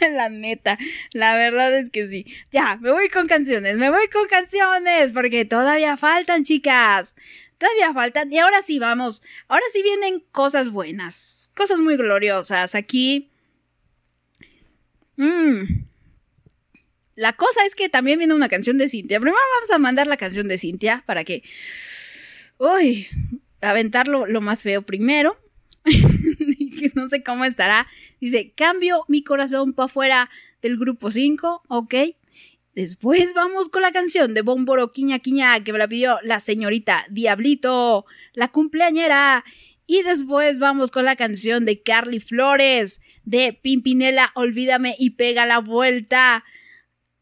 [0.00, 0.78] la neta,
[1.12, 2.26] la verdad es que sí.
[2.50, 7.16] Ya, me voy con canciones, me voy con canciones, porque todavía faltan, chicas.
[7.58, 8.32] Todavía faltan.
[8.32, 9.22] Y ahora sí, vamos.
[9.46, 11.50] Ahora sí vienen cosas buenas.
[11.54, 12.74] Cosas muy gloriosas.
[12.74, 13.30] Aquí.
[15.16, 15.89] Mmm.
[17.14, 19.20] La cosa es que también viene una canción de Cintia.
[19.20, 21.42] Primero vamos a mandar la canción de Cintia para que.
[22.58, 23.06] Uy,
[23.60, 25.38] aventarlo lo más feo primero.
[26.94, 27.86] no sé cómo estará.
[28.20, 30.30] Dice, cambio mi corazón para afuera
[30.62, 31.94] del grupo 5, ok.
[32.74, 37.04] Después vamos con la canción de Bomboro Quiña Quiña que me la pidió la señorita
[37.10, 39.44] Diablito, la cumpleañera.
[39.86, 45.58] Y después vamos con la canción de Carly Flores, de Pimpinela, Olvídame y pega la
[45.58, 46.44] vuelta.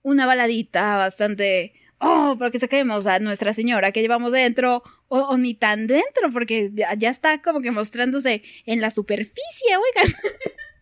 [0.08, 1.74] Una baladita bastante...
[2.00, 6.30] Oh, para que saquemos a Nuestra Señora que llevamos dentro, o, o ni tan dentro,
[6.32, 10.14] porque ya, ya está como que mostrándose en la superficie, oigan.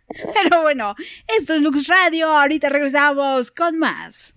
[0.34, 0.94] Pero bueno,
[1.36, 4.36] esto es Lux Radio, ahorita regresamos con más.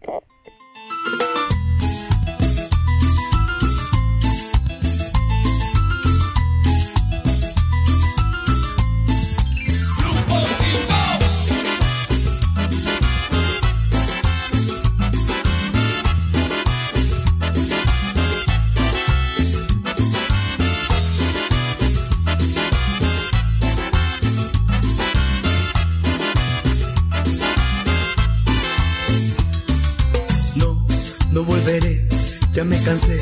[32.54, 33.20] Ya me cansé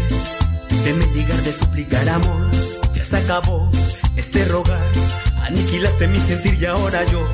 [0.84, 2.48] de mendigar, de suplicar amor.
[2.94, 3.72] Ya se acabó
[4.16, 4.82] este rogar
[5.48, 7.26] Aniquilaste mi sentir y ahora yo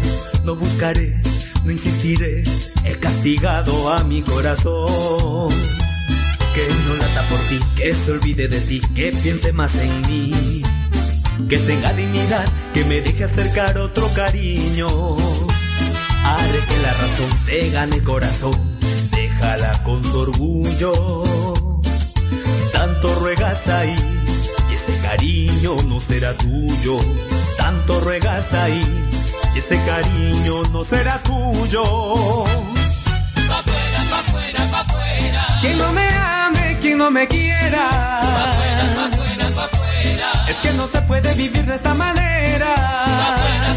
[0.44, 1.20] no buscaré,
[1.66, 2.44] no insistiré.
[2.86, 5.52] He castigado a mi corazón.
[6.54, 10.62] Que no lata por ti, que se olvide de ti, que piense más en mí.
[11.50, 12.46] Que tenga dignidad,
[12.76, 14.88] que me deje acercar otro cariño.
[16.24, 18.80] Haré que la razón te gane corazón,
[19.10, 21.53] déjala con su orgullo.
[22.74, 23.96] Tanto ruegas ahí,
[24.70, 26.98] y ese cariño no será tuyo.
[27.58, 28.82] Tanto ruegas ahí,
[29.56, 31.84] y ese cariño no será tuyo.
[33.48, 35.48] Pa' afuera, pa' afuera, pa' afuera.
[35.62, 37.90] Quien no me ame, quien no me quiera.
[37.90, 40.32] Pa' afuera, pa' afuera, pa' afuera.
[40.50, 42.76] Es que no se puede vivir de esta manera.
[42.76, 43.73] Pa' afuera,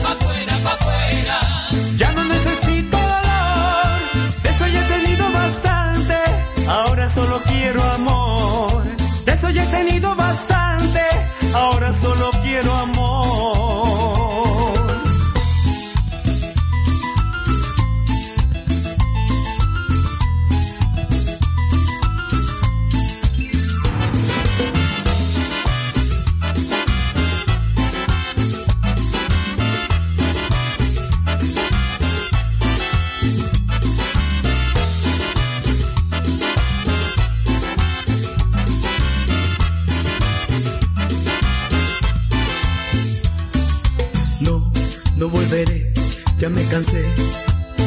[46.46, 47.02] ya me cansé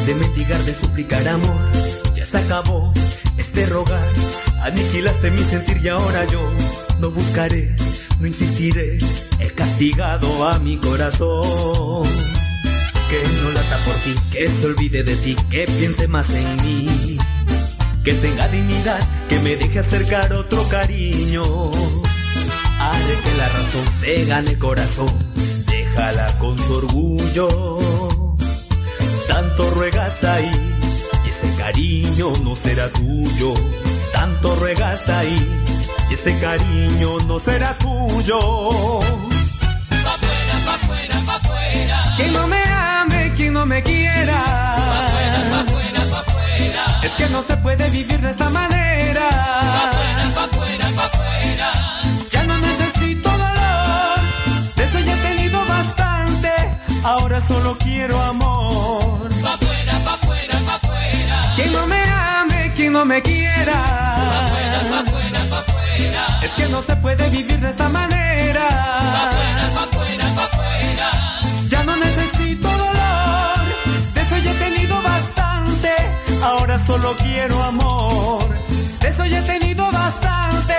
[0.06, 1.60] de mendigar, de suplicar amor.
[2.14, 2.92] Ya se acabó
[3.38, 4.04] este rogar,
[4.62, 6.42] aniquilaste mi sentir y ahora yo
[6.98, 7.74] no buscaré,
[8.18, 8.98] no insistiré.
[9.38, 12.06] He castigado a mi corazón.
[13.10, 17.18] Que no lata por ti, que se olvide de ti, que piense más en mí.
[18.04, 21.44] Que tenga dignidad, que me deje acercar otro cariño.
[22.78, 25.12] Haré que la razón te gane corazón,
[25.66, 28.09] déjala con su orgullo.
[29.30, 30.50] Tanto ruegas ahí,
[31.24, 33.54] y ese cariño no será tuyo.
[34.12, 35.38] Tanto ruegas ahí,
[36.10, 38.40] y ese cariño no será tuyo.
[40.04, 42.14] Pa' afuera, pa' afuera, pa' afuera.
[42.16, 44.38] Quien no me ame, quien no me quiera.
[44.44, 47.00] Pa' afuera, pa' afuera, pa' afuera.
[47.04, 49.28] Es que no se puede vivir de esta manera.
[49.30, 51.39] Pa' afuera, pa' afuera, pa' afuera.
[57.04, 59.30] Ahora solo quiero amor.
[59.42, 61.52] Pa' afuera, pa' afuera, pa' afuera.
[61.56, 63.72] Quien no me ame, quien no me quiera.
[63.72, 66.26] Pa' afuera, pa' afuera, pa' afuera.
[66.42, 68.68] Es que no se puede vivir de esta manera.
[68.68, 71.08] Pa' afuera, pa' afuera, pa' afuera.
[71.68, 73.60] Ya no necesito dolor,
[74.14, 75.90] de eso ya he tenido bastante.
[76.42, 78.48] Ahora solo quiero amor,
[79.00, 80.76] de eso ya he tenido bastante.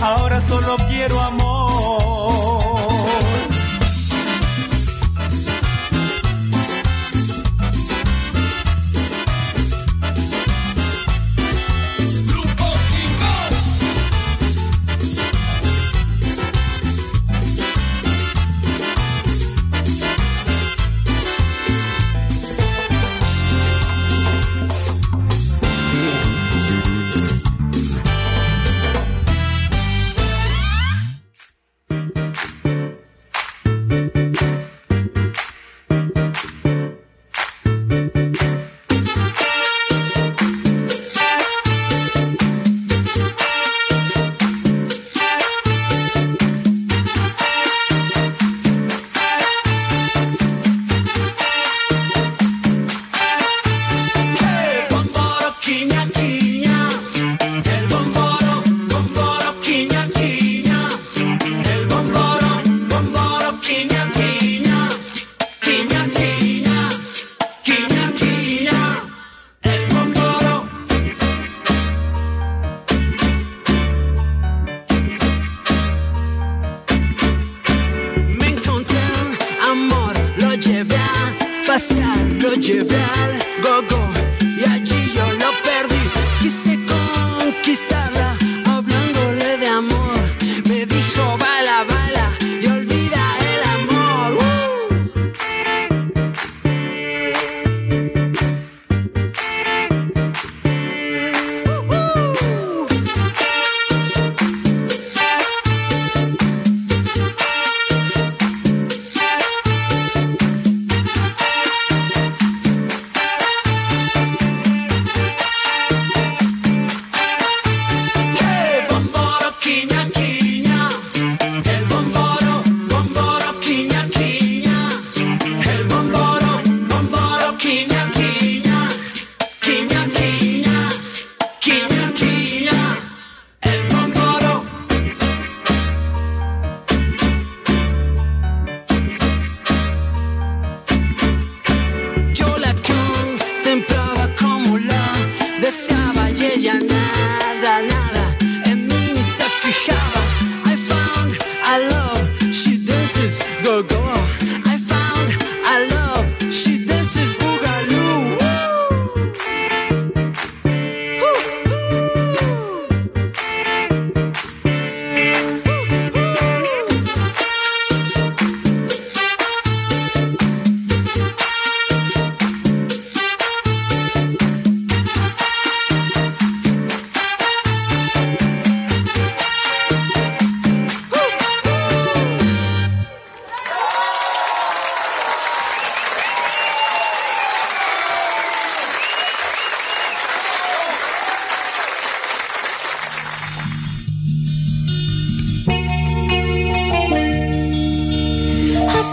[0.00, 2.03] Ahora solo quiero amor.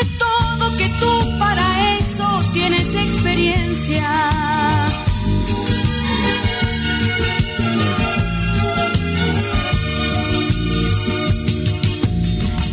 [0.00, 4.08] Olvídate todo que tú para eso tienes experiencia.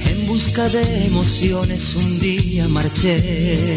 [0.06, 3.68] En busca de emociones un día marché.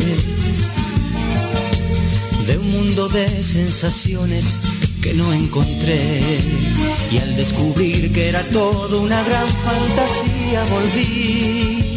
[2.46, 4.58] De un mundo de sensaciones
[5.02, 6.20] que no encontré.
[7.10, 11.89] Y al descubrir que era todo una gran fantasía volví.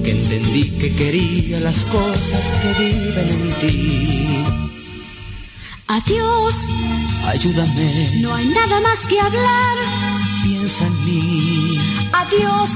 [0.00, 4.28] Porque entendí que quería las cosas que viven en ti.
[5.88, 6.54] Adiós,
[7.28, 9.76] Ayúdame, no hay nada más que hablar.
[10.42, 11.78] piensa en mí.
[12.14, 12.70] Adiós,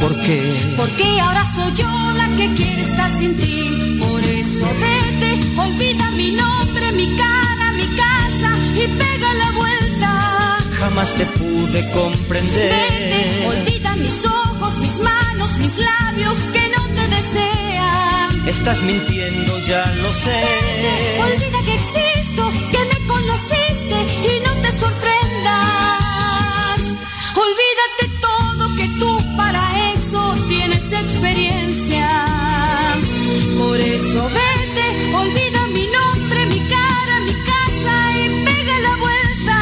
[0.00, 0.42] ¿Por qué?
[0.76, 3.96] porque ahora soy yo la que quiere estar sin ti.
[4.00, 10.58] Por eso vete, olvida mi nombre, mi cara, mi casa y pega la vuelta.
[10.80, 12.72] Jamás te pude comprender.
[12.72, 14.45] Vete, olvida mis ojos,
[14.78, 18.48] mis manos, mis labios que no te desean.
[18.48, 20.42] Estás mintiendo, ya lo sé.
[21.20, 23.96] Olvida que existo, que me conociste
[24.30, 26.80] y no te sorprendas.
[27.46, 29.62] Olvídate todo que tú para
[29.94, 32.08] eso tienes experiencia.
[33.58, 39.56] Por eso vete, olvida mi nombre, mi cara, mi casa y pega la vuelta.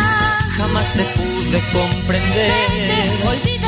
[0.58, 2.50] Jamás te pude comprender.
[2.50, 3.53] Vete, olvida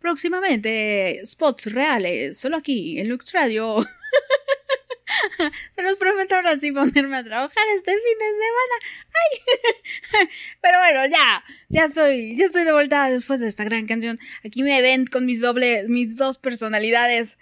[0.00, 3.78] Próximamente, spots reales, solo aquí, en Lux Radio.
[5.74, 8.76] Se los prometo ahora sí ponerme a trabajar este fin de semana.
[9.20, 10.28] ¡Ay!
[10.60, 14.18] Pero bueno, ya, ya estoy, ya estoy de vuelta después de esta gran canción.
[14.44, 17.38] Aquí me ven con mis doble, mis dos personalidades.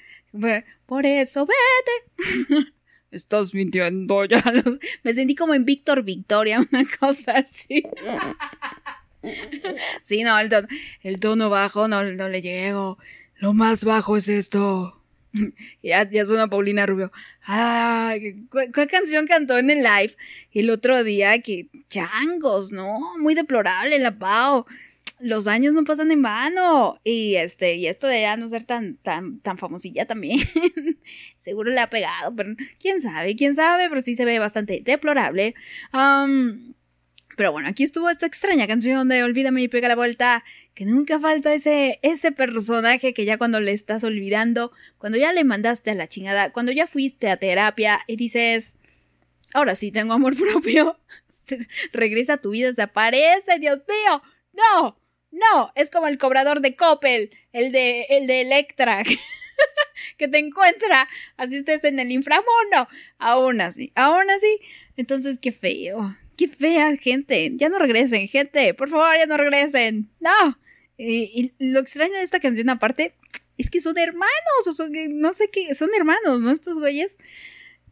[0.86, 2.72] Por eso vete.
[3.10, 4.78] Estás mintiendo, ya los...
[5.02, 7.82] Me sentí como en Víctor Victoria, una cosa así.
[10.02, 10.68] Sí, no, el tono,
[11.02, 12.98] el tono bajo no, no le llego.
[13.36, 14.96] Lo más bajo es esto.
[15.82, 17.12] Ya, ya suena Paulina Rubio.
[17.42, 20.14] Ay, ¿cuál, canción cantó en el live
[20.52, 21.40] el otro día?
[21.40, 22.98] Que changos, ¿no?
[23.18, 24.66] Muy deplorable la Pau.
[25.20, 26.98] Los años no pasan en vano.
[27.04, 30.40] Y este, y esto de ya no ser tan, tan, tan famosilla también.
[31.36, 35.54] Seguro le ha pegado, pero quién sabe, quién sabe, pero sí se ve bastante deplorable.
[35.92, 36.74] Am,
[37.40, 40.44] pero bueno, aquí estuvo esta extraña canción de Olvídame y pega la vuelta,
[40.74, 45.42] que nunca falta ese, ese personaje que ya cuando le estás olvidando, cuando ya le
[45.42, 48.76] mandaste a la chingada, cuando ya fuiste a terapia y dices,
[49.54, 51.00] ahora sí tengo amor propio,
[51.94, 54.22] regresa a tu vida, se aparece, Dios mío,
[54.52, 55.00] no,
[55.30, 59.02] no, es como el cobrador de Coppel, el de, el de Electra,
[60.18, 61.08] que te encuentra,
[61.38, 62.86] así estés en el inframundo,
[63.16, 64.58] aún así, aún así,
[64.98, 70.10] entonces qué feo, qué fea gente, ya no regresen, gente, por favor, ya no regresen,
[70.20, 70.58] no,
[70.96, 73.14] y, lo extraño de esta canción aparte,
[73.58, 74.90] es que son hermanos, o son,
[75.20, 76.50] no sé qué, son hermanos, ¿no?
[76.50, 77.18] Estos güeyes,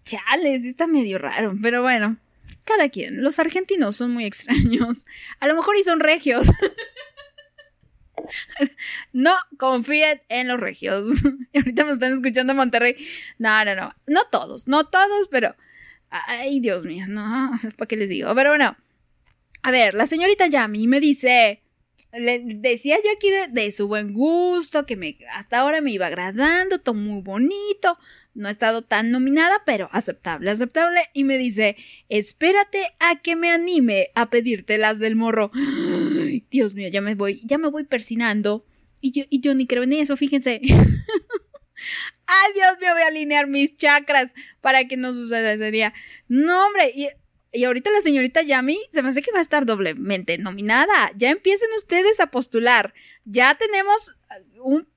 [0.02, 2.18] chales, está medio raro, pero bueno,
[2.64, 5.04] cada quien, los argentinos son muy extraños,
[5.40, 6.48] a lo mejor y son regios.
[9.12, 11.06] No confíen en los regios.
[11.52, 12.94] Y ahorita me están escuchando Monterrey.
[13.38, 13.94] No, no, no.
[14.06, 15.54] No todos, no todos, pero.
[16.10, 17.50] Ay, Dios mío, no.
[17.76, 18.34] ¿Para qué les digo?
[18.34, 18.76] Pero bueno.
[19.62, 21.62] A ver, la señorita Yami me dice.
[22.12, 26.78] Le decía yo aquí de, su buen gusto, que me hasta ahora me iba agradando,
[26.78, 27.98] todo muy bonito.
[28.32, 31.00] No ha estado tan nominada, pero aceptable, aceptable.
[31.12, 31.76] Y me dice,
[32.08, 35.50] espérate a que me anime a pedirte las del morro.
[35.52, 38.64] Ay, Dios mío, ya me voy, ya me voy persinando.
[39.00, 40.62] Y yo, y yo ni creo en eso, fíjense.
[42.26, 45.94] Ay, Dios voy a alinear mis chakras para que no suceda ese día.
[46.28, 47.08] No, hombre, y,
[47.52, 51.10] y ahorita la señorita Yami se me hace que va a estar doblemente nominada.
[51.16, 52.92] Ya empiecen ustedes a postular.
[53.24, 54.18] Ya tenemos
[54.60, 54.88] uh, un-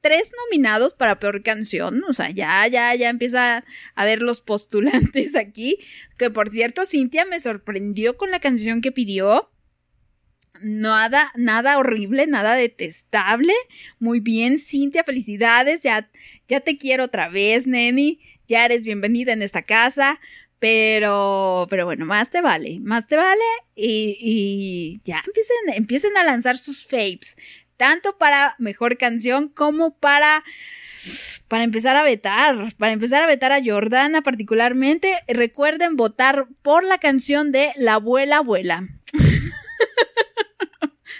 [0.00, 2.02] tres nominados para peor canción.
[2.08, 3.64] O sea, ya, ya, ya empieza
[3.94, 5.78] a ver los postulantes aquí.
[6.18, 9.50] Que por cierto, Cintia me sorprendió con la canción que pidió.
[10.62, 13.52] Nada, nada horrible, nada detestable.
[13.98, 15.82] Muy bien, Cintia, felicidades.
[15.82, 16.10] Ya,
[16.48, 18.20] ya te quiero otra vez, Neni.
[18.48, 20.20] Ya eres bienvenida en esta casa.
[20.58, 23.44] Pero, pero bueno, más te vale, más te vale.
[23.74, 27.36] Y, y ya empiecen, empiecen a lanzar sus faves.
[27.76, 30.42] Tanto para mejor canción como para
[31.48, 36.98] para empezar a vetar, para empezar a vetar a Jordana particularmente, recuerden votar por la
[36.98, 38.95] canción de La abuela abuela.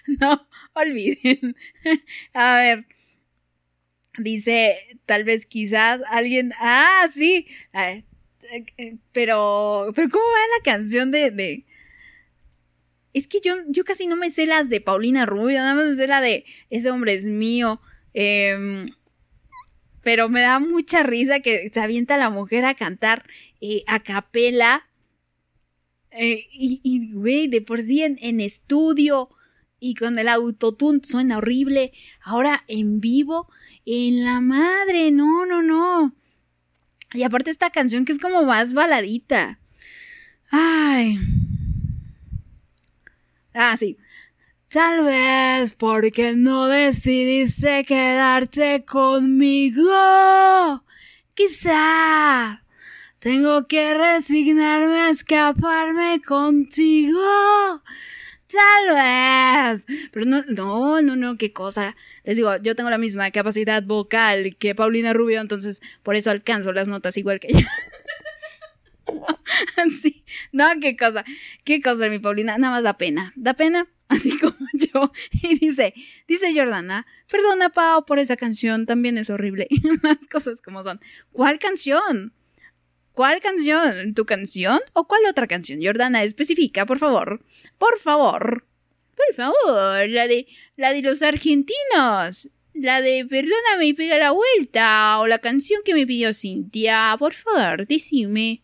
[0.21, 1.57] no, olviden.
[2.35, 2.87] A ver.
[4.19, 8.05] Dice, tal vez quizás alguien, ah, sí, eh,
[8.79, 11.65] eh, pero, pero ¿cómo va la canción de, de,
[13.13, 15.95] es que yo, yo casi no me sé las de Paulina Rubio, nada más me
[15.95, 17.81] sé la de ese hombre es mío.
[18.15, 18.89] em,
[20.03, 23.25] pero me da mucha risa que se avienta la mujer a cantar
[23.61, 24.89] eh, a capela.
[26.11, 29.29] eh, y, güey, de por sí en estudio
[29.87, 31.93] y con el autotune suena horrible.
[32.23, 33.49] Ahora en vivo,
[33.85, 36.13] en la madre, no, no, no.
[37.13, 39.61] Y aparte esta canción que es como más baladita.
[40.51, 41.19] Ay.
[43.55, 43.97] Ah, sí.
[44.69, 49.85] Tal vez porque no decidiste quedarte conmigo.
[51.35, 52.65] Quizá
[53.21, 57.21] tengo que resignarme a escaparme contigo.
[58.49, 59.87] Tal vez.
[60.13, 61.97] Pero no, no, no, no, qué cosa.
[62.25, 66.73] Les digo, yo tengo la misma capacidad vocal que Paulina Rubio, entonces por eso alcanzo
[66.73, 67.69] las notas igual que ella.
[69.91, 71.25] sí, no, qué cosa,
[71.65, 75.13] qué cosa, mi Paulina, nada más da pena, da pena, así como yo.
[75.33, 75.95] Y dice,
[76.29, 79.69] dice Jordana, perdona, Pau, por esa canción, también es horrible.
[80.03, 81.01] Las cosas como son.
[81.33, 82.33] ¿Cuál canción?
[83.17, 84.13] ¿Cuál canción?
[84.13, 85.83] ¿Tu canción o cuál otra canción?
[85.83, 87.43] Jordana, especifica, por favor.
[87.79, 88.67] Por favor.
[89.17, 92.51] Por favor, la de la de los argentinos.
[92.75, 95.19] La de Perdóname y pega la vuelta.
[95.21, 97.17] O la canción que me pidió Cintia.
[97.19, 98.63] Por favor, decime.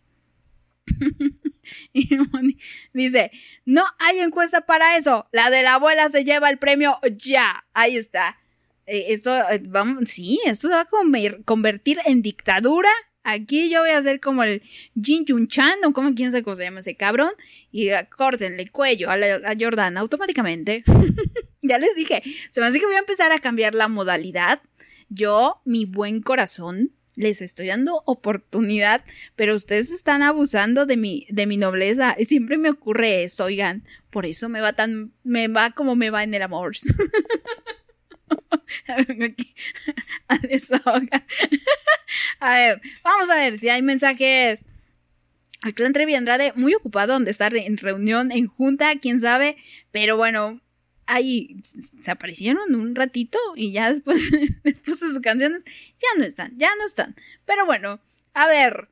[2.92, 3.30] Dice,
[3.64, 5.26] no hay encuesta para eso.
[5.32, 7.64] La de la abuela se lleva el premio ya.
[7.72, 8.36] Ahí está.
[8.84, 12.90] Eh, esto, eh, vamos, sí, esto se va a convertir en dictadura.
[13.24, 14.62] Aquí yo voy a hacer como el
[15.00, 17.32] Jin Jun Chan, o como quién sabe cómo se llama ese cabrón.
[17.70, 20.84] Y córtenle el cuello a, la, a automáticamente.
[21.62, 24.60] ya les dije, se me hace que voy a empezar a cambiar la modalidad.
[25.08, 29.04] Yo, mi buen corazón, les estoy dando oportunidad,
[29.36, 32.16] pero ustedes están abusando de mi, de mi nobleza.
[32.18, 33.84] Y Siempre me ocurre eso, oigan.
[34.10, 36.72] Por eso me va tan, me va como me va en el amor.
[42.40, 44.64] A ver, vamos a ver si hay mensajes.
[45.64, 49.56] El clan Trevi Andrade muy ocupado donde está en reunión, en junta, quién sabe.
[49.92, 50.60] Pero bueno,
[51.06, 51.56] ahí
[52.02, 54.30] se aparecieron un ratito y ya después,
[54.64, 55.62] después de sus canciones
[55.98, 57.14] ya no están, ya no están.
[57.46, 58.00] Pero bueno,
[58.34, 58.88] a ver,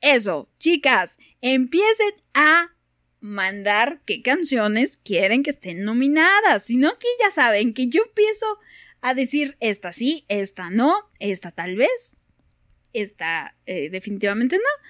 [0.00, 2.72] eso, chicas, empiecen a
[3.20, 6.64] mandar qué canciones quieren que estén nominadas.
[6.64, 8.58] Si no, aquí ya saben que yo empiezo
[9.00, 12.16] a decir esta sí, esta no, esta tal vez,
[12.92, 14.88] esta eh, definitivamente no.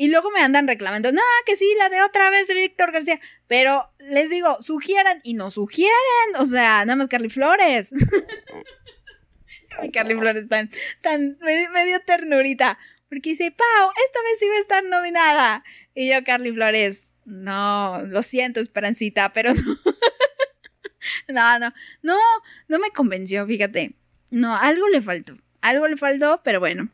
[0.00, 3.20] Y luego me andan reclamando, no, que sí, la de otra vez de Víctor García.
[3.48, 5.90] Pero les digo, sugieran y no sugieren.
[6.38, 7.92] O sea, nada más Carly Flores.
[9.92, 10.70] Carly Flores tan,
[11.00, 12.78] tan, me, me ternurita.
[13.08, 15.64] Porque dice, Pau, esta vez sí va a estar nominada.
[15.94, 19.60] Y yo, Carly Flores, no, lo siento, Esperancita, pero no.
[21.28, 21.72] no, no,
[22.02, 22.16] no,
[22.68, 23.94] no me convenció, fíjate.
[24.30, 25.34] No, algo le faltó.
[25.60, 26.88] Algo le faltó, pero bueno.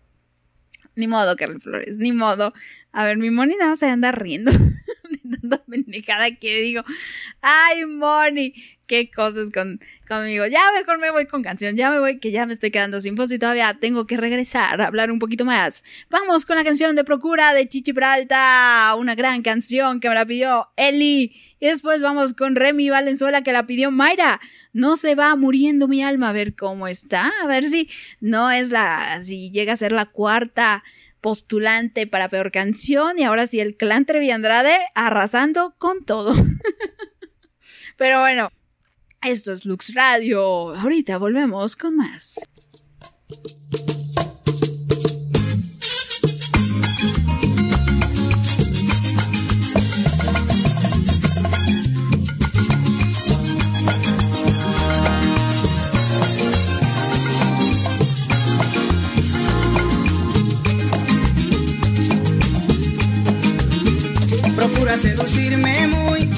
[0.97, 2.55] Ni modo, Carly Flores, ni modo.
[2.93, 4.53] A ver, mi Moni nada más se anda riendo
[5.25, 6.85] de tanta pendejada que digo.
[7.43, 8.55] Ay, Moni,
[8.87, 10.47] qué cosas con, conmigo.
[10.47, 13.17] Ya mejor me voy con canción, ya me voy, que ya me estoy quedando sin
[13.17, 15.83] voz y todavía tengo que regresar a hablar un poquito más.
[16.11, 20.25] Vamos con la canción de Procura de Chichi Peralta, una gran canción que me la
[20.25, 21.54] pidió Eli.
[21.65, 24.39] Y después vamos con Remy Valenzuela que la pidió Mayra.
[24.75, 27.89] No se va muriendo mi alma, a ver cómo está, a ver si
[28.21, 30.85] no es la, si llega a ser la cuarta
[31.23, 36.35] postulante para peor canción y ahora sí el clan Trevi Andrade arrasando con todo.
[37.97, 38.51] Pero bueno,
[39.23, 40.75] esto es Lux Radio.
[40.75, 42.47] Ahorita volvemos con más.
[64.85, 66.29] Procura seducirme muy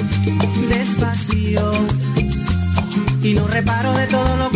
[0.68, 1.73] despacio.
[3.20, 4.56] Y no reparo de todo lo que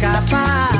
[0.00, 0.79] Escapar.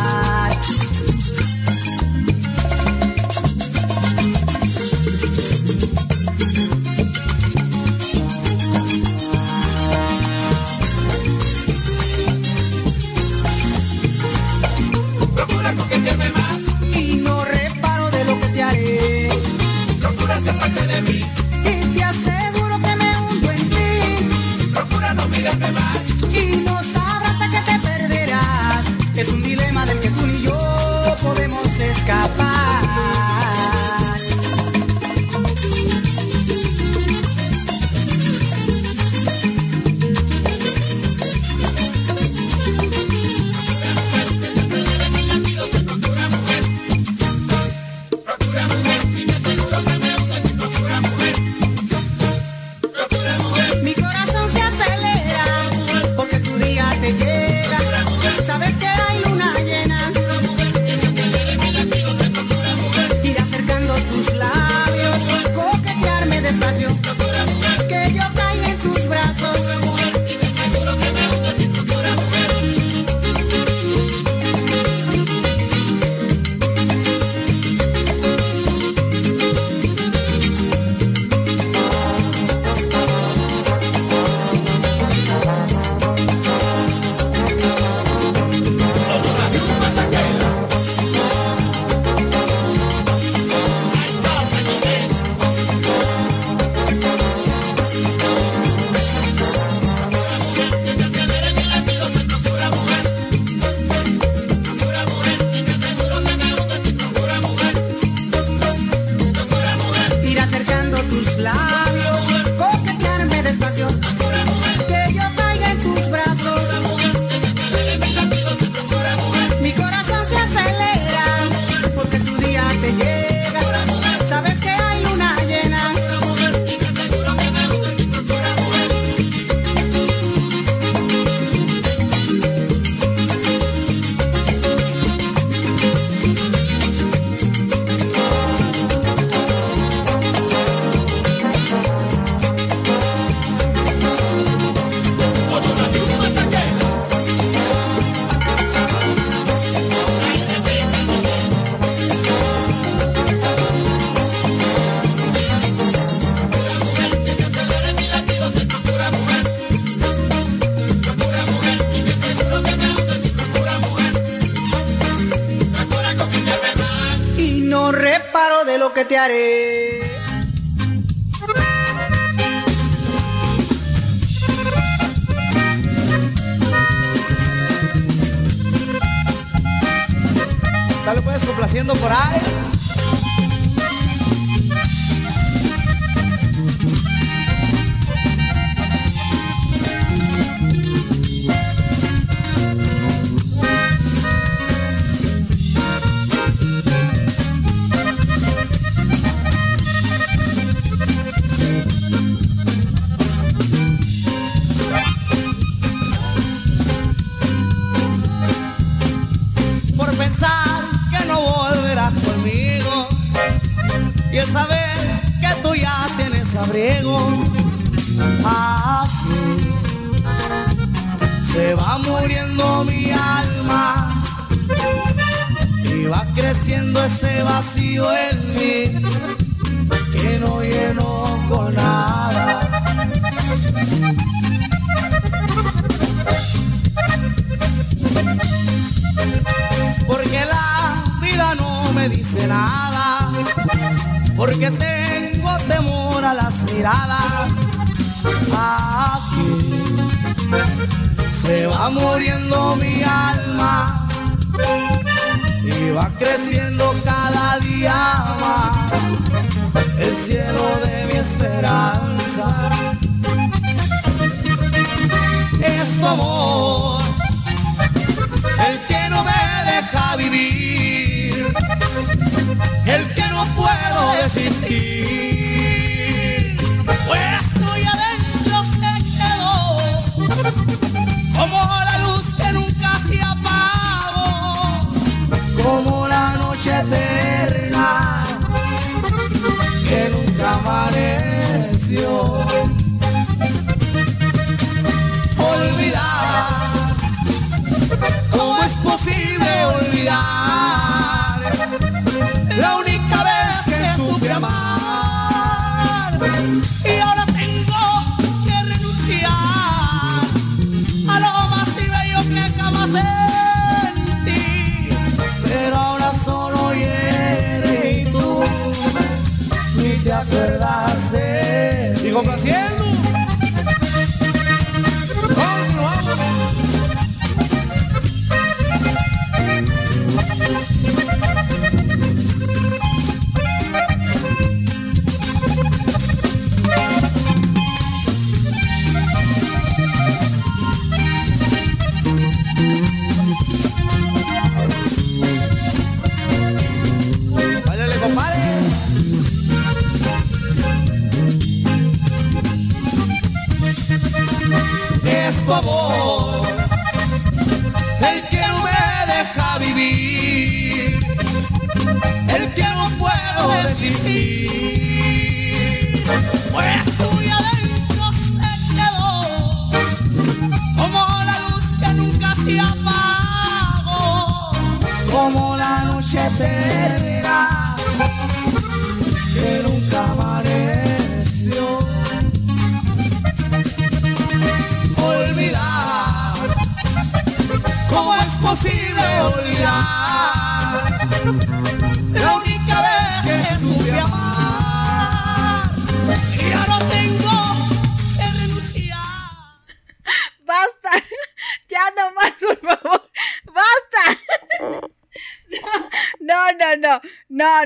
[169.29, 169.60] Lo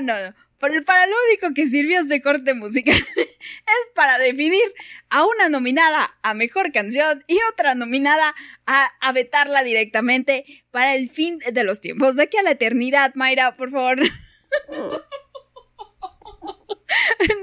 [0.01, 0.35] no, no, no.
[0.57, 4.63] Para, para lo único que sirvió este corte musical es para definir
[5.09, 8.33] a una nominada a mejor canción y otra nominada
[8.65, 12.15] a, a vetarla directamente para el fin de los tiempos.
[12.15, 13.99] De aquí a la eternidad, Mayra, por favor.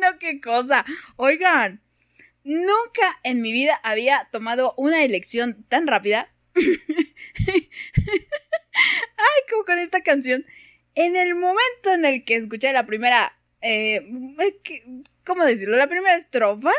[0.00, 0.84] No, qué cosa.
[1.16, 1.82] Oigan,
[2.44, 6.32] nunca en mi vida había tomado una elección tan rápida.
[6.54, 6.64] Ay,
[9.50, 10.44] como con esta canción.
[10.94, 13.38] En el momento en el que escuché la primera.
[13.60, 14.02] eh,
[14.62, 14.84] ¿qué-
[15.24, 15.76] ¿Cómo decirlo?
[15.76, 16.72] La primera estrofa,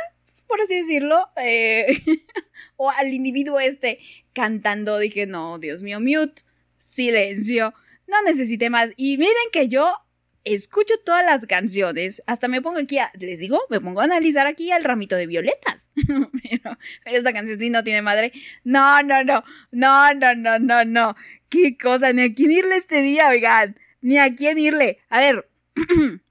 [0.47, 1.29] por así decirlo.
[1.37, 1.85] eh,
[2.75, 3.99] o al individuo este
[4.33, 6.43] cantando, dije, no, Dios mío, mute,
[6.77, 7.73] silencio.
[8.07, 8.91] No necesité más.
[8.97, 9.93] Y miren que yo
[10.43, 12.21] escucho todas las canciones.
[12.27, 15.25] Hasta me pongo aquí, a- les digo, me pongo a analizar aquí el ramito de
[15.27, 15.89] violetas.
[15.95, 18.33] pero, pero esta canción sí no tiene madre.
[18.63, 21.15] No, no, no, no, no, no, no, no.
[21.49, 23.79] Qué cosa, ni a quién irle este día, oigan.
[24.03, 24.99] Ni a quién irle.
[25.09, 25.49] A ver.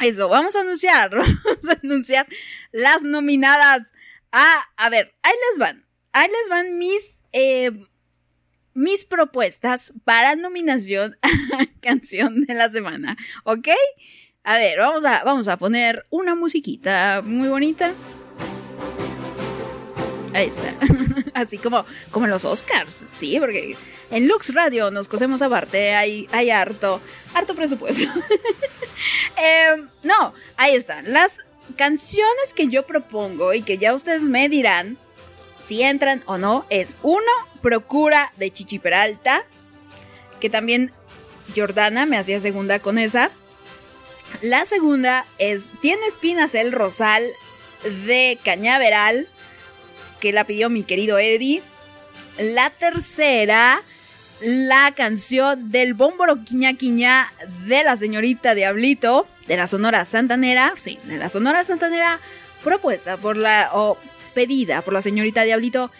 [0.00, 1.10] Eso, vamos a anunciar,
[1.44, 2.26] vamos a anunciar
[2.72, 3.92] las nominadas.
[4.32, 7.70] Ah, a ver, ahí les van, ahí les van mis, eh,
[8.74, 13.68] mis propuestas para nominación a canción de la semana, ¿ok?
[14.42, 17.94] A ver, vamos a, vamos a poner una musiquita muy bonita.
[20.34, 20.74] Ahí está.
[21.34, 23.76] Así como, como en los Oscars, sí, porque
[24.10, 27.00] en Lux Radio nos cosemos aparte, hay, hay harto,
[27.34, 28.04] harto presupuesto.
[29.36, 31.12] Eh, no, ahí están.
[31.12, 31.44] Las
[31.76, 34.96] canciones que yo propongo y que ya ustedes me dirán
[35.64, 37.30] si entran o no es uno,
[37.60, 39.44] Procura de Chichi Peralta,
[40.40, 40.92] que también
[41.56, 43.30] Jordana me hacía segunda con esa.
[44.40, 47.24] La segunda es Tiene espinas el rosal
[48.06, 49.28] de Cañaveral,
[50.22, 51.62] que la pidió mi querido Eddie.
[52.38, 53.82] La tercera,
[54.40, 57.32] la canción del Bómboro Quiña
[57.66, 62.20] de la señorita Diablito, de la Sonora Santanera, sí, de la Sonora Santanera,
[62.62, 63.98] propuesta por la, o
[64.32, 65.90] pedida por la señorita Diablito.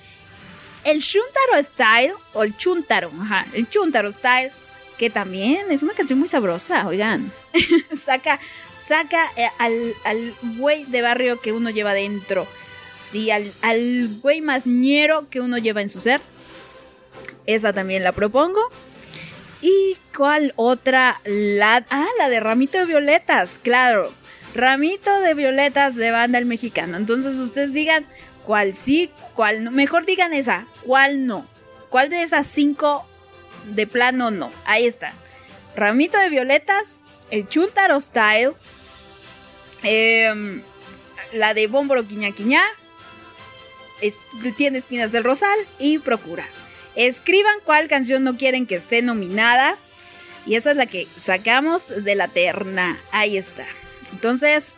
[0.85, 4.53] El Chuntaro Style, o el Chuntaro, ajá, el Chuntaro Style,
[4.99, 7.33] que también es una canción muy sabrosa, oigan.
[8.01, 8.39] saca,
[8.87, 12.47] saca eh, al, al güey de barrio que uno lleva dentro.
[13.31, 16.21] Al, güey más ñero que uno lleva en su ser.
[17.47, 18.61] Esa también la propongo.
[19.61, 21.21] ¿Y cuál otra?
[21.25, 24.13] La, ah, la de Ramito de Violetas, claro.
[24.55, 26.97] Ramito de Violetas de Banda El Mexicano.
[26.97, 28.07] Entonces ustedes digan
[28.45, 29.71] cuál sí, cuál no.
[29.71, 31.47] Mejor digan esa, cuál no.
[31.91, 33.07] ¿Cuál de esas cinco
[33.67, 34.51] de plano no?
[34.65, 35.13] Ahí está.
[35.77, 38.53] Ramito de Violetas, el Chuntaro Style,
[39.83, 40.63] em,
[41.33, 42.63] la de Bómboro Quiña Quiñá,
[44.57, 46.47] tiene espinas del rosal y procura.
[46.95, 49.77] Escriban cuál canción no quieren que esté nominada.
[50.45, 52.99] Y esa es la que sacamos de la terna.
[53.13, 53.65] Ahí está.
[54.13, 54.75] Entonces,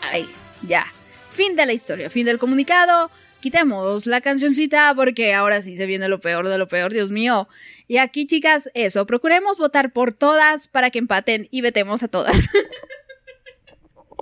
[0.00, 0.26] ahí,
[0.62, 0.86] ya.
[1.32, 3.10] Fin de la historia, fin del comunicado.
[3.40, 7.48] Quitemos la cancioncita porque ahora sí se viene lo peor de lo peor, Dios mío.
[7.86, 12.48] Y aquí, chicas, eso, procuremos votar por todas para que empaten y vetemos a todas.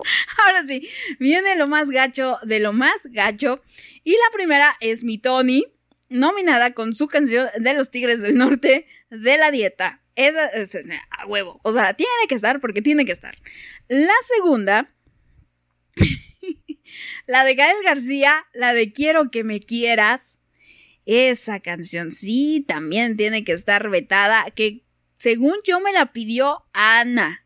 [0.46, 3.62] Ahora sí, viene lo más gacho de lo más gacho.
[4.04, 5.66] Y la primera es mi Tony,
[6.08, 10.02] nominada con su canción de los Tigres del Norte de la dieta.
[10.14, 10.76] Esa es
[11.10, 11.60] a huevo.
[11.64, 13.36] O sea, tiene que estar porque tiene que estar.
[13.88, 14.94] La segunda,
[17.26, 20.40] la de Gael García, la de Quiero que me quieras.
[21.04, 24.44] Esa canción sí también tiene que estar vetada.
[24.54, 24.84] Que
[25.16, 27.41] según yo me la pidió Ana.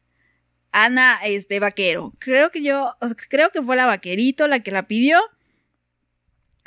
[0.78, 2.12] Ana, este, vaquero.
[2.18, 2.92] Creo que yo,
[3.30, 5.18] creo que fue la vaquerito la que la pidió.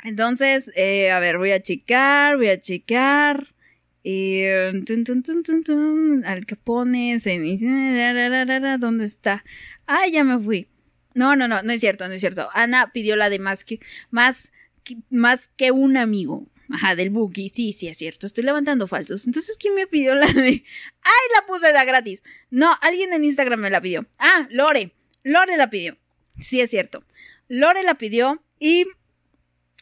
[0.02, 3.54] Entonces, eh, a ver, voy a checar, voy a checar.
[4.02, 9.44] Tun, Al Capone, Ceniza, ¿dónde está?
[9.86, 10.66] Ah, ya me fui.
[11.14, 12.48] No, no, no, no es cierto, no es cierto.
[12.54, 13.78] Ana pidió la de más que,
[14.10, 14.50] más,
[14.82, 16.48] que- más que un amigo.
[16.72, 17.48] Ajá, del Buki.
[17.48, 18.26] Sí, sí, es cierto.
[18.26, 19.26] Estoy levantando falsos.
[19.26, 20.64] Entonces, ¿quién me pidió la de.?
[21.02, 22.22] ¡Ay, la puse de gratis!
[22.50, 24.06] No, alguien en Instagram me la pidió.
[24.18, 24.92] Ah, Lore.
[25.24, 25.98] Lore la pidió.
[26.38, 27.04] Sí, es cierto.
[27.48, 28.86] Lore la pidió y.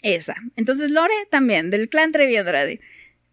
[0.02, 0.34] Esa.
[0.56, 2.80] Entonces, Lore también, del clan Trevi Andrade.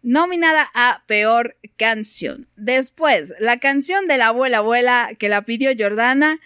[0.02, 2.48] Nominada a peor canción.
[2.56, 6.40] Después, la canción de la abuela abuela que la pidió Jordana.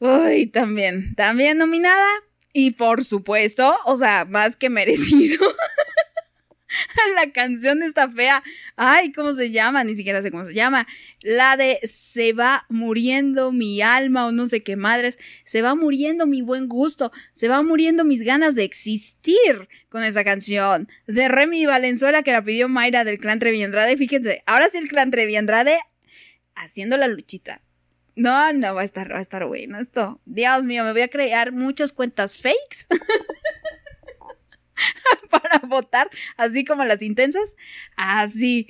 [0.00, 1.14] Uy, también.
[1.14, 2.08] También nominada.
[2.52, 5.44] Y por supuesto, o sea, más que merecido.
[7.16, 8.42] la canción está fea.
[8.76, 9.84] Ay, ¿cómo se llama?
[9.84, 10.86] Ni siquiera sé cómo se llama.
[11.22, 15.18] La de Se va muriendo mi alma o no sé qué madres.
[15.44, 17.12] Se va muriendo mi buen gusto.
[17.32, 20.88] Se va muriendo mis ganas de existir con esa canción.
[21.06, 23.96] De Remy Valenzuela que la pidió Mayra del clan Trevi Andrade.
[23.96, 25.78] Fíjense, ahora sí el clan Trevi Andrade
[26.54, 27.60] haciendo la luchita.
[28.16, 30.20] No, no, va a estar, va a estar bueno esto.
[30.24, 32.86] Dios mío, me voy a crear muchas cuentas fakes.
[35.30, 37.56] para votar, así como las intensas.
[37.96, 38.68] Así.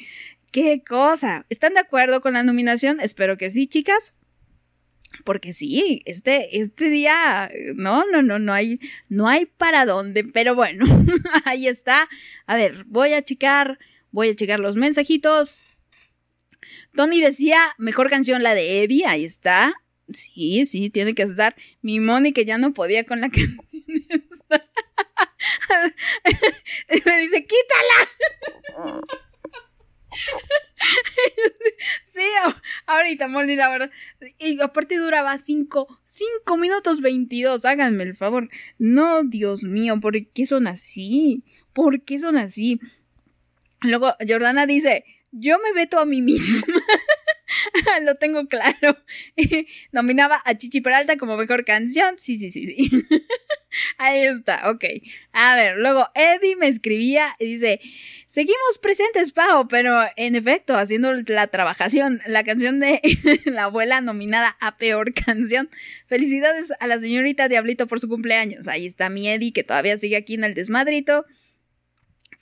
[0.51, 1.47] Qué cosa.
[1.49, 3.01] ¿Están de acuerdo con la nominación?
[3.01, 4.15] Espero que sí, chicas.
[5.25, 10.55] Porque sí, este, este día, no, no, no, no hay, no hay para dónde, pero
[10.55, 10.85] bueno,
[11.45, 12.09] ahí está.
[12.47, 13.79] A ver, voy a checar,
[14.11, 15.61] voy a checar los mensajitos.
[16.95, 19.75] Tony decía, mejor canción la de Eddie, ahí está.
[20.13, 21.57] Sí, sí, tiene que estar.
[21.81, 23.85] Mi Moni que ya no podía con la canción.
[24.09, 24.65] esta.
[27.07, 28.11] Me dice, quítala.
[32.05, 32.23] Sí,
[32.87, 33.91] ahorita, Molly, la verdad.
[34.39, 37.65] Y aparte duraba 5, 5 minutos 22.
[37.65, 38.49] Háganme el favor.
[38.79, 41.43] No, Dios mío, ¿por qué son así?
[41.73, 42.79] ¿Por qué son así?
[43.81, 46.79] Luego, Jordana dice, yo me veto a mí misma.
[48.03, 48.97] Lo tengo claro.
[49.93, 52.17] Nominaba a Chichi Peralta como mejor canción.
[52.19, 52.91] Sí, sí, sí, sí.
[53.99, 54.85] Ahí está, ok.
[55.33, 57.81] A ver, luego Eddie me escribía y dice,
[58.27, 63.01] seguimos presentes, Pau, pero en efecto, haciendo la trabajación, la canción de
[63.47, 65.69] la abuela nominada a peor canción.
[66.07, 68.69] Felicidades a la señorita Diablito por su cumpleaños.
[68.69, 71.27] Ahí está mi Eddie, que todavía sigue aquí en el desmadrito.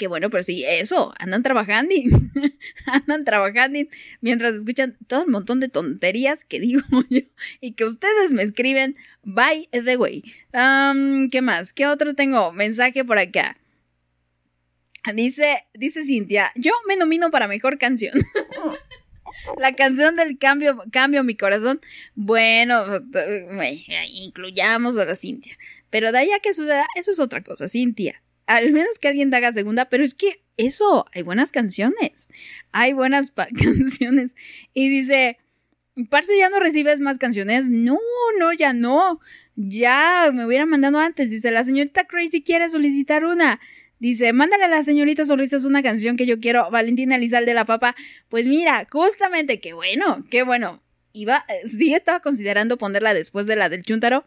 [0.02, 1.94] Que bueno, pero sí, eso, andan trabajando,
[2.86, 3.78] andan trabajando
[4.20, 7.20] mientras escuchan todo un montón de tonterías que digo yo
[7.60, 10.24] y que ustedes me escriben, by the way.
[10.50, 11.72] ¿Qué más?
[11.72, 12.50] ¿Qué otro tengo?
[12.50, 13.56] Mensaje por acá.
[15.14, 18.18] Dice, dice Cintia, yo me nomino para mejor canción.
[19.56, 21.81] La canción del cambio, cambio mi corazón.
[22.16, 25.56] Bueno, eh, incluyamos a la Cintia.
[25.90, 29.37] Pero de allá que suceda, eso es otra cosa, Cintia al menos que alguien te
[29.37, 32.29] haga segunda, pero es que eso, hay buenas canciones,
[32.73, 34.37] hay buenas canciones.
[34.75, 35.39] Y dice,
[36.09, 37.69] Parce, ¿ya no recibes más canciones?
[37.69, 37.99] No,
[38.39, 39.21] no, ya no.
[39.57, 41.31] Ya me hubiera mandado antes.
[41.31, 43.61] Dice, la señorita Crazy quiere solicitar una.
[43.99, 47.95] Dice, mándale a la señorita Sonrisas una canción que yo quiero, Valentina Elizalde la Papa.
[48.29, 50.83] Pues mira, justamente, qué bueno, qué bueno.
[51.12, 54.25] Iba, sí estaba considerando ponerla después de la del Chuntaro,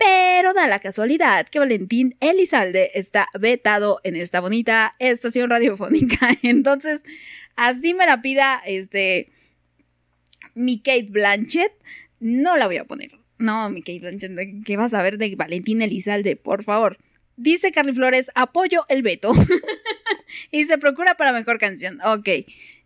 [0.00, 6.30] pero da la casualidad que Valentín Elizalde está vetado en esta bonita estación radiofónica.
[6.42, 7.02] Entonces,
[7.54, 9.30] así me la pida este
[10.54, 11.72] mi Kate Blanchett,
[12.18, 13.10] no la voy a poner.
[13.38, 16.36] No, mi Kate Blanchett, ¿qué vas a ver de Valentín Elizalde?
[16.36, 16.96] Por favor.
[17.36, 19.32] Dice Carly Flores, apoyo el veto.
[20.50, 21.98] y se procura para mejor canción.
[22.06, 22.28] Ok.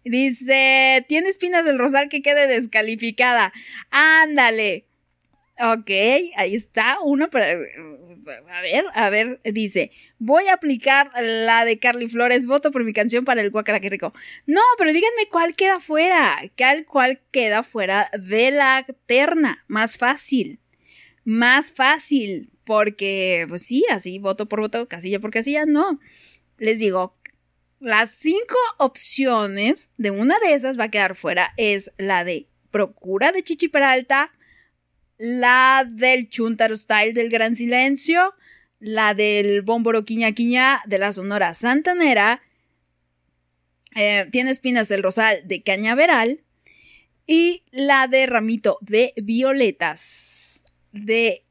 [0.04, 3.52] Dice, tiene espinas del rosal que quede descalificada.
[3.90, 4.86] Ándale.
[5.56, 5.90] Ok,
[6.36, 7.44] ahí está uno, pero
[8.48, 12.92] a ver, a ver, dice, voy a aplicar la de Carly Flores, voto por mi
[12.92, 14.12] canción para el Guacala que rico.
[14.46, 20.58] No, pero díganme cuál queda fuera, cuál, cuál queda fuera de la terna, más fácil,
[21.24, 26.00] más fácil, porque, pues sí, así, voto por voto, casilla por casilla, no.
[26.58, 27.16] Les digo,
[27.78, 33.30] las cinco opciones de una de esas va a quedar fuera, es la de Procura
[33.30, 34.32] de Chichi Peralta,
[35.18, 38.34] la del Chuntaro Style del Gran Silencio,
[38.80, 42.42] la del Bómboro Quiña Quiña de la Sonora Santanera,
[43.94, 46.42] eh, tiene espinas del Rosal de Cañaveral
[47.26, 51.44] y la de Ramito de Violetas de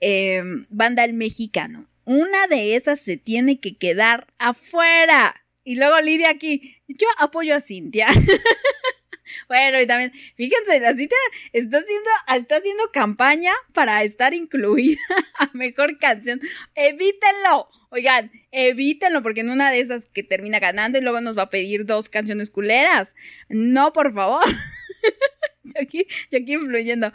[0.00, 1.86] eh, Banda El Mexicano.
[2.04, 5.34] Una de esas se tiene que quedar afuera.
[5.64, 8.06] Y luego Lidia aquí, yo apoyo a Cintia.
[9.48, 11.16] Bueno, y también, fíjense, la cita
[11.52, 15.00] está haciendo, está haciendo campaña para estar incluida
[15.38, 16.40] a mejor canción.
[16.74, 17.68] Evítenlo.
[17.90, 21.50] Oigan, evítenlo, porque en una de esas que termina ganando y luego nos va a
[21.50, 23.14] pedir dos canciones culeras.
[23.48, 24.44] No, por favor.
[25.62, 27.12] yo, aquí, yo aquí influyendo.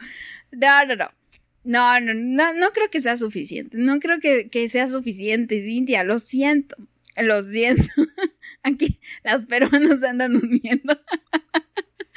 [0.51, 1.11] No, no, no.
[1.63, 3.77] No, no, no, no creo que sea suficiente.
[3.77, 6.03] No creo que, que sea suficiente, Cintia.
[6.03, 6.75] Lo siento.
[7.17, 7.83] Lo siento.
[8.63, 10.99] Aquí las peruanas andan uniendo.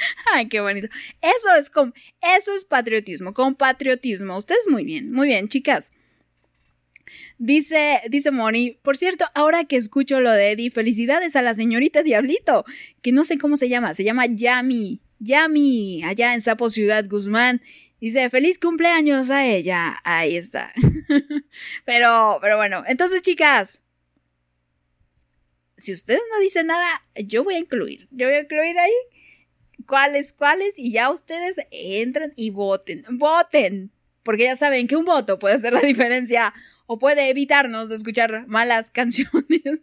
[0.34, 0.89] Ay, qué bonito.
[1.20, 1.92] Eso es como,
[2.36, 4.36] eso es patriotismo, con patriotismo.
[4.36, 5.92] Ustedes muy bien, muy bien, chicas.
[7.39, 12.02] Dice, dice Moni, por cierto, ahora que escucho lo de Eddie, felicidades a la señorita
[12.02, 12.65] Diablito,
[13.02, 17.60] que no sé cómo se llama, se llama Yami, Yami, allá en Sapo Ciudad Guzmán.
[18.00, 19.99] Dice, feliz cumpleaños a ella.
[20.05, 20.73] Ahí está.
[21.84, 23.83] pero, pero bueno, entonces chicas,
[25.76, 28.08] si ustedes no dicen nada, yo voy a incluir.
[28.10, 28.92] Yo voy a incluir ahí
[29.87, 33.03] cuáles, cuáles, y ya ustedes entran y voten.
[33.11, 33.91] Voten.
[34.23, 36.55] Porque ya saben que un voto puede hacer la diferencia
[36.87, 39.83] o puede evitarnos de escuchar malas canciones.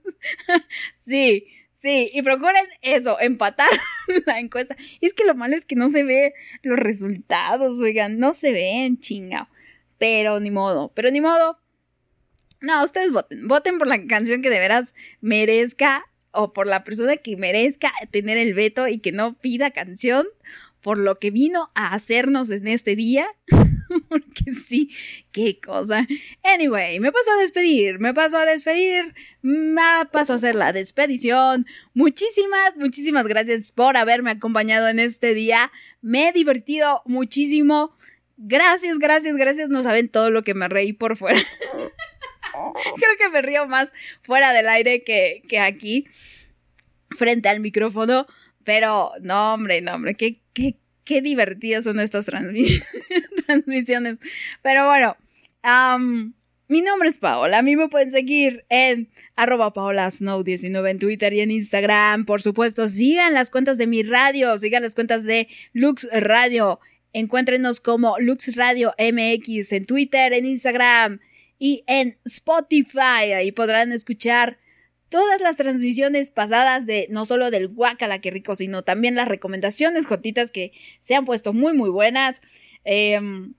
[0.99, 3.69] sí, sí, y procuren eso, empatar
[4.25, 4.75] la encuesta.
[4.99, 8.51] Y es que lo malo es que no se ve los resultados, oigan, no se
[8.51, 9.47] ven, chingao.
[9.97, 11.59] Pero ni modo, pero ni modo.
[12.59, 17.17] No, ustedes voten, voten por la canción que de veras merezca o por la persona
[17.17, 20.25] que merezca tener el veto y que no pida canción
[20.81, 23.27] por lo que vino a hacernos en este día.
[24.09, 24.89] Porque sí,
[25.31, 26.07] qué cosa.
[26.43, 31.65] Anyway, me paso a despedir, me paso a despedir, me paso a hacer la despedición.
[31.93, 35.71] Muchísimas, muchísimas gracias por haberme acompañado en este día.
[36.01, 37.93] Me he divertido muchísimo.
[38.37, 39.69] Gracias, gracias, gracias.
[39.69, 41.39] No saben todo lo que me reí por fuera.
[42.51, 46.05] Creo que me río más fuera del aire que, que aquí,
[47.17, 48.27] frente al micrófono.
[48.63, 52.83] Pero, no, hombre, no, hombre, qué, qué, qué divertidas son estas transmis-
[53.45, 54.17] transmisiones.
[54.61, 55.17] Pero bueno,
[56.67, 57.57] Mi nombre es Paola.
[57.57, 62.25] A mí me pueden seguir en arroba paolasnow19 en Twitter y en Instagram.
[62.25, 66.79] Por supuesto, sigan las cuentas de mi radio, sigan las cuentas de Lux Radio.
[67.13, 71.19] Encuéntrenos como Lux Radio MX en Twitter, en Instagram
[71.61, 73.33] y en Spotify.
[73.35, 74.57] Ahí podrán escuchar
[75.09, 80.07] todas las transmisiones pasadas de no solo del Guacala que rico, sino también las recomendaciones
[80.07, 82.41] jotitas que se han puesto muy muy buenas.
[82.83, 83.53] Em,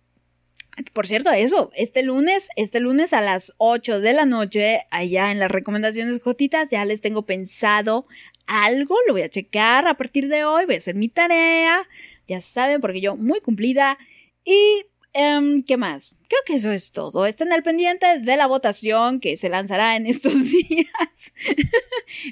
[0.93, 5.39] por cierto, eso, este lunes, este lunes a las 8 de la noche, allá en
[5.39, 8.09] las recomendaciones jotitas, ya les tengo pensado
[8.47, 11.89] algo, lo voy a checar a partir de hoy, voy a hacer mi tarea,
[12.27, 13.97] ya saben, porque yo muy cumplida.
[14.45, 16.15] Y, em, ¿qué más?
[16.29, 17.27] Creo que eso es todo.
[17.27, 21.33] Estén al pendiente de la votación que se lanzará en estos días.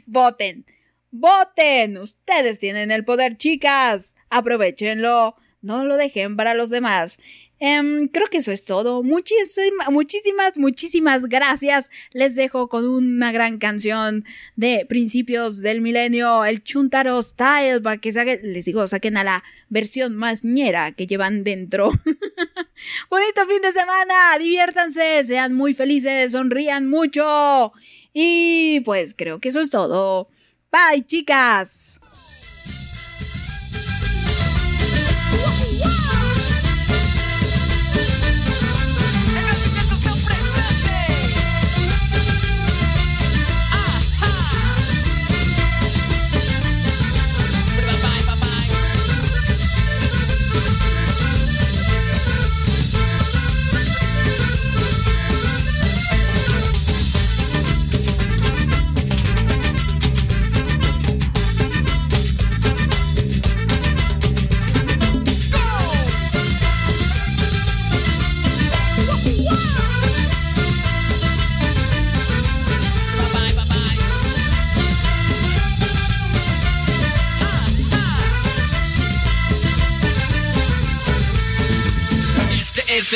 [0.06, 0.64] Voten,
[1.10, 7.18] voten, ustedes tienen el poder, chicas, aprovechenlo, no lo dejen para los demás.
[7.62, 9.02] Em, creo que eso es todo.
[9.02, 11.90] Muchísimas, muchísimas, muchísimas gracias.
[12.12, 14.24] Les dejo con una gran canción
[14.56, 19.44] de principios del milenio, el Chuntaro Style, para que saquen, les digo, saquen a la
[19.68, 21.90] versión más ñera que llevan dentro.
[23.10, 27.72] Bonito fin de semana, diviértanse, sean muy felices, sonrían mucho.
[28.14, 30.30] Y pues creo que eso es todo.
[30.72, 32.00] Bye, chicas.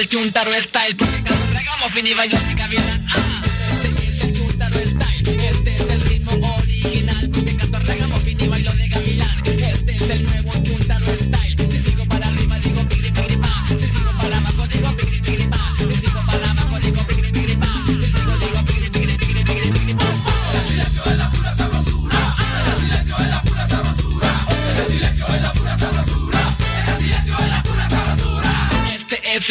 [0.05, 3.44] El chuntaro style Porque cuando regamos fin y bailo de gavilán ah,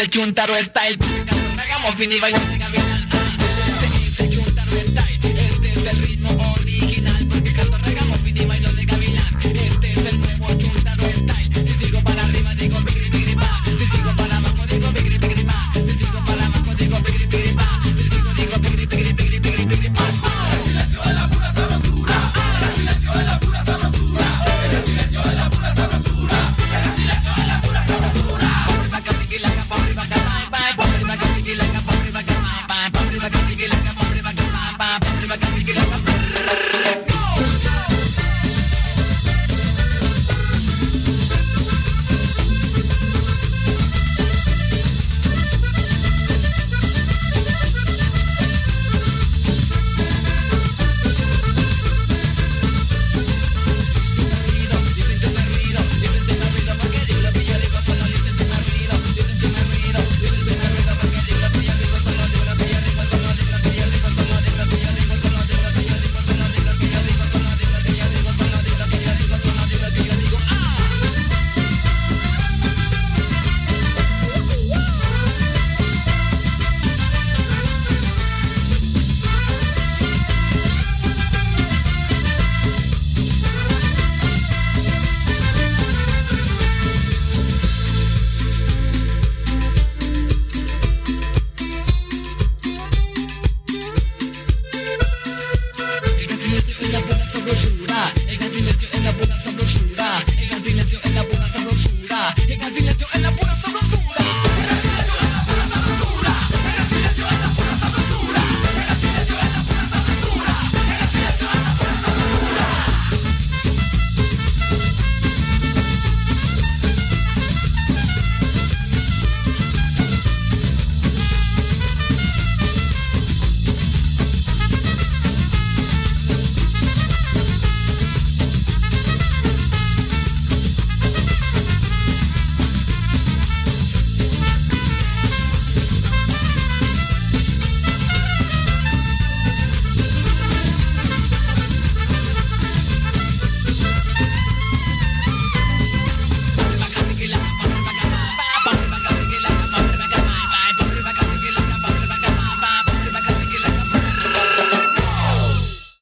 [0.04, 0.98] el chuntaro style
[1.56, 2.83] regamos fin y